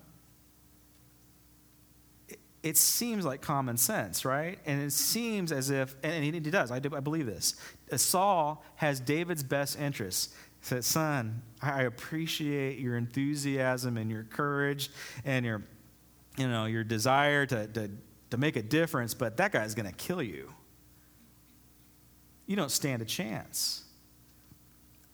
it, 2.64 2.78
seems 2.78 3.26
like 3.26 3.42
common 3.42 3.78
sense, 3.78 4.26
right? 4.26 4.58
And 4.66 4.82
it 4.82 4.92
seems 4.92 5.52
as 5.52 5.70
if, 5.70 5.96
and 6.04 6.24
he 6.24 6.32
does, 6.40 6.72
I, 6.72 6.80
do, 6.80 6.96
I 6.96 7.00
believe 7.00 7.26
this. 7.26 7.56
Saul 7.96 8.64
has 8.76 9.00
David's 9.00 9.44
best 9.44 9.80
interests. 9.80 10.34
He 10.62 10.66
said, 10.68 10.86
Son, 10.86 11.42
I 11.62 11.84
appreciate 11.84 12.80
your 12.80 12.98
enthusiasm 12.98 13.98
and 13.98 14.10
your 14.10 14.24
courage 14.24 14.90
and 15.26 15.46
your, 15.46 15.64
you 16.38 16.48
know, 16.48 16.66
your 16.66 16.84
desire 16.84 17.46
to, 17.46 17.68
to, 17.68 17.92
to 18.32 18.38
make 18.38 18.56
a 18.56 18.64
difference, 18.64 19.14
but 19.14 19.38
that 19.38 19.52
guy's 19.52 19.76
going 19.76 19.90
to 19.90 19.96
kill 19.96 20.24
you. 20.24 20.52
You 22.46 22.56
don't 22.56 22.72
stand 22.72 23.02
a 23.02 23.06
chance. 23.06 23.84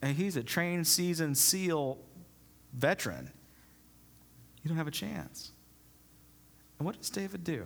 And 0.02 0.16
he's 0.16 0.38
a 0.38 0.43
trained, 0.43 0.88
seasoned 0.88 1.38
SEAL 1.38 1.97
veteran. 2.74 3.32
You 4.64 4.70
don't 4.70 4.78
have 4.78 4.88
a 4.88 4.91
chance. 4.91 5.52
And 6.80 6.86
what 6.86 6.98
does 6.98 7.10
David 7.10 7.44
do? 7.44 7.66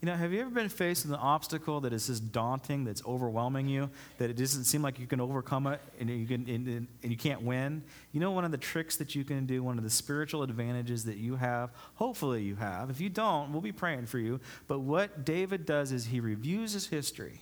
You 0.00 0.06
know, 0.06 0.14
have 0.14 0.32
you 0.32 0.40
ever 0.42 0.50
been 0.50 0.68
faced 0.68 1.04
with 1.04 1.12
an 1.12 1.20
obstacle 1.20 1.80
that 1.80 1.92
is 1.92 2.06
just 2.06 2.30
daunting, 2.30 2.84
that's 2.84 3.02
overwhelming 3.04 3.66
you, 3.66 3.90
that 4.18 4.30
it 4.30 4.36
doesn't 4.36 4.64
seem 4.64 4.80
like 4.80 5.00
you 5.00 5.08
can 5.08 5.20
overcome 5.20 5.66
it 5.66 5.80
and 5.98 6.08
you, 6.08 6.24
can, 6.24 6.48
and, 6.48 6.86
and 7.02 7.10
you 7.10 7.16
can't 7.16 7.42
win? 7.42 7.82
You 8.12 8.20
know, 8.20 8.30
one 8.30 8.44
of 8.44 8.52
the 8.52 8.58
tricks 8.58 8.96
that 8.98 9.16
you 9.16 9.24
can 9.24 9.44
do, 9.44 9.60
one 9.60 9.76
of 9.76 9.82
the 9.82 9.90
spiritual 9.90 10.44
advantages 10.44 11.04
that 11.06 11.16
you 11.16 11.34
have, 11.34 11.70
hopefully 11.96 12.44
you 12.44 12.54
have. 12.54 12.90
If 12.90 13.00
you 13.00 13.08
don't, 13.08 13.50
we'll 13.50 13.60
be 13.60 13.72
praying 13.72 14.06
for 14.06 14.20
you. 14.20 14.38
But 14.68 14.80
what 14.80 15.24
David 15.24 15.66
does 15.66 15.90
is 15.90 16.06
he 16.06 16.20
reviews 16.20 16.74
his 16.74 16.86
history. 16.86 17.40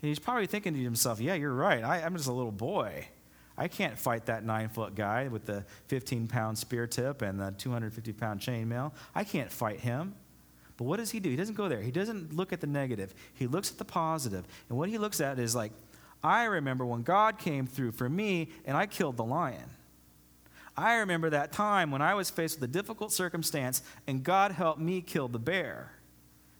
he's 0.00 0.18
probably 0.18 0.48
thinking 0.48 0.74
to 0.74 0.80
himself, 0.80 1.20
yeah, 1.20 1.34
you're 1.34 1.54
right. 1.54 1.84
I, 1.84 2.00
I'm 2.00 2.16
just 2.16 2.28
a 2.28 2.32
little 2.32 2.50
boy. 2.50 3.06
I 3.56 3.68
can't 3.68 3.98
fight 3.98 4.26
that 4.26 4.44
nine 4.44 4.68
foot 4.68 4.94
guy 4.94 5.28
with 5.28 5.46
the 5.46 5.64
15 5.88 6.26
pound 6.26 6.58
spear 6.58 6.86
tip 6.86 7.22
and 7.22 7.40
the 7.40 7.52
250 7.52 8.12
pound 8.12 8.40
chainmail. 8.40 8.92
I 9.14 9.24
can't 9.24 9.50
fight 9.50 9.80
him. 9.80 10.14
But 10.76 10.84
what 10.84 10.96
does 10.96 11.12
he 11.12 11.20
do? 11.20 11.30
He 11.30 11.36
doesn't 11.36 11.54
go 11.54 11.68
there. 11.68 11.80
He 11.80 11.92
doesn't 11.92 12.34
look 12.34 12.52
at 12.52 12.60
the 12.60 12.66
negative. 12.66 13.14
He 13.34 13.46
looks 13.46 13.70
at 13.70 13.78
the 13.78 13.84
positive. 13.84 14.44
And 14.68 14.76
what 14.76 14.88
he 14.88 14.98
looks 14.98 15.20
at 15.20 15.38
is 15.38 15.54
like, 15.54 15.70
I 16.22 16.44
remember 16.44 16.84
when 16.84 17.02
God 17.02 17.38
came 17.38 17.66
through 17.66 17.92
for 17.92 18.08
me 18.08 18.48
and 18.64 18.76
I 18.76 18.86
killed 18.86 19.16
the 19.16 19.24
lion. 19.24 19.70
I 20.76 20.96
remember 20.96 21.30
that 21.30 21.52
time 21.52 21.92
when 21.92 22.02
I 22.02 22.14
was 22.14 22.30
faced 22.30 22.58
with 22.60 22.68
a 22.68 22.72
difficult 22.72 23.12
circumstance 23.12 23.82
and 24.08 24.24
God 24.24 24.50
helped 24.50 24.80
me 24.80 25.00
kill 25.00 25.28
the 25.28 25.38
bear. 25.38 25.92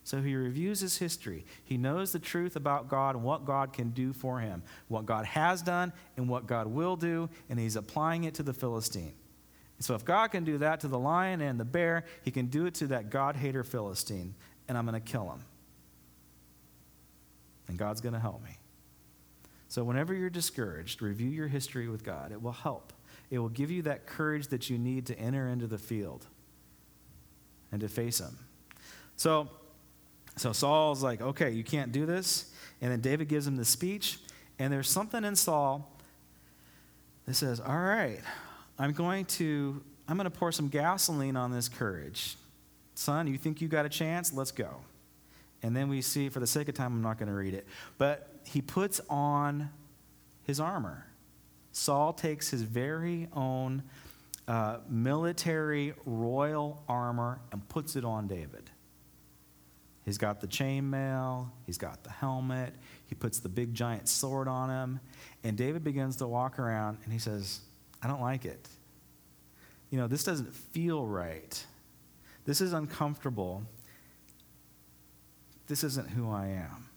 So 0.05 0.21
he 0.21 0.35
reviews 0.35 0.81
his 0.81 0.99
history. 0.99 1.45
He 1.63 1.77
knows 1.77 2.11
the 2.11 2.19
truth 2.19 2.55
about 2.55 2.89
God 2.89 3.15
and 3.15 3.23
what 3.23 3.43
God 3.43 3.73
can 3.73 3.89
do 3.89 4.13
for 4.13 4.39
him, 4.39 4.61
what 4.87 5.07
God 5.07 5.25
has 5.25 5.63
done 5.63 5.91
and 6.15 6.29
what 6.29 6.45
God 6.45 6.67
will 6.67 6.95
do, 6.95 7.27
and 7.49 7.59
he's 7.59 7.75
applying 7.75 8.23
it 8.25 8.35
to 8.35 8.43
the 8.43 8.53
Philistine. 8.53 9.15
So 9.79 9.95
if 9.95 10.05
God 10.05 10.27
can 10.27 10.43
do 10.43 10.59
that 10.59 10.79
to 10.81 10.87
the 10.87 10.99
lion 10.99 11.41
and 11.41 11.59
the 11.59 11.65
bear, 11.65 12.05
he 12.21 12.29
can 12.29 12.45
do 12.45 12.67
it 12.67 12.75
to 12.75 12.87
that 12.87 13.09
God 13.09 13.35
hater 13.35 13.63
Philistine, 13.63 14.35
and 14.67 14.77
I'm 14.77 14.85
going 14.85 14.93
to 14.93 15.11
kill 15.11 15.27
him. 15.27 15.43
And 17.67 17.75
God's 17.75 17.99
going 17.99 18.13
to 18.13 18.19
help 18.19 18.43
me. 18.43 18.59
So 19.69 19.83
whenever 19.83 20.13
you're 20.13 20.29
discouraged, 20.29 21.01
review 21.01 21.31
your 21.31 21.47
history 21.47 21.87
with 21.87 22.03
God. 22.03 22.31
It 22.31 22.43
will 22.43 22.51
help. 22.51 22.93
It 23.31 23.39
will 23.39 23.49
give 23.49 23.71
you 23.71 23.81
that 23.81 24.05
courage 24.05 24.49
that 24.49 24.69
you 24.69 24.77
need 24.77 25.07
to 25.07 25.17
enter 25.17 25.49
into 25.49 25.65
the 25.65 25.79
field 25.79 26.27
and 27.71 27.81
to 27.81 27.89
face 27.89 28.19
him. 28.19 28.37
So, 29.15 29.49
so 30.35 30.51
Saul's 30.51 31.01
like, 31.01 31.21
okay, 31.21 31.51
you 31.51 31.63
can't 31.63 31.91
do 31.91 32.05
this. 32.05 32.51
And 32.81 32.91
then 32.91 33.01
David 33.01 33.27
gives 33.27 33.47
him 33.47 33.55
the 33.55 33.65
speech. 33.65 34.19
And 34.59 34.71
there's 34.71 34.89
something 34.89 35.23
in 35.23 35.35
Saul 35.35 35.91
that 37.25 37.35
says, 37.35 37.59
all 37.59 37.77
right, 37.77 38.19
I'm 38.77 38.91
going 38.91 39.25
to 39.25 39.81
I'm 40.07 40.17
going 40.17 40.29
to 40.29 40.37
pour 40.37 40.51
some 40.51 40.67
gasoline 40.67 41.35
on 41.35 41.51
this 41.51 41.67
courage. 41.67 42.35
Son, 42.93 43.27
you 43.27 43.37
think 43.37 43.59
you 43.59 43.67
got 43.67 43.85
a 43.85 43.89
chance? 43.89 44.31
Let's 44.31 44.51
go. 44.51 44.81
And 45.63 45.75
then 45.75 45.89
we 45.89 46.01
see, 46.01 46.29
for 46.29 46.39
the 46.39 46.47
sake 46.47 46.69
of 46.69 46.75
time, 46.75 46.93
I'm 46.93 47.01
not 47.01 47.17
going 47.17 47.27
to 47.27 47.33
read 47.33 47.55
it. 47.55 47.65
But 47.97 48.29
he 48.45 48.61
puts 48.61 49.01
on 49.09 49.69
his 50.43 50.59
armor. 50.59 51.07
Saul 51.71 52.13
takes 52.13 52.51
his 52.51 52.61
very 52.61 53.27
own 53.33 53.81
uh, 54.47 54.77
military 54.87 55.95
royal 56.05 56.83
armor 56.87 57.39
and 57.51 57.67
puts 57.67 57.95
it 57.95 58.05
on 58.05 58.27
David. 58.27 58.69
He's 60.05 60.19
got 60.19 60.39
the 60.39 60.47
chainmail, 60.47 61.49
he's 61.65 61.79
got 61.79 62.03
the 62.03 62.11
helmet, 62.11 62.75
he 63.07 63.15
puts 63.15 63.39
the 63.39 63.49
big 63.49 63.73
giant 63.73 64.07
sword 64.07 64.47
on 64.47 64.69
him, 64.69 64.99
and 65.43 65.57
David 65.57 65.83
begins 65.83 66.15
to 66.17 66.27
walk 66.27 66.59
around 66.59 66.99
and 67.03 67.11
he 67.11 67.17
says, 67.17 67.61
I 68.03 68.07
don't 68.07 68.21
like 68.21 68.45
it. 68.45 68.69
You 69.89 69.97
know, 69.97 70.07
this 70.07 70.23
doesn't 70.23 70.53
feel 70.53 71.05
right. 71.05 71.65
This 72.45 72.61
is 72.61 72.73
uncomfortable. 72.73 73.63
This 75.65 75.83
isn't 75.83 76.09
who 76.09 76.29
I 76.29 76.47
am. 76.47 76.89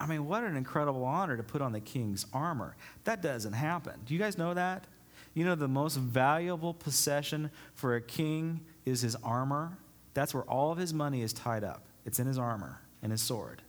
I 0.00 0.06
mean, 0.06 0.26
what 0.26 0.42
an 0.42 0.56
incredible 0.56 1.04
honor 1.04 1.36
to 1.36 1.42
put 1.42 1.62
on 1.62 1.72
the 1.72 1.80
king's 1.80 2.26
armor. 2.32 2.76
That 3.04 3.22
doesn't 3.22 3.52
happen. 3.52 4.00
Do 4.04 4.14
you 4.14 4.20
guys 4.20 4.36
know 4.36 4.52
that? 4.54 4.86
You 5.32 5.44
know, 5.44 5.54
the 5.54 5.68
most 5.68 5.96
valuable 5.96 6.74
possession 6.74 7.50
for 7.74 7.94
a 7.94 8.00
king 8.00 8.60
is 8.84 9.02
his 9.02 9.16
armor. 9.16 9.78
That's 10.16 10.32
where 10.32 10.44
all 10.44 10.72
of 10.72 10.78
his 10.78 10.94
money 10.94 11.20
is 11.20 11.34
tied 11.34 11.62
up. 11.62 11.84
It's 12.06 12.18
in 12.18 12.26
his 12.26 12.38
armor 12.38 12.80
and 13.02 13.12
his 13.12 13.20
sword. 13.20 13.60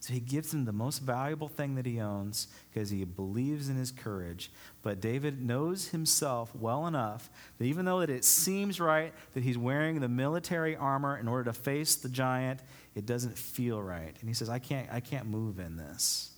So 0.00 0.14
he 0.14 0.20
gives 0.20 0.54
him 0.54 0.64
the 0.64 0.72
most 0.72 1.00
valuable 1.00 1.48
thing 1.48 1.74
that 1.74 1.84
he 1.84 2.00
owns 2.00 2.48
because 2.72 2.88
he 2.88 3.04
believes 3.04 3.68
in 3.68 3.76
his 3.76 3.90
courage. 3.92 4.50
But 4.80 5.02
David 5.02 5.40
knows 5.40 5.88
himself 5.88 6.56
well 6.56 6.86
enough 6.86 7.28
that 7.58 7.66
even 7.66 7.84
though 7.84 8.00
that 8.00 8.08
it 8.08 8.24
seems 8.24 8.80
right 8.80 9.12
that 9.34 9.42
he's 9.42 9.58
wearing 9.58 10.00
the 10.00 10.08
military 10.08 10.76
armor 10.76 11.18
in 11.18 11.28
order 11.28 11.44
to 11.44 11.52
face 11.52 11.94
the 11.94 12.08
giant, 12.08 12.60
it 12.94 13.04
doesn't 13.04 13.36
feel 13.36 13.82
right. 13.82 14.16
And 14.18 14.28
he 14.30 14.34
says, 14.34 14.48
I 14.48 14.60
can't, 14.60 14.88
I 14.90 15.00
can't 15.00 15.26
move 15.26 15.60
in 15.60 15.76
this. 15.76 16.30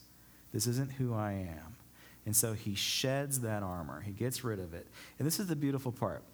This 0.52 0.66
isn't 0.66 0.90
who 0.90 1.14
I 1.14 1.32
am. 1.32 1.76
And 2.26 2.34
so 2.34 2.54
he 2.54 2.74
sheds 2.74 3.40
that 3.40 3.62
armor. 3.62 4.00
He 4.00 4.10
gets 4.10 4.42
rid 4.42 4.58
of 4.58 4.74
it. 4.74 4.88
And 5.20 5.26
this 5.26 5.38
is 5.38 5.46
the 5.46 5.56
beautiful 5.56 5.92
part. 5.92 6.24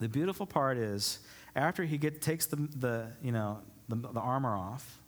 The 0.00 0.08
beautiful 0.08 0.46
part 0.46 0.78
is 0.78 1.18
after 1.54 1.84
he 1.84 1.98
get, 1.98 2.20
takes 2.20 2.46
the, 2.46 2.56
the, 2.56 3.08
you 3.22 3.32
know, 3.32 3.60
the, 3.88 3.96
the 3.96 4.20
armor 4.20 4.54
off, 4.54 5.00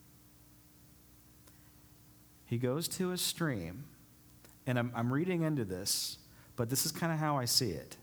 he 2.44 2.58
goes 2.58 2.88
to 2.88 3.12
a 3.12 3.16
stream, 3.16 3.84
and 4.66 4.78
I'm, 4.78 4.92
I'm 4.94 5.12
reading 5.12 5.42
into 5.42 5.64
this, 5.64 6.18
but 6.56 6.68
this 6.68 6.84
is 6.84 6.92
kind 6.92 7.12
of 7.12 7.18
how 7.18 7.38
I 7.38 7.44
see 7.44 7.70
it. 7.70 7.96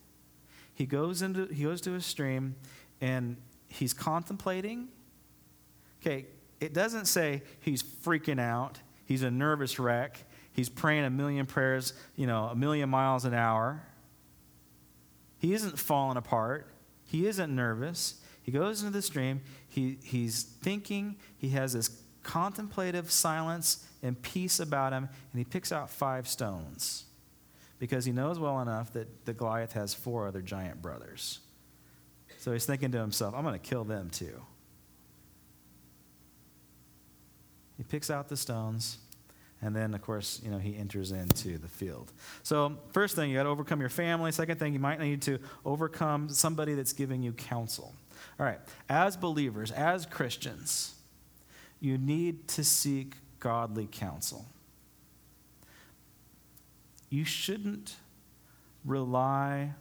He 0.73 0.85
goes, 0.85 1.21
into, 1.21 1.47
he 1.47 1.63
goes 1.63 1.81
to 1.81 1.95
a 1.95 2.01
stream, 2.01 2.55
and 3.01 3.37
he's 3.67 3.93
contemplating. 3.93 4.87
Okay, 6.01 6.27
it 6.59 6.73
doesn't 6.73 7.05
say 7.05 7.41
he's 7.59 7.83
freaking 7.83 8.39
out, 8.39 8.79
he's 9.05 9.23
a 9.23 9.31
nervous 9.31 9.79
wreck, 9.79 10.23
he's 10.53 10.69
praying 10.69 11.03
a 11.03 11.09
million 11.09 11.45
prayers, 11.45 11.93
you 12.15 12.27
know, 12.27 12.45
a 12.45 12.55
million 12.55 12.89
miles 12.89 13.25
an 13.25 13.33
hour. 13.33 13.83
He 15.39 15.53
isn't 15.53 15.77
falling 15.77 16.17
apart. 16.17 16.67
He 17.05 17.27
isn't 17.27 17.53
nervous. 17.53 18.21
He 18.47 18.53
goes 18.53 18.81
into 18.81 18.93
the 18.93 19.01
stream. 19.01 19.41
He, 19.67 19.97
he's 20.01 20.43
thinking. 20.43 21.17
He 21.37 21.49
has 21.49 21.73
this 21.73 21.89
contemplative 22.23 23.11
silence 23.11 23.85
and 24.01 24.19
peace 24.21 24.61
about 24.61 24.93
him, 24.93 25.09
and 25.33 25.37
he 25.37 25.43
picks 25.43 25.73
out 25.73 25.89
five 25.89 26.29
stones 26.29 27.03
because 27.77 28.05
he 28.05 28.13
knows 28.13 28.39
well 28.39 28.61
enough 28.61 28.93
that 28.93 29.25
the 29.25 29.33
Goliath 29.33 29.73
has 29.73 29.93
four 29.93 30.29
other 30.29 30.41
giant 30.41 30.81
brothers. 30.81 31.39
So 32.37 32.53
he's 32.53 32.65
thinking 32.65 32.89
to 32.93 32.99
himself, 32.99 33.35
I'm 33.35 33.43
going 33.43 33.59
to 33.59 33.59
kill 33.59 33.83
them 33.83 34.09
too. 34.09 34.41
He 37.75 37.83
picks 37.83 38.09
out 38.09 38.29
the 38.29 38.37
stones, 38.37 38.97
and 39.61 39.75
then, 39.75 39.93
of 39.93 40.01
course, 40.01 40.39
you 40.41 40.49
know, 40.49 40.57
he 40.57 40.77
enters 40.77 41.11
into 41.11 41.57
the 41.57 41.67
field. 41.67 42.13
So, 42.43 42.77
first 42.93 43.17
thing, 43.17 43.29
you 43.29 43.35
got 43.35 43.43
to 43.43 43.49
overcome 43.49 43.81
your 43.81 43.89
family. 43.89 44.31
Second 44.31 44.57
thing, 44.57 44.71
you 44.71 44.79
might 44.79 45.01
need 45.01 45.21
to 45.23 45.37
overcome 45.65 46.29
somebody 46.29 46.75
that's 46.75 46.93
giving 46.93 47.21
you 47.21 47.33
counsel. 47.33 47.93
All 48.39 48.45
right, 48.45 48.59
as 48.87 49.17
believers, 49.17 49.71
as 49.71 50.05
Christians, 50.05 50.93
you 51.79 51.97
need 51.97 52.47
to 52.49 52.63
seek 52.63 53.15
godly 53.39 53.87
counsel. 53.91 54.45
You 57.09 57.23
shouldn't 57.23 57.95
rely 58.85 59.73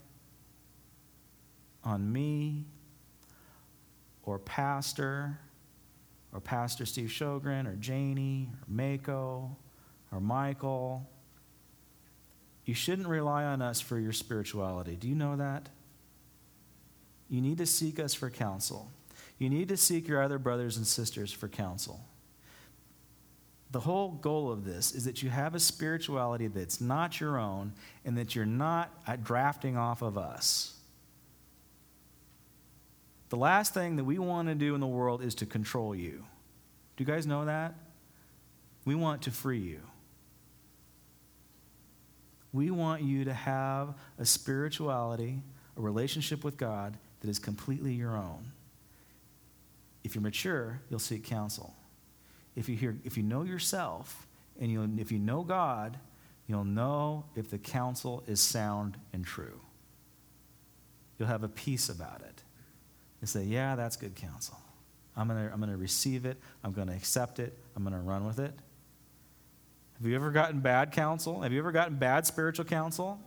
on 1.84 2.12
me 2.12 2.64
or 4.22 4.38
Pastor 4.38 5.38
or 6.32 6.40
Pastor 6.40 6.86
Steve 6.86 7.08
Sjogren 7.08 7.66
or 7.66 7.76
Janie 7.76 8.50
or 8.52 8.64
Mako 8.68 9.56
or 10.12 10.20
Michael. 10.20 11.08
You 12.64 12.74
shouldn't 12.74 13.08
rely 13.08 13.44
on 13.44 13.62
us 13.62 13.80
for 13.80 13.98
your 13.98 14.12
spirituality. 14.12 14.96
Do 14.96 15.08
you 15.08 15.14
know 15.14 15.36
that? 15.36 15.68
You 17.28 17.40
need 17.40 17.58
to 17.58 17.66
seek 17.66 17.98
us 17.98 18.14
for 18.14 18.30
counsel. 18.30 18.90
You 19.38 19.50
need 19.50 19.68
to 19.68 19.76
seek 19.76 20.08
your 20.08 20.22
other 20.22 20.38
brothers 20.38 20.76
and 20.76 20.86
sisters 20.86 21.32
for 21.32 21.48
counsel. 21.48 22.00
The 23.72 23.80
whole 23.80 24.12
goal 24.12 24.50
of 24.50 24.64
this 24.64 24.92
is 24.92 25.04
that 25.04 25.22
you 25.22 25.28
have 25.28 25.54
a 25.54 25.60
spirituality 25.60 26.46
that's 26.46 26.80
not 26.80 27.20
your 27.20 27.38
own 27.38 27.72
and 28.04 28.16
that 28.16 28.34
you're 28.34 28.46
not 28.46 28.90
uh, 29.06 29.16
drafting 29.16 29.76
off 29.76 30.02
of 30.02 30.16
us. 30.16 30.74
The 33.28 33.36
last 33.36 33.74
thing 33.74 33.96
that 33.96 34.04
we 34.04 34.18
want 34.18 34.48
to 34.48 34.54
do 34.54 34.74
in 34.74 34.80
the 34.80 34.86
world 34.86 35.20
is 35.20 35.34
to 35.36 35.46
control 35.46 35.94
you. 35.94 36.24
Do 36.96 37.04
you 37.04 37.06
guys 37.06 37.26
know 37.26 37.44
that? 37.44 37.74
We 38.84 38.94
want 38.94 39.22
to 39.22 39.32
free 39.32 39.58
you. 39.58 39.80
We 42.52 42.70
want 42.70 43.02
you 43.02 43.24
to 43.24 43.34
have 43.34 43.94
a 44.18 44.24
spirituality, 44.24 45.42
a 45.76 45.80
relationship 45.80 46.44
with 46.44 46.56
God 46.56 46.96
that 47.26 47.30
is 47.30 47.38
completely 47.38 47.92
your 47.92 48.16
own. 48.16 48.52
If 50.04 50.14
you're 50.14 50.22
mature, 50.22 50.80
you'll 50.88 51.00
seek 51.00 51.24
counsel. 51.24 51.74
If 52.54 52.68
you, 52.68 52.76
hear, 52.76 52.96
if 53.04 53.16
you 53.16 53.22
know 53.22 53.42
yourself 53.42 54.26
and 54.60 54.70
you 54.70 54.88
if 54.98 55.10
you 55.10 55.18
know 55.18 55.42
God, 55.42 55.98
you'll 56.46 56.64
know 56.64 57.24
if 57.34 57.50
the 57.50 57.58
counsel 57.58 58.22
is 58.26 58.40
sound 58.40 58.96
and 59.12 59.26
true. 59.26 59.60
You'll 61.18 61.28
have 61.28 61.42
a 61.42 61.48
peace 61.48 61.88
about 61.88 62.22
it 62.22 62.42
and 63.20 63.28
say, 63.28 63.42
Yeah, 63.44 63.74
that's 63.74 63.96
good 63.96 64.14
counsel. 64.14 64.58
I'm 65.16 65.28
going 65.28 65.46
to 65.46 65.52
I'm 65.52 65.58
going 65.58 65.72
to 65.72 65.76
receive 65.76 66.24
it. 66.24 66.38
I'm 66.62 66.72
going 66.72 66.88
to 66.88 66.94
accept 66.94 67.40
it. 67.40 67.58
I'm 67.74 67.82
going 67.82 67.96
to 67.96 68.00
run 68.00 68.26
with 68.26 68.38
it. 68.38 68.54
Have 69.98 70.06
you 70.06 70.14
ever 70.14 70.30
gotten 70.30 70.60
bad 70.60 70.92
counsel? 70.92 71.40
Have 71.40 71.52
you 71.52 71.58
ever 71.58 71.72
gotten 71.72 71.96
bad 71.96 72.26
spiritual 72.26 72.66
counsel? 72.66 73.18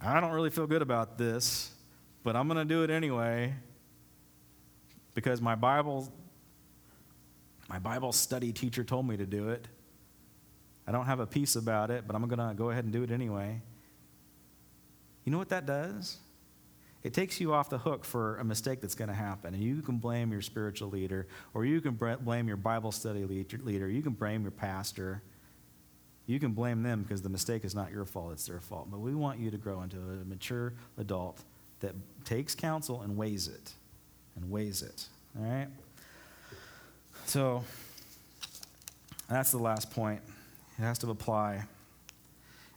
I 0.00 0.20
don't 0.20 0.32
really 0.32 0.50
feel 0.50 0.66
good 0.66 0.82
about 0.82 1.18
this, 1.18 1.70
but 2.22 2.36
I'm 2.36 2.48
going 2.48 2.58
to 2.58 2.64
do 2.64 2.82
it 2.82 2.90
anyway 2.90 3.54
because 5.14 5.40
my 5.40 5.54
Bible 5.54 6.12
my 7.68 7.78
Bible 7.78 8.12
study 8.12 8.52
teacher 8.52 8.84
told 8.84 9.08
me 9.08 9.16
to 9.16 9.24
do 9.24 9.48
it. 9.48 9.66
I 10.86 10.92
don't 10.92 11.06
have 11.06 11.20
a 11.20 11.26
peace 11.26 11.56
about 11.56 11.90
it, 11.90 12.06
but 12.06 12.14
I'm 12.14 12.28
going 12.28 12.48
to 12.48 12.54
go 12.54 12.68
ahead 12.70 12.84
and 12.84 12.92
do 12.92 13.02
it 13.02 13.10
anyway. 13.10 13.62
You 15.24 15.32
know 15.32 15.38
what 15.38 15.48
that 15.50 15.64
does? 15.64 16.18
It 17.02 17.14
takes 17.14 17.40
you 17.40 17.54
off 17.54 17.70
the 17.70 17.78
hook 17.78 18.04
for 18.04 18.36
a 18.36 18.44
mistake 18.44 18.82
that's 18.82 18.94
going 18.94 19.08
to 19.08 19.14
happen. 19.14 19.54
And 19.54 19.62
you 19.62 19.80
can 19.80 19.96
blame 19.96 20.32
your 20.32 20.42
spiritual 20.42 20.90
leader, 20.90 21.26
or 21.54 21.64
you 21.64 21.80
can 21.80 21.94
blame 21.94 22.46
your 22.46 22.56
Bible 22.58 22.92
study 22.92 23.24
leader, 23.24 23.88
you 23.88 24.02
can 24.02 24.12
blame 24.12 24.42
your 24.42 24.50
pastor. 24.50 25.22
You 26.26 26.38
can 26.38 26.52
blame 26.52 26.84
them 26.84 27.02
because 27.02 27.20
the 27.20 27.28
mistake 27.28 27.64
is 27.64 27.74
not 27.74 27.90
your 27.90 28.04
fault, 28.04 28.32
it's 28.32 28.46
their 28.46 28.60
fault. 28.60 28.88
But 28.90 29.00
we 29.00 29.14
want 29.14 29.40
you 29.40 29.50
to 29.50 29.56
grow 29.56 29.82
into 29.82 29.98
a 29.98 30.24
mature 30.24 30.74
adult 30.96 31.42
that 31.82 31.94
takes 32.24 32.54
counsel 32.54 33.02
and 33.02 33.16
weighs 33.16 33.46
it. 33.46 33.74
And 34.34 34.50
weighs 34.50 34.82
it. 34.82 35.06
All 35.38 35.44
right? 35.44 35.68
So, 37.26 37.62
that's 39.28 39.50
the 39.50 39.58
last 39.58 39.90
point. 39.90 40.20
It 40.78 40.82
has 40.82 40.98
to 41.00 41.10
apply. 41.10 41.64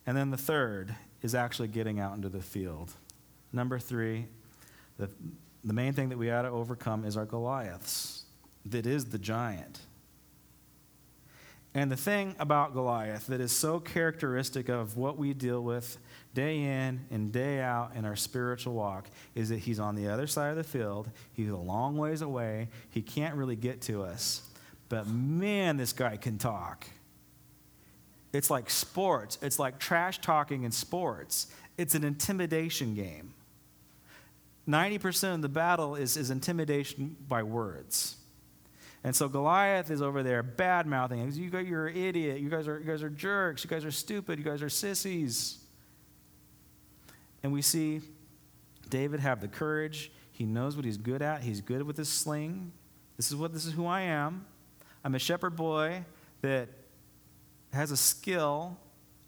And 0.06 0.16
then 0.16 0.30
the 0.32 0.38
third 0.38 0.94
is 1.22 1.34
actually 1.34 1.70
getting 1.70 2.00
out 2.00 2.16
into 2.16 2.30
the 2.30 2.42
field. 2.42 2.92
Number 3.52 3.80
three, 3.80 4.26
the, 4.98 5.10
the 5.64 5.74
main 5.74 5.94
thing 5.94 6.10
that 6.10 6.18
we 6.18 6.30
ought 6.30 6.44
to 6.44 6.50
overcome 6.50 7.06
is 7.06 7.18
our 7.18 7.26
Goliaths. 7.26 8.26
That 8.66 8.86
is 8.86 9.06
the 9.06 9.18
giant. 9.18 9.80
And 11.76 11.92
the 11.92 11.98
thing 11.98 12.36
about 12.40 12.74
Goliath 12.74 13.28
that 13.28 13.42
is 13.42 13.52
so 13.52 13.82
characteristic 13.82 14.70
of 14.70 14.96
what 14.96 15.18
we 15.18 15.34
deal 15.34 15.62
with 15.62 15.98
day 16.34 16.64
in 16.64 17.06
and 17.12 17.34
day 17.34 17.60
out 17.60 17.92
in 17.96 18.06
our 18.06 18.16
spiritual 18.16 18.74
walk 18.74 19.10
is 19.36 19.50
that 19.50 19.60
he's 19.60 19.78
on 19.78 19.96
the 19.96 20.08
other 20.08 20.26
side 20.26 20.52
of 20.52 20.56
the 20.56 20.64
field. 20.64 21.10
He's 21.34 21.50
a 21.50 21.58
long 21.58 21.98
ways 21.98 22.22
away. 22.22 22.70
He 22.92 23.02
can't 23.02 23.36
really 23.36 23.58
get 23.58 23.82
to 23.82 24.04
us. 24.04 24.42
But 24.88 25.06
man, 25.06 25.76
this 25.76 25.92
guy 25.92 26.16
can 26.16 26.38
talk. 26.38 26.88
It's 28.32 28.50
like 28.50 28.70
sports, 28.70 29.38
it's 29.42 29.60
like 29.60 29.78
trash 29.78 30.20
talking 30.20 30.64
in 30.64 30.72
sports, 30.72 31.48
it's 31.78 31.94
an 31.94 32.06
intimidation 32.06 32.96
game. 32.96 33.34
90% 34.68 35.36
of 35.36 35.42
the 35.42 35.50
battle 35.50 35.96
is, 35.96 36.16
is 36.16 36.32
intimidation 36.32 37.18
by 37.28 37.44
words. 37.44 38.16
And 39.06 39.16
so 39.16 39.30
Goliath 39.30 39.92
is 39.92 40.02
over 40.02 40.24
there 40.24 40.42
bad 40.42 40.88
mouthing. 40.88 41.32
You 41.32 41.50
guys, 41.52 41.68
you're 41.68 41.88
an 41.88 41.96
idiot. 41.96 42.40
You 42.40 42.50
guys, 42.50 42.68
are, 42.68 42.80
you 42.80 42.86
guys 42.86 43.04
are 43.04 43.10
jerks. 43.10 43.64
You 43.64 43.70
guys 43.70 43.86
are 43.86 43.92
stupid. 43.92 44.40
You 44.40 44.44
guys 44.44 44.64
are 44.64 44.70
sissies. 44.70 45.60
And 47.44 47.54
we 47.54 47.62
see 47.62 48.02
David 48.90 49.20
have 49.20 49.42
the 49.42 49.48
courage. 49.48 50.12
He 50.32 50.44
knows 50.44 50.76
what 50.76 50.86
he's 50.86 50.98
good 50.98 51.22
at. 51.22 51.44
He's 51.44 51.62
good 51.62 51.84
with 51.84 51.98
his 51.98 52.10
sling. 52.10 52.72
This 53.16 53.30
is 53.30 53.36
what 53.36 53.54
this 53.54 53.68
is 53.68 53.74
who 53.74 53.86
I 53.86 54.02
am. 54.02 54.48
I'm 55.04 55.14
a 55.14 55.20
shepherd 55.20 55.56
boy 55.56 56.04
that 56.42 56.68
has 57.74 57.92
a 57.92 57.98
skill 57.98 58.76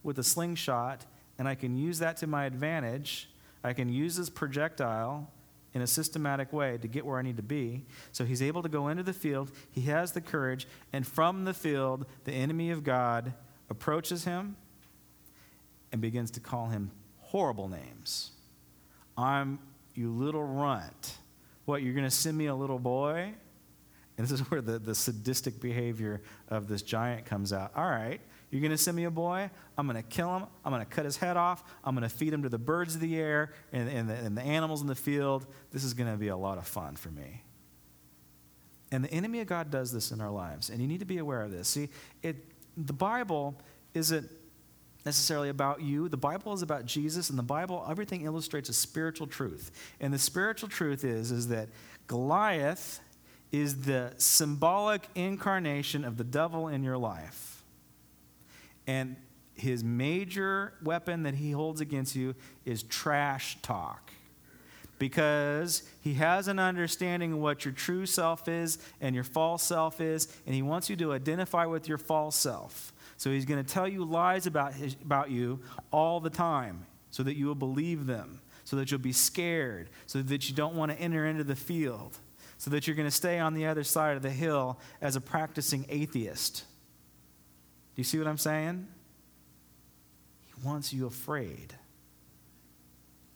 with 0.01 0.17
a 0.17 0.23
slingshot, 0.23 1.05
and 1.38 1.47
I 1.47 1.53
can 1.53 1.78
use 1.78 1.99
that 1.99 2.17
to 2.17 2.28
my 2.28 2.45
advantage 2.45 3.30
I 3.63 3.73
can 3.73 3.89
use 3.89 4.15
this 4.15 4.30
projectile 4.30 5.30
in 5.78 5.84
a 5.84 5.88
systematic 5.88 6.51
way 6.51 6.80
to 6.80 6.88
get 6.88 7.05
where 7.05 7.19
I 7.19 7.21
need 7.21 7.38
to 7.38 7.43
be. 7.43 7.86
So 8.11 8.25
he's 8.25 8.41
able 8.41 8.63
to 8.63 8.69
go 8.69 8.88
into 8.88 9.03
the 9.03 9.13
field. 9.13 9.51
He 9.71 9.82
has 9.82 10.11
the 10.11 10.21
courage. 10.21 10.67
And 10.91 11.05
from 11.05 11.45
the 11.45 11.53
field, 11.53 12.07
the 12.23 12.32
enemy 12.32 12.71
of 12.71 12.84
God 12.84 13.36
approaches 13.69 14.23
him 14.25 14.55
and 15.91 16.01
begins 16.01 16.32
to 16.32 16.39
call 16.39 16.69
him 16.69 16.89
horrible 17.19 17.69
names. 17.69 18.32
I'm 19.15 19.59
you 19.93 20.09
little 20.09 20.43
runt. 20.43 21.17
What, 21.65 21.84
you're 21.84 21.93
going 21.93 22.05
to 22.05 22.11
send 22.11 22.36
me 22.36 22.47
a 22.47 22.55
little 22.55 22.80
boy? 22.80 23.34
And 24.17 24.25
this 24.25 24.32
is 24.32 24.39
where 24.49 24.61
the, 24.61 24.80
the 24.80 24.95
sadistic 24.95 25.61
behavior 25.61 26.23
of 26.49 26.67
this 26.67 26.82
giant 26.82 27.25
comes 27.25 27.53
out. 27.53 27.71
All 27.75 27.86
right, 27.86 28.19
you're 28.50 28.62
going 28.62 28.72
to 28.72 28.78
send 28.78 28.95
me 28.95 29.04
a 29.04 29.12
boy? 29.12 29.50
I'm 29.78 29.88
going 29.88 30.02
to 30.02 30.08
kill 30.08 30.34
him. 30.38 30.45
I'm 30.64 30.72
going 30.72 30.86
to 30.86 30.89
cut 30.89 31.06
his 31.06 31.18
head 31.18 31.36
off. 31.36 31.64
I'm 31.84 31.95
going 31.95 32.08
to 32.08 32.16
feed 32.16 32.34
him 32.34 32.43
to 32.43 32.50
the 32.50 32.58
birds 32.58 32.95
of 32.95 33.02
the 33.02 33.18
air 33.18 33.52
and, 33.74 33.89
and, 33.89 34.10
the, 34.10 34.14
and 34.14 34.38
the 34.38 34.41
animals 34.41 34.82
in 34.82 34.88
the 34.88 34.95
field. 34.95 35.45
This 35.72 35.84
is 35.84 35.93
going 35.93 36.12
to 36.12 36.18
be 36.18 36.30
a 36.30 36.38
lot 36.38 36.58
of 36.58 36.66
fun 36.66 36.95
for 36.95 37.10
me. 37.10 37.43
And 38.91 39.04
the 39.04 39.12
enemy 39.12 39.41
of 39.41 39.48
God 39.48 39.70
does 39.70 39.91
this 39.91 40.12
in 40.12 40.22
our 40.22 40.32
lives. 40.32 40.70
And 40.70 40.82
you 40.82 40.88
need 40.88 41.02
to 41.02 41.06
be 41.06 41.18
aware 41.18 41.41
of 41.41 41.52
this. 41.52 41.68
See, 41.68 41.89
it, 42.24 42.38
the 42.78 42.93
Bible 42.93 43.56
isn't 43.93 44.30
necessarily 45.06 45.50
about 45.50 45.82
you. 45.82 46.08
The 46.08 46.18
Bible 46.18 46.54
is 46.54 46.62
about 46.62 46.86
Jesus, 46.86 47.30
and 47.30 47.39
the 47.39 47.43
Bible, 47.43 47.86
everything 47.89 48.22
illustrates 48.24 48.70
a 48.70 48.74
spiritual 48.74 49.28
truth. 49.28 49.72
And 50.00 50.14
the 50.14 50.20
spiritual 50.20 50.70
truth 50.70 51.04
is, 51.04 51.32
is 51.32 51.48
that 51.48 51.70
Goliath 52.08 53.02
is 53.52 53.82
the 53.82 54.14
symbolic 54.18 55.08
incarnation 55.16 56.04
of 56.04 56.18
the 56.18 56.24
devil 56.24 56.68
in 56.68 56.84
your 56.84 56.98
life. 56.98 57.57
And 58.88 59.17
his 59.53 59.83
major 59.83 60.73
weapon 60.81 61.23
that 61.23 61.35
he 61.35 61.51
holds 61.51 61.81
against 61.81 62.15
you 62.15 62.35
is 62.65 62.83
trash 62.83 63.57
talk. 63.61 64.11
Because 64.99 65.83
he 66.01 66.15
has 66.15 66.47
an 66.47 66.57
understanding 66.57 67.33
of 67.33 67.39
what 67.39 67.65
your 67.65 67.73
true 67.73 68.07
self 68.07 68.47
is 68.47 68.79
and 68.99 69.13
your 69.13 69.23
false 69.23 69.61
self 69.61 70.01
is, 70.01 70.27
and 70.45 70.55
he 70.55 70.63
wants 70.63 70.89
you 70.89 70.95
to 70.95 71.13
identify 71.13 71.65
with 71.65 71.88
your 71.88 71.99
false 71.99 72.35
self. 72.35 72.93
So 73.17 73.29
he's 73.29 73.45
going 73.45 73.63
to 73.63 73.73
tell 73.73 73.88
you 73.88 74.03
lies 74.05 74.47
about, 74.47 74.73
his, 74.73 74.95
about 75.03 75.29
you 75.29 75.59
all 75.91 76.19
the 76.19 76.29
time 76.29 76.85
so 77.11 77.23
that 77.23 77.35
you 77.35 77.45
will 77.47 77.55
believe 77.55 78.05
them, 78.05 78.41
so 78.63 78.75
that 78.75 78.89
you'll 78.89 78.99
be 78.99 79.11
scared, 79.11 79.89
so 80.07 80.21
that 80.21 80.49
you 80.49 80.55
don't 80.55 80.75
want 80.75 80.91
to 80.91 80.99
enter 80.99 81.25
into 81.25 81.43
the 81.43 81.55
field, 81.55 82.17
so 82.57 82.71
that 82.71 82.88
you're 82.88 82.95
going 82.95 83.07
to 83.07 83.11
stay 83.11 83.39
on 83.39 83.53
the 83.53 83.65
other 83.65 83.83
side 83.83 84.15
of 84.15 84.23
the 84.23 84.31
hill 84.31 84.79
as 85.01 85.15
a 85.15 85.21
practicing 85.21 85.85
atheist. 85.89 86.63
Do 87.98 88.02
you 88.02 88.04
see 88.04 88.20
what 88.20 88.28
I'm 88.28 88.38
saying? 88.38 88.88
He 90.45 90.54
wants 90.64 90.93
you 90.93 91.08
afraid. 91.08 91.74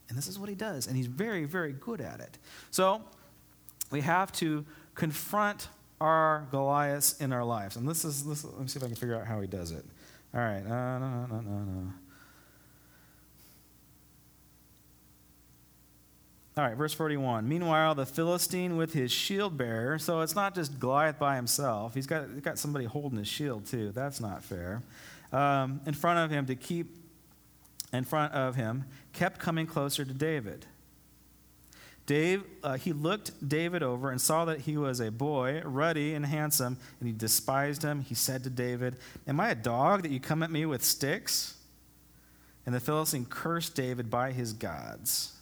And 0.07 0.15
this 0.15 0.27
is 0.27 0.37
what 0.37 0.49
he 0.49 0.55
does. 0.55 0.85
And 0.85 0.95
he's 0.95 1.07
very, 1.07 1.45
very 1.45 1.73
good 1.73 1.99
at 1.99 2.19
it. 2.19 2.37
So 2.69 3.01
we 3.89 4.01
have 4.01 4.31
to 4.33 4.63
confront 4.93 5.67
our 5.99 6.45
Goliaths 6.51 7.19
in 7.19 7.33
our 7.33 7.43
lives. 7.43 7.75
And 7.75 7.89
this 7.89 8.05
is, 8.05 8.23
this, 8.23 8.43
let 8.43 8.59
me 8.59 8.67
see 8.67 8.77
if 8.77 8.83
I 8.83 8.85
can 8.85 8.95
figure 8.95 9.19
out 9.19 9.25
how 9.25 9.41
he 9.41 9.47
does 9.47 9.71
it. 9.71 9.83
All 10.31 10.41
right. 10.41 10.63
Uh, 10.63 10.99
no, 10.99 11.25
no, 11.25 11.39
no, 11.41 11.41
no. 11.41 11.93
All 16.57 16.65
right, 16.65 16.75
verse 16.75 16.93
41. 16.93 17.47
Meanwhile, 17.47 17.95
the 17.95 18.05
Philistine 18.05 18.75
with 18.75 18.91
his 18.91 19.09
shield 19.09 19.57
bearer, 19.57 19.97
so 19.97 20.19
it's 20.19 20.35
not 20.35 20.53
just 20.53 20.79
Goliath 20.79 21.17
by 21.17 21.37
himself, 21.37 21.93
he's 21.93 22.07
got, 22.07 22.27
he's 22.33 22.41
got 22.41 22.59
somebody 22.59 22.83
holding 22.83 23.17
his 23.17 23.27
shield 23.27 23.65
too. 23.65 23.91
That's 23.93 24.19
not 24.19 24.43
fair. 24.43 24.83
Um, 25.31 25.79
in 25.85 25.93
front 25.93 26.19
of 26.19 26.29
him 26.29 26.45
to 26.47 26.55
keep 26.55 26.97
in 27.93 28.03
front 28.03 28.33
of 28.33 28.55
him 28.55 28.85
kept 29.13 29.39
coming 29.39 29.65
closer 29.65 30.03
to 30.03 30.13
David. 30.13 30.65
Dave, 32.05 32.43
uh, 32.63 32.73
he 32.73 32.91
looked 32.91 33.47
David 33.47 33.83
over 33.83 34.09
and 34.11 34.19
saw 34.19 34.43
that 34.45 34.61
he 34.61 34.75
was 34.75 34.99
a 34.99 35.11
boy, 35.11 35.61
ruddy 35.63 36.13
and 36.13 36.25
handsome, 36.25 36.77
and 36.99 37.07
he 37.07 37.13
despised 37.13 37.83
him. 37.83 38.01
He 38.01 38.15
said 38.15 38.43
to 38.43 38.49
David, 38.49 38.97
Am 39.27 39.39
I 39.39 39.51
a 39.51 39.55
dog 39.55 40.01
that 40.01 40.11
you 40.11 40.19
come 40.19 40.43
at 40.43 40.51
me 40.51 40.65
with 40.65 40.83
sticks? 40.83 41.55
And 42.65 42.75
the 42.75 42.79
Philistine 42.81 43.25
cursed 43.25 43.75
David 43.75 44.09
by 44.09 44.31
his 44.31 44.51
gods. 44.51 45.37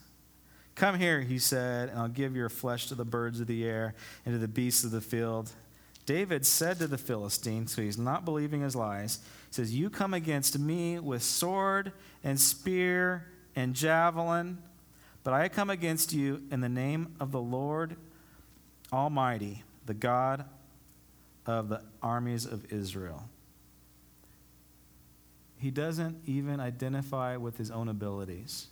Come 0.79 0.97
here, 0.97 1.19
he 1.19 1.39
said, 1.39 1.89
and 1.89 1.99
I'll 1.99 2.07
give 2.07 2.37
your 2.37 2.47
flesh 2.47 2.85
to 2.85 2.95
the 2.95 3.03
birds 3.03 3.41
of 3.41 3.47
the 3.47 3.65
air 3.65 3.95
and 4.25 4.33
to 4.33 4.39
the 4.39 4.47
beasts 4.47 4.85
of 4.85 4.91
the 4.91 5.01
field. 5.01 5.51
David 6.05 6.45
said 6.45 6.79
to 6.79 6.87
the 6.87 6.97
Philistine, 6.97 7.67
so 7.67 7.81
he's 7.81 7.97
not 7.97 8.23
believing 8.23 8.61
his 8.61 8.77
lies, 8.77 9.19
says, 9.51 9.75
You 9.75 9.89
come 9.89 10.13
against 10.13 10.57
me 10.57 10.97
with 10.97 11.21
sword 11.21 11.91
and 12.23 12.39
spear 12.39 13.25
and 13.57 13.73
javelin, 13.73 14.59
but 15.25 15.33
I 15.33 15.49
come 15.49 15.69
against 15.69 16.13
you 16.13 16.43
in 16.49 16.61
the 16.61 16.69
name 16.69 17.13
of 17.19 17.33
the 17.33 17.41
Lord 17.41 17.97
Almighty, 18.93 19.65
the 19.85 19.93
God 19.93 20.45
of 21.45 21.67
the 21.67 21.83
armies 22.01 22.45
of 22.45 22.71
Israel. 22.71 23.25
He 25.57 25.71
doesn't 25.71 26.21
even 26.25 26.61
identify 26.61 27.35
with 27.35 27.57
his 27.57 27.69
own 27.69 27.89
abilities. 27.89 28.67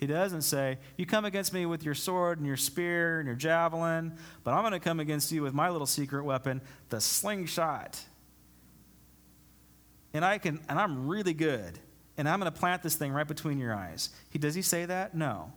He 0.00 0.06
doesn't 0.06 0.42
say, 0.42 0.78
You 0.96 1.04
come 1.04 1.26
against 1.26 1.52
me 1.52 1.66
with 1.66 1.84
your 1.84 1.94
sword 1.94 2.38
and 2.38 2.46
your 2.46 2.56
spear 2.56 3.20
and 3.20 3.26
your 3.26 3.36
javelin, 3.36 4.16
but 4.42 4.54
I'm 4.54 4.62
going 4.62 4.72
to 4.72 4.80
come 4.80 4.98
against 4.98 5.30
you 5.30 5.42
with 5.42 5.52
my 5.52 5.68
little 5.68 5.86
secret 5.86 6.24
weapon, 6.24 6.62
the 6.88 7.02
slingshot. 7.02 8.00
And 10.14 10.24
I 10.24 10.38
can 10.38 10.58
and 10.70 10.78
I'm 10.78 11.06
really 11.06 11.34
good. 11.34 11.78
And 12.16 12.26
I'm 12.26 12.40
going 12.40 12.50
to 12.50 12.58
plant 12.58 12.82
this 12.82 12.96
thing 12.96 13.12
right 13.12 13.28
between 13.28 13.58
your 13.58 13.74
eyes. 13.74 14.08
He 14.30 14.38
does 14.38 14.54
he 14.54 14.62
say 14.62 14.86
that? 14.86 15.14
No. 15.14 15.52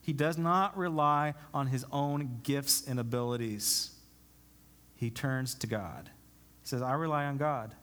He 0.00 0.12
does 0.12 0.38
not 0.38 0.78
rely 0.78 1.34
on 1.52 1.66
his 1.66 1.84
own 1.90 2.38
gifts 2.44 2.86
and 2.86 3.00
abilities. 3.00 3.90
He 4.94 5.10
turns 5.10 5.56
to 5.56 5.66
God. 5.66 6.08
He 6.62 6.68
says, 6.68 6.82
I 6.82 6.94
rely 6.94 7.24
on 7.24 7.36
God. 7.36 7.74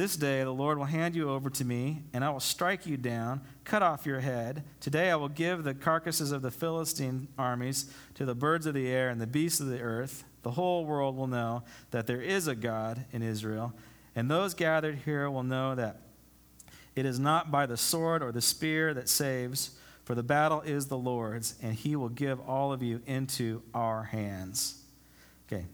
This 0.00 0.16
day 0.16 0.42
the 0.42 0.50
Lord 0.50 0.78
will 0.78 0.86
hand 0.86 1.14
you 1.14 1.28
over 1.28 1.50
to 1.50 1.62
me, 1.62 2.04
and 2.14 2.24
I 2.24 2.30
will 2.30 2.40
strike 2.40 2.86
you 2.86 2.96
down, 2.96 3.42
cut 3.64 3.82
off 3.82 4.06
your 4.06 4.20
head. 4.20 4.64
Today 4.80 5.10
I 5.10 5.16
will 5.16 5.28
give 5.28 5.62
the 5.62 5.74
carcasses 5.74 6.32
of 6.32 6.40
the 6.40 6.50
Philistine 6.50 7.28
armies 7.36 7.92
to 8.14 8.24
the 8.24 8.34
birds 8.34 8.64
of 8.64 8.72
the 8.72 8.88
air 8.88 9.10
and 9.10 9.20
the 9.20 9.26
beasts 9.26 9.60
of 9.60 9.66
the 9.66 9.82
earth. 9.82 10.24
The 10.42 10.52
whole 10.52 10.86
world 10.86 11.18
will 11.18 11.26
know 11.26 11.64
that 11.90 12.06
there 12.06 12.22
is 12.22 12.48
a 12.48 12.54
God 12.54 13.04
in 13.12 13.22
Israel, 13.22 13.74
and 14.16 14.30
those 14.30 14.54
gathered 14.54 15.00
here 15.04 15.28
will 15.28 15.42
know 15.42 15.74
that 15.74 16.00
it 16.96 17.04
is 17.04 17.18
not 17.18 17.50
by 17.50 17.66
the 17.66 17.76
sword 17.76 18.22
or 18.22 18.32
the 18.32 18.40
spear 18.40 18.94
that 18.94 19.06
saves, 19.06 19.72
for 20.04 20.14
the 20.14 20.22
battle 20.22 20.62
is 20.62 20.86
the 20.86 20.96
Lord's, 20.96 21.56
and 21.60 21.74
he 21.74 21.94
will 21.94 22.08
give 22.08 22.40
all 22.48 22.72
of 22.72 22.82
you 22.82 23.02
into 23.04 23.60
our 23.74 24.04
hands. 24.04 24.82
Okay, 25.46 25.66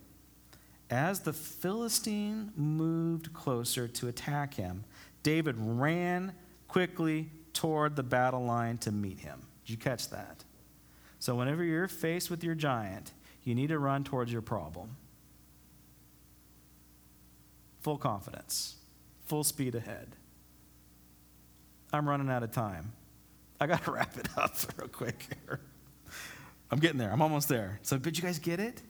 as 0.91 1.21
the 1.21 1.33
Philistine 1.33 2.53
moved 2.57 3.33
closer 3.33 3.89
to 3.89 4.09
attack 4.09 4.55
him, 4.55 4.85
David 5.23 5.57
ran 5.59 6.33
quickly 6.69 7.31
toward 7.53 7.97
the 7.97 8.03
battle 8.03 8.45
line 8.45 8.79
to 8.79 8.93
meet 8.93 9.21
him. 9.21 9.41
Did 9.65 9.73
you 9.73 9.79
catch 9.79 10.11
that? 10.11 10.45
So, 11.19 11.35
whenever 11.35 11.65
you're 11.65 11.89
faced 11.89 12.31
with 12.31 12.45
your 12.45 12.55
giant, 12.55 13.13
you 13.43 13.55
need 13.55 13.69
to 13.69 13.79
run 13.79 14.05
towards 14.05 14.33
your 14.33 14.43
problem. 14.43 14.97
Full 17.81 17.99
confidence, 17.99 18.77
full 19.27 19.43
speed 19.43 19.75
ahead. 19.75 20.09
I'm 21.93 22.09
running 22.09 22.29
out 22.31 22.43
of 22.43 22.53
time. 22.53 22.93
I 23.61 23.67
got 23.67 23.85
to 23.85 23.91
wrap 23.93 24.17
it 24.17 24.29
up 24.37 24.55
real 24.77 24.89
quick 24.89 25.27
here. 25.47 25.61
I'm 26.71 26.79
getting 26.79 26.99
there. 26.99 27.11
I'm 27.11 27.23
almost 27.23 27.49
there. 27.49 27.81
So, 27.83 27.99
did 27.99 28.17
you 28.17 28.23
guys 28.23 28.39
get 28.39 28.61
it? 28.61 28.83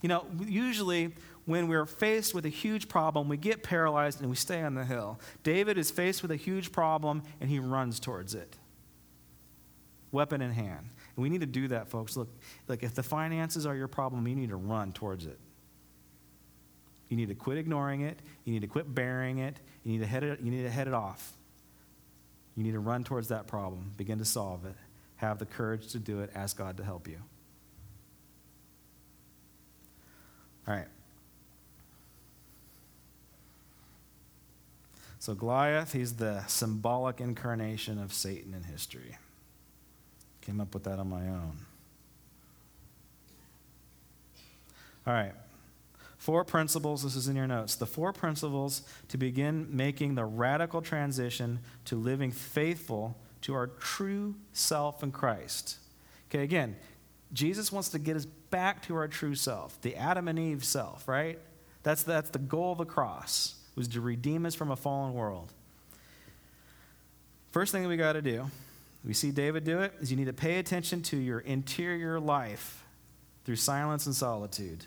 You 0.00 0.08
know, 0.08 0.26
usually 0.46 1.12
when 1.44 1.68
we're 1.68 1.86
faced 1.86 2.34
with 2.34 2.46
a 2.46 2.50
huge 2.50 2.88
problem, 2.88 3.28
we 3.28 3.36
get 3.36 3.62
paralyzed 3.62 4.20
and 4.20 4.30
we 4.30 4.36
stay 4.36 4.62
on 4.62 4.74
the 4.74 4.84
hill. 4.84 5.20
David 5.42 5.78
is 5.78 5.90
faced 5.90 6.22
with 6.22 6.30
a 6.30 6.36
huge 6.36 6.72
problem 6.72 7.22
and 7.40 7.50
he 7.50 7.58
runs 7.58 8.00
towards 8.00 8.34
it, 8.34 8.56
weapon 10.12 10.40
in 10.40 10.52
hand. 10.52 10.88
And 11.16 11.22
we 11.22 11.28
need 11.28 11.40
to 11.40 11.46
do 11.46 11.68
that, 11.68 11.88
folks. 11.88 12.16
Look, 12.16 12.28
like 12.68 12.82
if 12.82 12.94
the 12.94 13.02
finances 13.02 13.66
are 13.66 13.74
your 13.74 13.88
problem, 13.88 14.26
you 14.26 14.36
need 14.36 14.50
to 14.50 14.56
run 14.56 14.92
towards 14.92 15.26
it. 15.26 15.38
You 17.08 17.16
need 17.16 17.28
to 17.28 17.34
quit 17.34 17.58
ignoring 17.58 18.02
it. 18.02 18.20
You 18.44 18.52
need 18.52 18.62
to 18.62 18.68
quit 18.68 18.94
bearing 18.94 19.38
it. 19.38 19.56
You 19.82 19.92
need 19.92 19.98
to 19.98 20.06
head 20.06 20.22
it, 20.22 20.40
you 20.40 20.50
need 20.50 20.62
to 20.62 20.70
head 20.70 20.86
it 20.86 20.94
off. 20.94 21.32
You 22.56 22.64
need 22.64 22.72
to 22.72 22.80
run 22.80 23.04
towards 23.04 23.28
that 23.28 23.46
problem, 23.46 23.92
begin 23.96 24.18
to 24.18 24.24
solve 24.24 24.64
it, 24.64 24.74
have 25.16 25.38
the 25.38 25.46
courage 25.46 25.88
to 25.92 25.98
do 25.98 26.20
it, 26.20 26.30
ask 26.34 26.56
God 26.56 26.76
to 26.76 26.84
help 26.84 27.08
you. 27.08 27.18
All 30.70 30.76
right. 30.76 30.86
So, 35.18 35.34
Goliath, 35.34 35.92
he's 35.92 36.14
the 36.14 36.44
symbolic 36.46 37.20
incarnation 37.20 37.98
of 37.98 38.12
Satan 38.12 38.54
in 38.54 38.62
history. 38.62 39.16
Came 40.42 40.60
up 40.60 40.72
with 40.72 40.84
that 40.84 41.00
on 41.00 41.10
my 41.10 41.22
own. 41.22 41.58
All 45.06 45.12
right. 45.12 45.32
Four 46.18 46.44
principles, 46.44 47.02
this 47.02 47.16
is 47.16 47.26
in 47.26 47.34
your 47.34 47.48
notes. 47.48 47.74
The 47.74 47.86
four 47.86 48.12
principles 48.12 48.82
to 49.08 49.18
begin 49.18 49.66
making 49.70 50.14
the 50.14 50.24
radical 50.24 50.80
transition 50.82 51.58
to 51.86 51.96
living 51.96 52.30
faithful 52.30 53.16
to 53.40 53.54
our 53.54 53.66
true 53.66 54.36
self 54.52 55.02
in 55.02 55.10
Christ. 55.10 55.78
Okay, 56.28 56.44
again, 56.44 56.76
Jesus 57.32 57.72
wants 57.72 57.88
to 57.88 57.98
get 57.98 58.16
us 58.16 58.26
back 58.50 58.82
to 58.82 58.96
our 58.96 59.08
true 59.08 59.34
self, 59.34 59.80
the 59.80 59.96
Adam 59.96 60.28
and 60.28 60.38
Eve 60.38 60.64
self, 60.64 61.06
right? 61.08 61.38
That's, 61.82 62.02
that's 62.02 62.30
the 62.30 62.38
goal 62.38 62.72
of 62.72 62.78
the 62.78 62.84
cross, 62.84 63.54
was 63.74 63.88
to 63.88 64.00
redeem 64.00 64.44
us 64.46 64.54
from 64.54 64.70
a 64.70 64.76
fallen 64.76 65.14
world. 65.14 65.52
First 67.52 67.72
thing 67.72 67.82
that 67.82 67.88
we 67.88 67.96
got 67.96 68.12
to 68.12 68.22
do, 68.22 68.50
we 69.04 69.14
see 69.14 69.30
David 69.30 69.64
do 69.64 69.80
it, 69.80 69.92
is 70.00 70.10
you 70.10 70.16
need 70.16 70.26
to 70.26 70.32
pay 70.32 70.58
attention 70.58 71.02
to 71.04 71.16
your 71.16 71.40
interior 71.40 72.20
life 72.20 72.84
through 73.44 73.56
silence 73.56 74.06
and 74.06 74.14
solitude. 74.14 74.84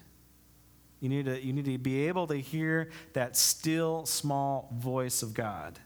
You 1.00 1.10
need 1.10 1.26
to, 1.26 1.44
you 1.44 1.52
need 1.52 1.66
to 1.66 1.78
be 1.78 2.08
able 2.08 2.28
to 2.28 2.36
hear 2.36 2.90
that 3.14 3.36
still, 3.36 4.06
small 4.06 4.70
voice 4.74 5.22
of 5.22 5.34
God. 5.34 5.78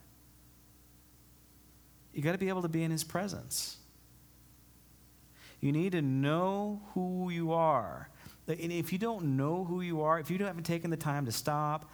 You 2.14 2.22
got 2.22 2.34
to 2.34 2.38
be 2.38 2.50
able 2.50 2.62
to 2.64 2.68
be 2.68 2.84
in 2.84 2.92
his 2.92 3.04
presence. 3.04 3.77
You 5.60 5.72
need 5.72 5.94
to 5.94 6.02
know 6.02 6.82
who 6.94 7.30
you 7.30 7.54
are. 7.54 8.10
And 8.48 8.72
if 8.72 8.94
you 8.94 9.00
don't 9.00 9.38
know 9.38 9.66
who 9.66 9.82
you 9.82 10.02
are, 10.02 10.20
if 10.20 10.30
you 10.30 10.38
haven't 10.38 10.64
taken 10.64 10.90
the 10.90 10.98
time 10.98 11.26
to 11.26 11.32
stop, 11.32 11.92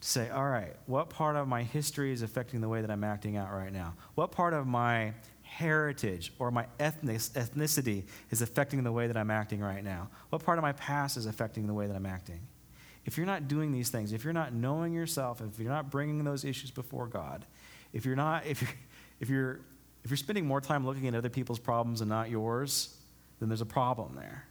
to 0.00 0.08
say, 0.08 0.28
all 0.30 0.48
right, 0.48 0.74
what 0.86 1.10
part 1.10 1.36
of 1.36 1.48
my 1.48 1.62
history 1.62 2.12
is 2.12 2.22
affecting 2.22 2.60
the 2.60 2.68
way 2.68 2.80
that 2.80 2.90
I'm 2.90 3.04
acting 3.04 3.36
out 3.36 3.52
right 3.52 3.72
now? 3.72 3.94
What 4.14 4.32
part 4.32 4.54
of 4.54 4.66
my 4.66 5.12
heritage 5.42 6.32
or 6.38 6.50
my 6.50 6.66
ethnic, 6.78 7.18
ethnicity 7.18 8.04
is 8.30 8.42
affecting 8.42 8.84
the 8.84 8.92
way 8.92 9.06
that 9.06 9.16
I'm 9.16 9.30
acting 9.30 9.60
right 9.60 9.82
now? 9.82 10.08
What 10.30 10.44
part 10.44 10.58
of 10.58 10.62
my 10.62 10.72
past 10.72 11.16
is 11.16 11.26
affecting 11.26 11.66
the 11.66 11.74
way 11.74 11.86
that 11.86 11.96
I'm 11.96 12.06
acting? 12.06 12.40
If 13.04 13.16
you're 13.16 13.26
not 13.26 13.48
doing 13.48 13.72
these 13.72 13.88
things, 13.88 14.12
if 14.12 14.24
you're 14.24 14.32
not 14.32 14.52
knowing 14.52 14.92
yourself, 14.92 15.40
if 15.40 15.58
you're 15.58 15.72
not 15.72 15.90
bringing 15.90 16.24
those 16.24 16.44
issues 16.44 16.70
before 16.70 17.06
God, 17.06 17.46
if 17.92 18.04
you're 18.04 18.16
not, 18.16 18.46
if 18.46 18.60
you're, 18.60 18.70
if 19.20 19.28
you're 19.28 19.60
if 20.04 20.10
you're 20.10 20.16
spending 20.16 20.46
more 20.46 20.60
time 20.60 20.86
looking 20.86 21.06
at 21.08 21.14
other 21.14 21.28
people's 21.28 21.58
problems 21.58 22.00
and 22.00 22.08
not 22.08 22.30
yours, 22.30 22.96
then 23.40 23.48
there's 23.48 23.60
a 23.60 23.66
problem 23.66 24.14
there. 24.16 24.44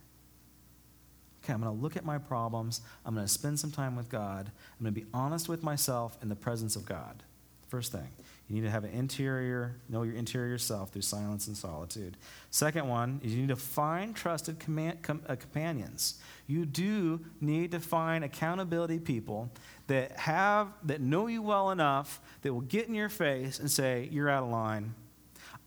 Okay, 1.43 1.53
I'm 1.53 1.61
going 1.61 1.73
to 1.73 1.81
look 1.81 1.95
at 1.95 2.03
my 2.03 2.17
problems. 2.17 2.81
I'm 3.05 3.13
going 3.13 3.25
to 3.25 3.31
spend 3.31 3.59
some 3.59 3.71
time 3.71 3.95
with 3.95 4.09
God. 4.09 4.51
I'm 4.79 4.83
going 4.83 4.93
to 4.93 5.01
be 5.01 5.07
honest 5.13 5.47
with 5.47 5.63
myself 5.63 6.17
in 6.21 6.29
the 6.29 6.35
presence 6.35 6.75
of 6.75 6.85
God. 6.85 7.23
First 7.69 7.91
thing, 7.91 8.07
you 8.47 8.55
need 8.55 8.61
to 8.61 8.69
have 8.69 8.85
an 8.85 8.91
interior, 8.91 9.75
know 9.89 10.03
your 10.03 10.15
interior 10.15 10.57
self 10.57 10.91
through 10.91 11.01
silence 11.01 11.47
and 11.47 11.57
solitude. 11.57 12.15
Second 12.49 12.87
one 12.87 13.19
is 13.23 13.33
you 13.33 13.41
need 13.41 13.49
to 13.49 13.57
find 13.57 14.15
trusted 14.15 14.59
command, 14.59 15.01
com, 15.03 15.21
uh, 15.27 15.35
companions. 15.35 16.21
You 16.47 16.65
do 16.65 17.19
need 17.41 17.71
to 17.71 17.81
find 17.81 18.23
accountability 18.23 18.99
people 18.99 19.51
that 19.87 20.13
have 20.13 20.69
that 20.83 21.01
know 21.01 21.27
you 21.27 21.41
well 21.41 21.71
enough 21.71 22.21
that 22.41 22.53
will 22.53 22.61
get 22.61 22.87
in 22.87 22.95
your 22.95 23.09
face 23.09 23.59
and 23.59 23.69
say 23.69 24.07
you're 24.11 24.29
out 24.29 24.43
of 24.43 24.49
line 24.49 24.93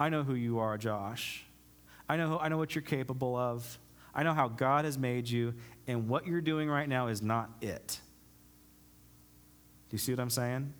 I 0.00 0.08
know 0.08 0.22
who 0.24 0.34
you 0.34 0.58
are, 0.58 0.78
Josh. 0.78 1.44
I 2.08 2.16
know, 2.16 2.38
I 2.38 2.48
know 2.48 2.56
what 2.56 2.74
you're 2.74 2.82
capable 2.82 3.36
of. 3.36 3.78
I 4.14 4.22
know 4.22 4.32
how 4.32 4.48
God 4.48 4.86
has 4.86 4.98
made 4.98 5.28
you, 5.28 5.54
and 5.86 6.08
what 6.08 6.26
you're 6.26 6.40
doing 6.40 6.68
right 6.68 6.88
now 6.88 7.06
is 7.08 7.22
not 7.22 7.50
it. 7.60 8.00
Do 9.88 9.94
you 9.94 9.98
see 9.98 10.12
what 10.12 10.20
I'm 10.20 10.30
saying? 10.30 10.72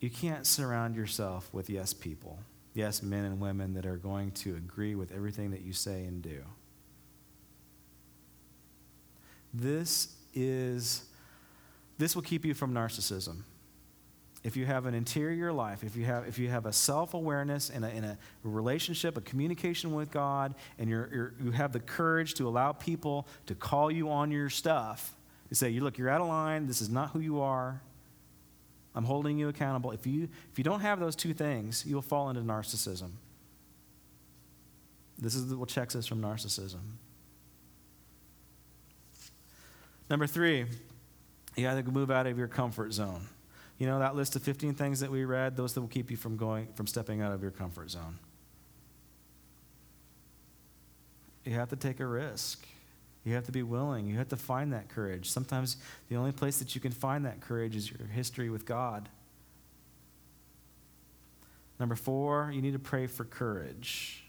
You 0.00 0.08
can't 0.08 0.46
surround 0.46 0.94
yourself 0.94 1.52
with 1.52 1.68
yes 1.68 1.92
people, 1.92 2.38
yes 2.74 3.02
men 3.02 3.24
and 3.24 3.40
women 3.40 3.74
that 3.74 3.86
are 3.86 3.96
going 3.96 4.30
to 4.32 4.54
agree 4.54 4.94
with 4.94 5.10
everything 5.10 5.50
that 5.50 5.62
you 5.62 5.72
say 5.72 6.04
and 6.04 6.22
do. 6.22 6.42
This 9.52 10.14
is 10.32 11.06
this 11.98 12.14
will 12.14 12.22
keep 12.22 12.44
you 12.44 12.54
from 12.54 12.72
narcissism. 12.72 13.42
If 14.46 14.56
you 14.56 14.64
have 14.64 14.86
an 14.86 14.94
interior 14.94 15.52
life, 15.52 15.82
if 15.82 15.96
you 15.96 16.04
have, 16.04 16.28
if 16.28 16.38
you 16.38 16.48
have 16.48 16.66
a 16.66 16.72
self 16.72 17.14
awareness 17.14 17.68
and 17.68 17.84
a, 17.84 18.16
relationship, 18.44 19.16
a 19.16 19.20
communication 19.20 19.92
with 19.92 20.12
God, 20.12 20.54
and 20.78 20.88
you're, 20.88 21.10
you're, 21.12 21.34
you 21.42 21.50
have 21.50 21.72
the 21.72 21.80
courage 21.80 22.34
to 22.34 22.46
allow 22.46 22.70
people 22.70 23.26
to 23.46 23.56
call 23.56 23.90
you 23.90 24.08
on 24.08 24.30
your 24.30 24.48
stuff, 24.48 25.16
you 25.50 25.56
say, 25.56 25.70
you 25.70 25.80
Look, 25.80 25.98
you're 25.98 26.08
out 26.08 26.20
of 26.20 26.28
line. 26.28 26.68
This 26.68 26.80
is 26.80 26.88
not 26.88 27.10
who 27.10 27.18
you 27.18 27.40
are. 27.40 27.82
I'm 28.94 29.02
holding 29.02 29.36
you 29.36 29.48
accountable. 29.48 29.90
If 29.90 30.06
you, 30.06 30.28
if 30.52 30.58
you 30.58 30.62
don't 30.62 30.78
have 30.78 31.00
those 31.00 31.16
two 31.16 31.34
things, 31.34 31.82
you'll 31.84 32.00
fall 32.00 32.30
into 32.30 32.42
narcissism. 32.42 33.10
This 35.18 35.34
is 35.34 35.52
what 35.56 35.68
checks 35.68 35.96
us 35.96 36.06
from 36.06 36.22
narcissism. 36.22 36.82
Number 40.08 40.28
three, 40.28 40.66
you 41.56 41.64
got 41.64 41.84
to 41.84 41.90
move 41.90 42.12
out 42.12 42.28
of 42.28 42.38
your 42.38 42.46
comfort 42.46 42.92
zone. 42.92 43.26
You 43.78 43.86
know 43.86 43.98
that 43.98 44.16
list 44.16 44.36
of 44.36 44.42
15 44.42 44.74
things 44.74 45.00
that 45.00 45.10
we 45.10 45.24
read, 45.24 45.56
those 45.56 45.74
that 45.74 45.80
will 45.80 45.88
keep 45.88 46.10
you 46.10 46.16
from 46.16 46.36
going 46.36 46.68
from 46.74 46.86
stepping 46.86 47.20
out 47.20 47.32
of 47.32 47.42
your 47.42 47.50
comfort 47.50 47.90
zone. 47.90 48.18
You 51.44 51.52
have 51.52 51.68
to 51.70 51.76
take 51.76 52.00
a 52.00 52.06
risk. 52.06 52.66
You 53.24 53.34
have 53.34 53.44
to 53.46 53.52
be 53.52 53.62
willing. 53.62 54.06
You 54.06 54.16
have 54.18 54.28
to 54.28 54.36
find 54.36 54.72
that 54.72 54.88
courage. 54.88 55.30
Sometimes 55.30 55.76
the 56.08 56.16
only 56.16 56.32
place 56.32 56.58
that 56.58 56.74
you 56.74 56.80
can 56.80 56.92
find 56.92 57.24
that 57.26 57.40
courage 57.40 57.76
is 57.76 57.90
your 57.90 58.06
history 58.08 58.50
with 58.50 58.64
God. 58.64 59.08
Number 61.78 61.96
four, 61.96 62.50
you 62.54 62.62
need 62.62 62.72
to 62.72 62.78
pray 62.78 63.06
for 63.06 63.24
courage. 63.24 64.24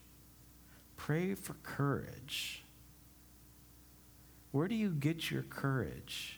Pray 0.98 1.36
for 1.36 1.54
courage. 1.64 2.64
Where 4.52 4.68
do 4.68 4.76
you 4.76 4.90
get 4.90 5.32
your 5.32 5.44
courage? 5.44 6.37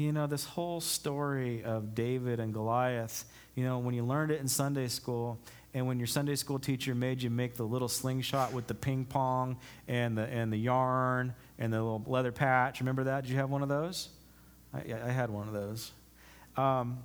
You 0.00 0.12
know, 0.12 0.26
this 0.26 0.46
whole 0.46 0.80
story 0.80 1.62
of 1.62 1.94
David 1.94 2.40
and 2.40 2.54
Goliath, 2.54 3.26
you 3.54 3.64
know, 3.64 3.80
when 3.80 3.94
you 3.94 4.02
learned 4.02 4.30
it 4.30 4.40
in 4.40 4.48
Sunday 4.48 4.88
school, 4.88 5.38
and 5.74 5.86
when 5.86 5.98
your 5.98 6.06
Sunday 6.06 6.36
school 6.36 6.58
teacher 6.58 6.94
made 6.94 7.22
you 7.22 7.28
make 7.28 7.54
the 7.54 7.64
little 7.64 7.86
slingshot 7.86 8.54
with 8.54 8.66
the 8.66 8.72
ping 8.72 9.04
pong 9.04 9.58
and 9.88 10.16
the, 10.16 10.22
and 10.22 10.50
the 10.50 10.56
yarn 10.56 11.34
and 11.58 11.70
the 11.70 11.82
little 11.82 12.02
leather 12.06 12.32
patch, 12.32 12.80
remember 12.80 13.04
that? 13.04 13.24
Did 13.24 13.30
you 13.30 13.36
have 13.36 13.50
one 13.50 13.62
of 13.62 13.68
those? 13.68 14.08
I, 14.72 14.78
I 14.78 15.10
had 15.10 15.28
one 15.28 15.48
of 15.48 15.52
those. 15.52 15.92
Um, 16.56 17.00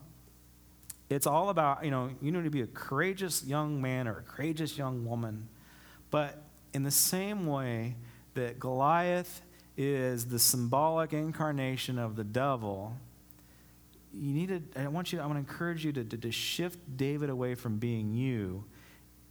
it's 1.10 1.28
all 1.28 1.50
about, 1.50 1.84
you 1.84 1.92
know, 1.92 2.12
you 2.22 2.32
need 2.32 2.46
to 2.46 2.50
be 2.50 2.62
a 2.62 2.68
courageous 2.68 3.44
young 3.44 3.82
man 3.82 4.08
or 4.08 4.20
a 4.20 4.22
courageous 4.22 4.78
young 4.78 5.06
woman. 5.06 5.50
But 6.12 6.42
in 6.74 6.84
the 6.84 6.92
same 6.92 7.46
way 7.46 7.98
that 8.36 8.58
Goliath 8.58 9.42
is 9.78 10.28
the 10.28 10.40
symbolic 10.40 11.14
incarnation 11.14 12.00
of 12.00 12.16
the 12.16 12.24
devil, 12.24 12.96
you 14.14 14.34
need 14.34 14.48
to, 14.50 14.82
I 14.82 14.88
want 14.88 15.12
you, 15.12 15.20
I 15.20 15.26
want 15.26 15.34
to 15.36 15.40
encourage 15.40 15.84
you 15.84 15.92
to, 15.94 16.04
to, 16.04 16.18
to 16.18 16.32
shift 16.32 16.80
David 16.96 17.30
away 17.30 17.56
from 17.56 17.78
being 17.78 18.14
you 18.14 18.64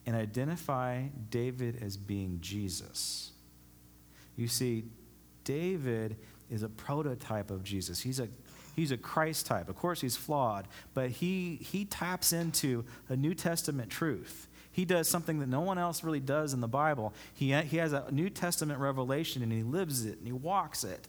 and 0.07 0.14
identify 0.14 1.05
David 1.30 1.82
as 1.82 1.97
being 1.97 2.38
Jesus. 2.40 3.32
You 4.36 4.49
see, 4.49 4.84
David 5.45 6.16
is 6.51 6.62
a 6.62 6.68
prototype 6.68 7.51
of 7.51 7.64
Jesus. 7.64 8.01
He's 8.01 8.20
a 8.20 8.28
he's 8.76 8.90
a 8.90 8.97
Christ 8.97 9.47
type. 9.47 9.68
Of 9.68 9.76
course, 9.76 10.01
he's 10.01 10.16
flawed, 10.16 10.68
but 10.92 11.11
he 11.11 11.57
he 11.62 11.84
taps 11.84 12.32
into 12.32 12.84
a 13.09 13.16
New 13.16 13.34
Testament 13.34 13.90
truth 13.90 14.49
he 14.74 14.84
does 14.84 15.08
something 15.08 15.38
that 15.38 15.48
no 15.48 15.60
one 15.60 15.78
else 15.78 16.02
really 16.02 16.18
does 16.18 16.52
in 16.52 16.60
the 16.60 16.66
Bible. 16.66 17.14
He, 17.32 17.52
he 17.52 17.76
has 17.76 17.92
a 17.92 18.06
New 18.10 18.28
Testament 18.28 18.80
revelation 18.80 19.40
and 19.40 19.52
he 19.52 19.62
lives 19.62 20.04
it 20.04 20.18
and 20.18 20.26
he 20.26 20.32
walks 20.32 20.82
it. 20.82 21.06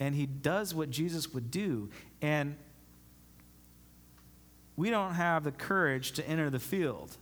And 0.00 0.14
he 0.14 0.24
does 0.24 0.74
what 0.74 0.88
Jesus 0.88 1.34
would 1.34 1.50
do. 1.50 1.90
And 2.22 2.56
we 4.76 4.88
don't 4.88 5.12
have 5.12 5.44
the 5.44 5.52
courage 5.52 6.12
to 6.12 6.26
enter 6.26 6.48
the 6.48 6.58
field. 6.58 7.18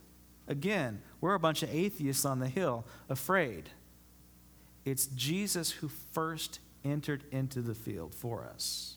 Again, 0.47 1.01
we're 1.19 1.33
a 1.33 1.39
bunch 1.39 1.61
of 1.61 1.75
atheists 1.75 2.23
on 2.23 2.39
the 2.39 2.47
hill, 2.47 2.85
afraid. 3.09 3.69
It's 4.85 5.07
Jesus 5.07 5.71
who 5.71 5.89
first 5.89 6.59
entered 6.85 7.25
into 7.33 7.61
the 7.61 7.75
field 7.75 8.15
for 8.15 8.45
us. 8.45 8.95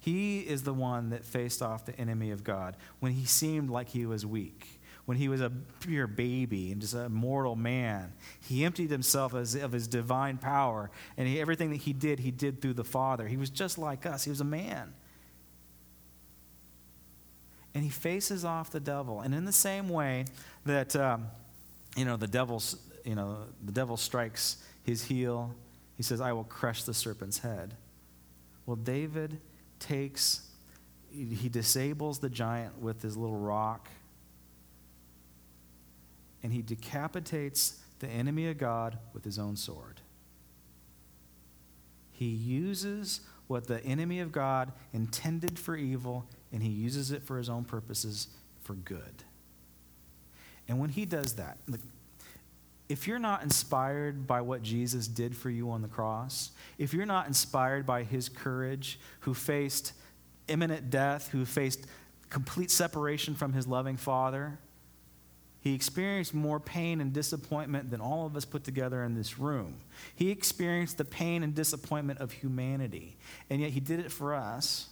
He 0.00 0.40
is 0.40 0.64
the 0.64 0.74
one 0.74 1.10
that 1.10 1.24
faced 1.24 1.62
off 1.62 1.86
the 1.86 1.96
enemy 2.00 2.32
of 2.32 2.42
God 2.42 2.76
when 2.98 3.12
he 3.12 3.26
seemed 3.26 3.70
like 3.70 3.90
he 3.90 4.06
was 4.06 4.26
weak 4.26 4.75
when 5.06 5.16
he 5.16 5.28
was 5.28 5.40
a 5.40 5.50
pure 5.80 6.06
baby 6.06 6.72
and 6.72 6.80
just 6.80 6.94
a 6.94 7.08
mortal 7.08 7.56
man. 7.56 8.12
He 8.40 8.64
emptied 8.64 8.90
himself 8.90 9.32
of 9.32 9.72
his 9.72 9.88
divine 9.88 10.36
power, 10.36 10.90
and 11.16 11.26
he, 11.26 11.40
everything 11.40 11.70
that 11.70 11.76
he 11.76 11.92
did, 11.92 12.18
he 12.18 12.30
did 12.30 12.60
through 12.60 12.74
the 12.74 12.84
Father. 12.84 13.26
He 13.26 13.36
was 13.36 13.48
just 13.48 13.78
like 13.78 14.04
us, 14.04 14.24
he 14.24 14.30
was 14.30 14.40
a 14.40 14.44
man. 14.44 14.92
And 17.72 17.84
he 17.84 17.90
faces 17.90 18.44
off 18.44 18.70
the 18.70 18.80
devil. 18.80 19.20
And 19.20 19.34
in 19.34 19.44
the 19.44 19.52
same 19.52 19.88
way 19.88 20.24
that, 20.64 20.96
um, 20.96 21.28
you 21.96 22.04
know, 22.04 22.16
the 22.16 22.26
devil's, 22.26 22.76
you 23.04 23.14
know, 23.14 23.38
the 23.64 23.72
devil 23.72 23.96
strikes 23.96 24.56
his 24.82 25.04
heel, 25.04 25.54
he 25.94 26.02
says, 26.02 26.20
I 26.20 26.32
will 26.32 26.44
crush 26.44 26.82
the 26.82 26.94
serpent's 26.94 27.38
head. 27.38 27.74
Well, 28.64 28.76
David 28.76 29.40
takes, 29.78 30.48
he 31.10 31.48
disables 31.48 32.18
the 32.18 32.30
giant 32.30 32.80
with 32.80 33.02
his 33.02 33.16
little 33.16 33.38
rock 33.38 33.88
and 36.46 36.54
he 36.54 36.62
decapitates 36.62 37.80
the 37.98 38.06
enemy 38.06 38.48
of 38.48 38.56
God 38.56 38.98
with 39.12 39.24
his 39.24 39.36
own 39.36 39.56
sword. 39.56 40.00
He 42.12 42.26
uses 42.26 43.22
what 43.48 43.66
the 43.66 43.84
enemy 43.84 44.20
of 44.20 44.30
God 44.30 44.70
intended 44.92 45.58
for 45.58 45.74
evil, 45.74 46.24
and 46.52 46.62
he 46.62 46.68
uses 46.68 47.10
it 47.10 47.24
for 47.24 47.36
his 47.36 47.48
own 47.48 47.64
purposes 47.64 48.28
for 48.62 48.74
good. 48.74 49.24
And 50.68 50.78
when 50.78 50.90
he 50.90 51.04
does 51.04 51.32
that, 51.32 51.58
if 52.88 53.08
you're 53.08 53.18
not 53.18 53.42
inspired 53.42 54.24
by 54.24 54.40
what 54.40 54.62
Jesus 54.62 55.08
did 55.08 55.36
for 55.36 55.50
you 55.50 55.72
on 55.72 55.82
the 55.82 55.88
cross, 55.88 56.52
if 56.78 56.94
you're 56.94 57.06
not 57.06 57.26
inspired 57.26 57.84
by 57.84 58.04
his 58.04 58.28
courage, 58.28 59.00
who 59.18 59.34
faced 59.34 59.94
imminent 60.46 60.90
death, 60.90 61.26
who 61.26 61.44
faced 61.44 61.88
complete 62.30 62.70
separation 62.70 63.34
from 63.34 63.52
his 63.52 63.66
loving 63.66 63.96
Father, 63.96 64.60
he 65.66 65.74
experienced 65.74 66.32
more 66.32 66.60
pain 66.60 67.00
and 67.00 67.12
disappointment 67.12 67.90
than 67.90 68.00
all 68.00 68.24
of 68.24 68.36
us 68.36 68.44
put 68.44 68.62
together 68.62 69.02
in 69.02 69.16
this 69.16 69.36
room. 69.36 69.78
He 70.14 70.30
experienced 70.30 70.96
the 70.96 71.04
pain 71.04 71.42
and 71.42 71.56
disappointment 71.56 72.20
of 72.20 72.30
humanity, 72.30 73.16
and 73.50 73.60
yet 73.60 73.70
He 73.70 73.80
did 73.80 73.98
it 73.98 74.12
for 74.12 74.32
us. 74.32 74.88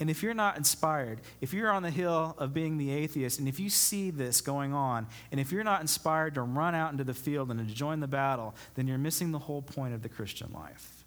And 0.00 0.08
if 0.08 0.22
you're 0.22 0.32
not 0.32 0.56
inspired, 0.56 1.20
if 1.42 1.52
you're 1.52 1.70
on 1.70 1.82
the 1.82 1.90
hill 1.90 2.34
of 2.38 2.54
being 2.54 2.78
the 2.78 2.90
atheist, 2.90 3.38
and 3.38 3.46
if 3.46 3.60
you 3.60 3.68
see 3.68 4.08
this 4.08 4.40
going 4.40 4.72
on, 4.72 5.08
and 5.30 5.38
if 5.38 5.52
you're 5.52 5.62
not 5.62 5.82
inspired 5.82 6.34
to 6.36 6.40
run 6.40 6.74
out 6.74 6.90
into 6.90 7.04
the 7.04 7.12
field 7.12 7.50
and 7.50 7.68
to 7.68 7.74
join 7.74 8.00
the 8.00 8.06
battle, 8.06 8.54
then 8.76 8.88
you're 8.88 8.96
missing 8.96 9.30
the 9.30 9.38
whole 9.38 9.60
point 9.60 9.92
of 9.92 10.00
the 10.00 10.08
Christian 10.08 10.50
life. 10.54 11.04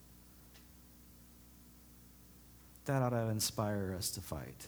That 2.85 3.01
ought 3.01 3.09
to 3.09 3.29
inspire 3.29 3.95
us 3.97 4.11
to 4.11 4.21
fight. 4.21 4.67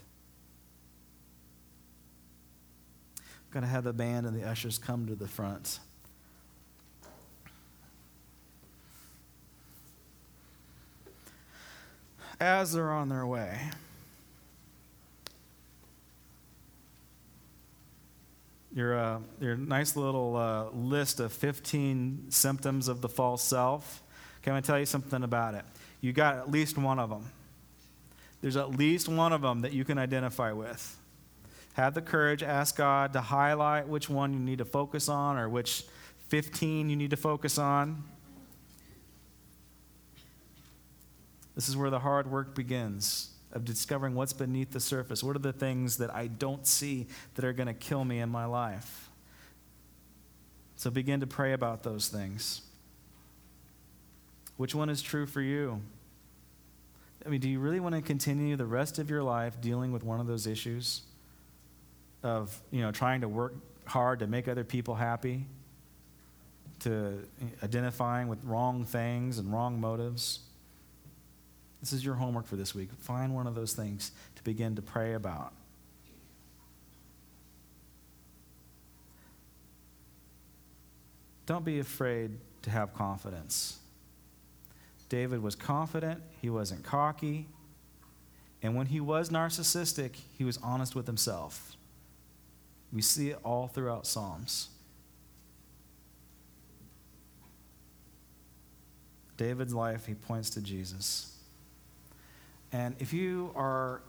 Going 3.52 3.64
to 3.64 3.70
have 3.70 3.84
the 3.84 3.94
band 3.94 4.26
and 4.26 4.40
the 4.40 4.48
ushers 4.48 4.78
come 4.78 5.08
to 5.08 5.16
the 5.16 5.28
front. 5.28 5.80
As 12.40 12.74
they're 12.74 12.92
on 12.92 13.10
their 13.10 13.26
way, 13.26 13.70
your, 18.74 18.98
uh, 18.98 19.20
your 19.40 19.56
nice 19.56 19.96
little 19.96 20.36
uh, 20.36 20.70
list 20.76 21.20
of 21.20 21.32
15 21.34 22.28
symptoms 22.30 22.88
of 22.88 23.02
the 23.02 23.10
false 23.10 23.44
self. 23.44 24.02
Can 24.42 24.54
I 24.54 24.62
tell 24.62 24.80
you 24.80 24.86
something 24.86 25.24
about 25.24 25.54
it? 25.54 25.66
You 26.00 26.14
got 26.14 26.38
at 26.38 26.50
least 26.50 26.78
one 26.78 26.98
of 27.00 27.10
them. 27.10 27.30
There's 28.42 28.58
at 28.58 28.72
least 28.72 29.08
one 29.08 29.34
of 29.34 29.42
them 29.42 29.62
that 29.62 29.74
you 29.74 29.86
can 29.86 30.00
identify 30.00 30.52
with. 30.52 30.98
Have 31.74 31.94
the 31.94 32.02
courage, 32.02 32.44
ask 32.44 32.76
God 32.76 33.14
to 33.14 33.22
highlight 33.22 33.88
which 33.88 34.10
one 34.10 34.34
you 34.34 34.40
need 34.40 34.58
to 34.58 34.66
focus 34.66 35.08
on 35.08 35.38
or 35.38 35.48
which 35.48 35.86
15 36.28 36.90
you 36.90 36.96
need 36.96 37.12
to 37.12 37.18
focus 37.18 37.58
on. 37.58 38.04
This 41.56 41.70
is 41.70 41.78
where 41.78 41.90
the 41.90 42.00
hard 42.00 42.30
work 42.30 42.56
begins 42.56 43.30
of 43.52 43.66
discovering 43.66 44.16
what's 44.16 44.34
beneath 44.34 44.72
the 44.72 44.80
surface. 44.80 45.24
What 45.24 45.36
are 45.36 45.40
the 45.40 45.54
things 45.54 45.98
that 45.98 46.14
I 46.14 46.28
don't 46.28 46.66
see 46.66 47.08
that 47.36 47.46
are 47.46 47.54
going 47.54 47.68
to 47.68 47.74
kill 47.74 48.06
me 48.06 48.20
in 48.20 48.30
my 48.30 48.46
life? 48.46 49.10
So 50.76 50.90
begin 50.90 51.20
to 51.20 51.28
pray 51.28 51.54
about 51.54 51.84
those 51.84 52.08
things. 52.08 52.62
Which 54.58 54.74
one 54.74 54.90
is 54.90 55.02
true 55.02 55.26
for 55.26 55.42
you? 55.42 55.82
I 57.26 57.30
mean, 57.30 57.40
do 57.40 57.50
you 57.50 57.60
really 57.60 57.80
want 57.80 57.96
to 57.96 58.02
continue 58.02 58.56
the 58.56 58.66
rest 58.66 58.98
of 58.98 59.10
your 59.10 59.22
life 59.22 59.62
dealing 59.62 59.92
with 59.92 60.04
one 60.04 60.20
of 60.20 60.28
those 60.28 60.48
issues? 60.48 61.02
Of 62.24 62.60
you 62.72 62.82
know 62.82 62.92
trying 62.92 63.22
to 63.22 63.28
work 63.28 63.54
hard 63.86 64.20
to 64.20 64.28
make 64.28 64.48
other 64.48 64.64
people 64.64 64.96
happy 64.96 65.46
to 66.80 67.20
identifying 67.64 68.28
with 68.28 68.44
wrong 68.44 68.86
things 68.86 69.38
and 69.38 69.52
wrong 69.54 69.80
motives. 69.80 70.40
This 71.80 71.94
is 71.94 72.04
your 72.04 72.16
homework 72.16 72.48
for 72.48 72.56
this 72.56 72.74
week. 72.74 72.90
Find 73.00 73.36
one 73.36 73.48
of 73.48 73.56
those 73.56 73.74
things 73.74 74.12
to 74.36 74.44
begin 74.44 74.76
to 74.76 74.82
pray 74.82 75.14
about. 75.14 75.54
Don't 81.46 81.66
be 81.66 81.80
afraid 81.80 82.32
to 82.64 82.70
have 82.70 82.94
confidence. 82.94 83.80
David 85.10 85.44
was 85.44 85.56
confident, 85.56 86.22
he 86.42 86.50
wasn't 86.50 86.84
cocky, 86.84 87.48
and 88.64 88.76
when 88.76 88.86
he 88.86 89.02
was 89.02 89.30
narcissistic, 89.30 90.12
he 90.38 90.44
was 90.44 90.58
honest 90.64 90.96
with 90.96 91.08
himself. 91.08 91.76
We 92.94 93.02
see 93.02 93.30
it 93.30 93.40
all 93.44 93.68
throughout 93.68 94.06
Psalms. 94.06 94.70
David's 99.38 99.74
life, 99.74 100.06
he 100.06 100.14
points 100.14 100.52
to 100.52 100.62
Jesus. 100.62 101.36
And 102.72 102.96
if 103.00 103.12
you 103.12 103.52
are 103.56 104.02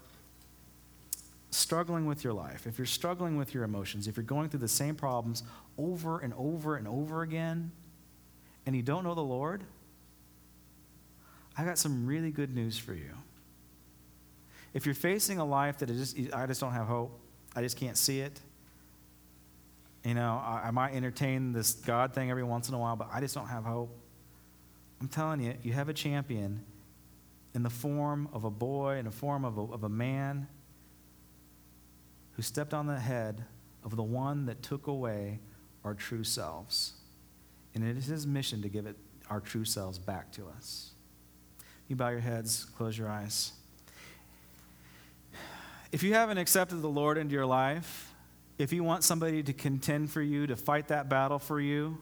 struggling 1.51 2.07
with 2.07 2.25
your 2.25 2.33
life, 2.33 2.67
if 2.67 2.79
you're 2.79 2.87
struggling 2.87 3.37
with 3.37 3.55
your 3.55 3.65
emotions, 3.65 4.09
if 4.09 4.17
you're 4.17 4.25
going 4.25 4.49
through 4.49 4.61
the 4.61 4.69
same 4.69 4.95
problems 4.95 5.43
over 5.79 6.19
and 6.19 6.35
over 6.37 6.77
and 6.77 6.87
over 6.87 7.23
again, 7.23 7.71
and 8.67 8.77
you 8.77 8.83
don't 8.83 9.05
know 9.05 9.15
the 9.15 9.21
Lord, 9.21 9.65
I 11.57 11.65
got 11.65 11.79
some 11.79 12.07
really 12.07 12.31
good 12.31 12.55
news 12.55 12.79
for 12.79 12.95
you. 12.95 13.11
If 14.75 14.87
you're 14.87 14.95
facing 14.95 15.39
a 15.39 15.45
life 15.45 15.79
that 15.79 15.91
is 15.91 16.13
just, 16.13 16.35
I 16.35 16.47
just 16.47 16.61
don't 16.61 16.73
have 16.73 16.87
hope, 16.87 17.19
I 17.55 17.63
just 17.63 17.77
can't 17.77 17.97
see 17.97 18.21
it. 18.21 18.41
You 20.05 20.15
know, 20.15 20.43
I, 20.45 20.69
I 20.69 20.71
might 20.71 20.95
entertain 20.95 21.53
this 21.53 21.75
God 21.75 22.15
thing 22.15 22.31
every 22.31 22.43
once 22.43 22.69
in 22.69 22.75
a 22.75 22.79
while, 22.79 22.97
but 22.97 23.09
I 23.13 23.21
just 23.21 23.35
don't 23.35 23.47
have 23.47 23.65
hope. 23.65 23.97
I'm 25.01 25.09
telling 25.09 25.41
you, 25.41 25.55
you 25.63 25.73
have 25.73 25.89
a 25.89 25.95
champion 25.95 26.65
in 27.55 27.63
the 27.63 27.71
form 27.71 28.29
of 28.33 28.45
a 28.45 28.51
boy, 28.51 28.97
in 28.97 29.05
the 29.05 29.11
form 29.11 29.45
of 29.45 29.59
a, 29.59 29.63
of 29.63 29.85
a 29.85 29.89
man 29.89 30.49
who 32.33 32.43
stepped 32.43 32.73
on 32.73 32.87
the 32.87 32.99
head 32.99 33.45
of 33.85 33.97
the 33.97 34.03
one 34.03 34.47
that 34.47 34.63
took 34.63 34.87
away 34.87 35.41
our 35.85 35.95
true 35.95 36.25
selves. 36.25 36.95
And 37.75 37.85
it 37.85 37.97
is 37.97 38.07
his 38.07 38.27
mission 38.27 38.63
to 38.63 38.69
give 38.69 38.87
it 38.87 38.97
our 39.29 39.41
true 39.41 39.65
selves 39.65 39.99
back 39.99 40.33
to 40.33 40.47
us. 40.57 40.93
You 41.89 41.97
bow 41.97 42.11
your 42.11 42.21
heads, 42.21 42.67
close 42.77 42.97
your 42.97 43.09
eyes. 43.09 43.53
If 45.91 46.03
you 46.03 46.15
haven't 46.15 46.39
accepted 46.39 46.77
the 46.77 46.89
Lord 46.89 47.19
into 47.19 47.35
your 47.35 47.47
life, 47.47 48.12
if 48.59 48.73
you 48.73 48.85
want 48.85 49.05
somebody 49.05 49.43
to 49.43 49.53
contend 49.53 50.11
for 50.11 50.23
you, 50.23 50.47
to 50.47 50.57
fight 50.57 50.89
that 50.89 51.09
battle 51.09 51.39
for 51.39 51.61
you, 51.61 51.99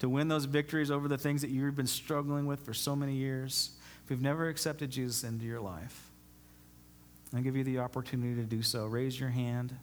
to 0.00 0.08
win 0.08 0.28
those 0.28 0.44
victories 0.44 0.90
over 0.90 1.08
the 1.08 1.18
things 1.18 1.42
that 1.42 1.50
you've 1.50 1.76
been 1.76 1.86
struggling 1.86 2.46
with 2.46 2.60
for 2.60 2.74
so 2.74 2.94
many 2.96 3.14
years, 3.14 3.70
if 4.04 4.10
you've 4.10 4.22
never 4.22 4.48
accepted 4.48 4.90
Jesus 4.90 5.24
into 5.24 5.46
your 5.46 5.60
life, 5.60 6.10
I 7.34 7.40
give 7.40 7.56
you 7.56 7.64
the 7.64 7.78
opportunity 7.78 8.34
to 8.36 8.46
do 8.46 8.62
so. 8.62 8.86
Raise 8.86 9.18
your 9.18 9.30
hand. 9.30 9.74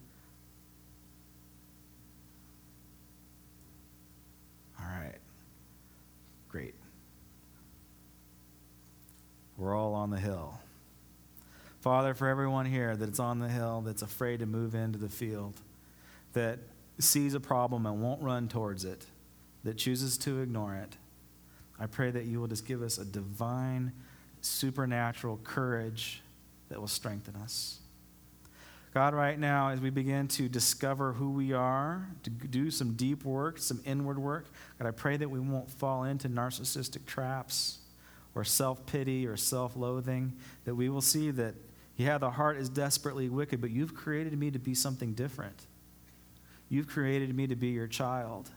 All 4.80 4.86
right. 4.86 5.18
Great. 6.48 6.74
We're 9.58 9.76
all 9.76 9.94
on 9.94 10.10
the 10.10 10.18
hill. 10.18 10.58
Father, 11.82 12.14
for 12.14 12.28
everyone 12.28 12.64
here 12.64 12.94
that's 12.94 13.18
on 13.18 13.40
the 13.40 13.48
hill, 13.48 13.82
that's 13.84 14.02
afraid 14.02 14.38
to 14.38 14.46
move 14.46 14.76
into 14.76 15.00
the 15.00 15.08
field, 15.08 15.60
that 16.32 16.60
sees 17.00 17.34
a 17.34 17.40
problem 17.40 17.86
and 17.86 18.00
won't 18.00 18.22
run 18.22 18.46
towards 18.46 18.84
it, 18.84 19.04
that 19.64 19.78
chooses 19.78 20.16
to 20.18 20.40
ignore 20.40 20.76
it, 20.76 20.96
I 21.80 21.86
pray 21.86 22.12
that 22.12 22.26
you 22.26 22.38
will 22.38 22.46
just 22.46 22.66
give 22.66 22.82
us 22.82 22.98
a 22.98 23.04
divine, 23.04 23.90
supernatural 24.42 25.40
courage 25.42 26.22
that 26.68 26.78
will 26.78 26.86
strengthen 26.86 27.34
us. 27.34 27.80
God, 28.94 29.12
right 29.12 29.36
now, 29.36 29.70
as 29.70 29.80
we 29.80 29.90
begin 29.90 30.28
to 30.28 30.48
discover 30.48 31.14
who 31.14 31.30
we 31.30 31.52
are, 31.52 32.06
to 32.22 32.30
do 32.30 32.70
some 32.70 32.92
deep 32.92 33.24
work, 33.24 33.58
some 33.58 33.80
inward 33.84 34.20
work, 34.20 34.46
God, 34.78 34.86
I 34.86 34.92
pray 34.92 35.16
that 35.16 35.28
we 35.28 35.40
won't 35.40 35.68
fall 35.68 36.04
into 36.04 36.28
narcissistic 36.28 37.06
traps 37.06 37.78
or 38.36 38.44
self 38.44 38.86
pity 38.86 39.26
or 39.26 39.36
self 39.36 39.74
loathing, 39.74 40.34
that 40.64 40.76
we 40.76 40.88
will 40.88 41.00
see 41.00 41.32
that, 41.32 41.56
yeah, 42.02 42.18
the 42.18 42.30
heart 42.30 42.56
is 42.56 42.68
desperately 42.68 43.28
wicked, 43.28 43.60
but 43.60 43.70
you've 43.70 43.94
created 43.94 44.38
me 44.38 44.50
to 44.50 44.58
be 44.58 44.74
something 44.74 45.14
different. 45.14 45.66
You've 46.68 46.88
created 46.88 47.34
me 47.34 47.46
to 47.46 47.56
be 47.56 47.68
your 47.68 47.86
child 47.86 48.50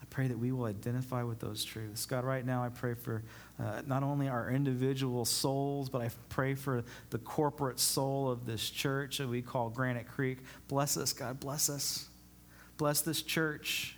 I 0.00 0.06
pray 0.08 0.28
that 0.28 0.38
we 0.38 0.50
will 0.50 0.64
identify 0.64 1.22
with 1.22 1.40
those 1.40 1.62
truths. 1.62 2.06
God, 2.06 2.24
right 2.24 2.44
now 2.44 2.64
I 2.64 2.70
pray 2.70 2.94
for 2.94 3.22
uh, 3.58 3.82
not 3.86 4.02
only 4.02 4.28
our 4.28 4.50
individual 4.50 5.24
souls, 5.24 5.90
but 5.90 6.00
I 6.00 6.10
pray 6.30 6.54
for 6.54 6.84
the 7.10 7.18
corporate 7.18 7.78
soul 7.78 8.30
of 8.30 8.46
this 8.46 8.70
church 8.70 9.18
that 9.18 9.28
we 9.28 9.42
call 9.42 9.68
Granite 9.68 10.08
Creek. 10.08 10.38
Bless 10.68 10.96
us, 10.96 11.12
God. 11.12 11.38
Bless 11.38 11.68
us. 11.68 12.08
Bless 12.78 13.02
this 13.02 13.20
church 13.20 13.96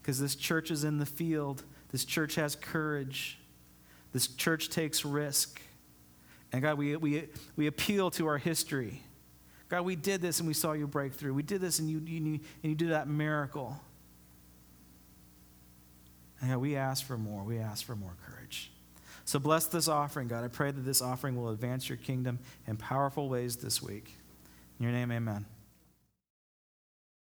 because 0.00 0.18
this 0.18 0.36
church 0.36 0.70
is 0.70 0.84
in 0.84 0.98
the 0.98 1.06
field. 1.06 1.64
This 1.90 2.06
church 2.06 2.36
has 2.36 2.56
courage. 2.56 3.38
This 4.12 4.28
church 4.28 4.70
takes 4.70 5.04
risk. 5.04 5.60
And 6.56 6.62
God, 6.62 6.78
we, 6.78 6.96
we, 6.96 7.28
we 7.54 7.66
appeal 7.66 8.10
to 8.12 8.28
our 8.28 8.38
history. 8.38 9.02
God, 9.68 9.82
we 9.82 9.94
did 9.94 10.22
this 10.22 10.38
and 10.38 10.48
we 10.48 10.54
saw 10.54 10.72
you 10.72 10.86
break 10.86 11.12
through. 11.12 11.34
We 11.34 11.42
did 11.42 11.60
this 11.60 11.80
and 11.80 11.90
you, 11.90 11.98
you, 11.98 12.16
and 12.16 12.40
you 12.62 12.74
did 12.74 12.92
that 12.92 13.08
miracle. 13.08 13.78
And 16.40 16.50
God, 16.50 16.56
we 16.56 16.74
ask 16.74 17.04
for 17.04 17.18
more. 17.18 17.44
We 17.44 17.58
ask 17.58 17.84
for 17.84 17.94
more 17.94 18.16
courage. 18.26 18.70
So 19.26 19.38
bless 19.38 19.66
this 19.66 19.86
offering, 19.86 20.28
God. 20.28 20.44
I 20.44 20.48
pray 20.48 20.70
that 20.70 20.80
this 20.80 21.02
offering 21.02 21.36
will 21.36 21.50
advance 21.50 21.90
your 21.90 21.98
kingdom 21.98 22.38
in 22.66 22.78
powerful 22.78 23.28
ways 23.28 23.56
this 23.56 23.82
week. 23.82 24.14
In 24.78 24.84
your 24.84 24.92
name, 24.92 25.12
amen. 25.12 25.44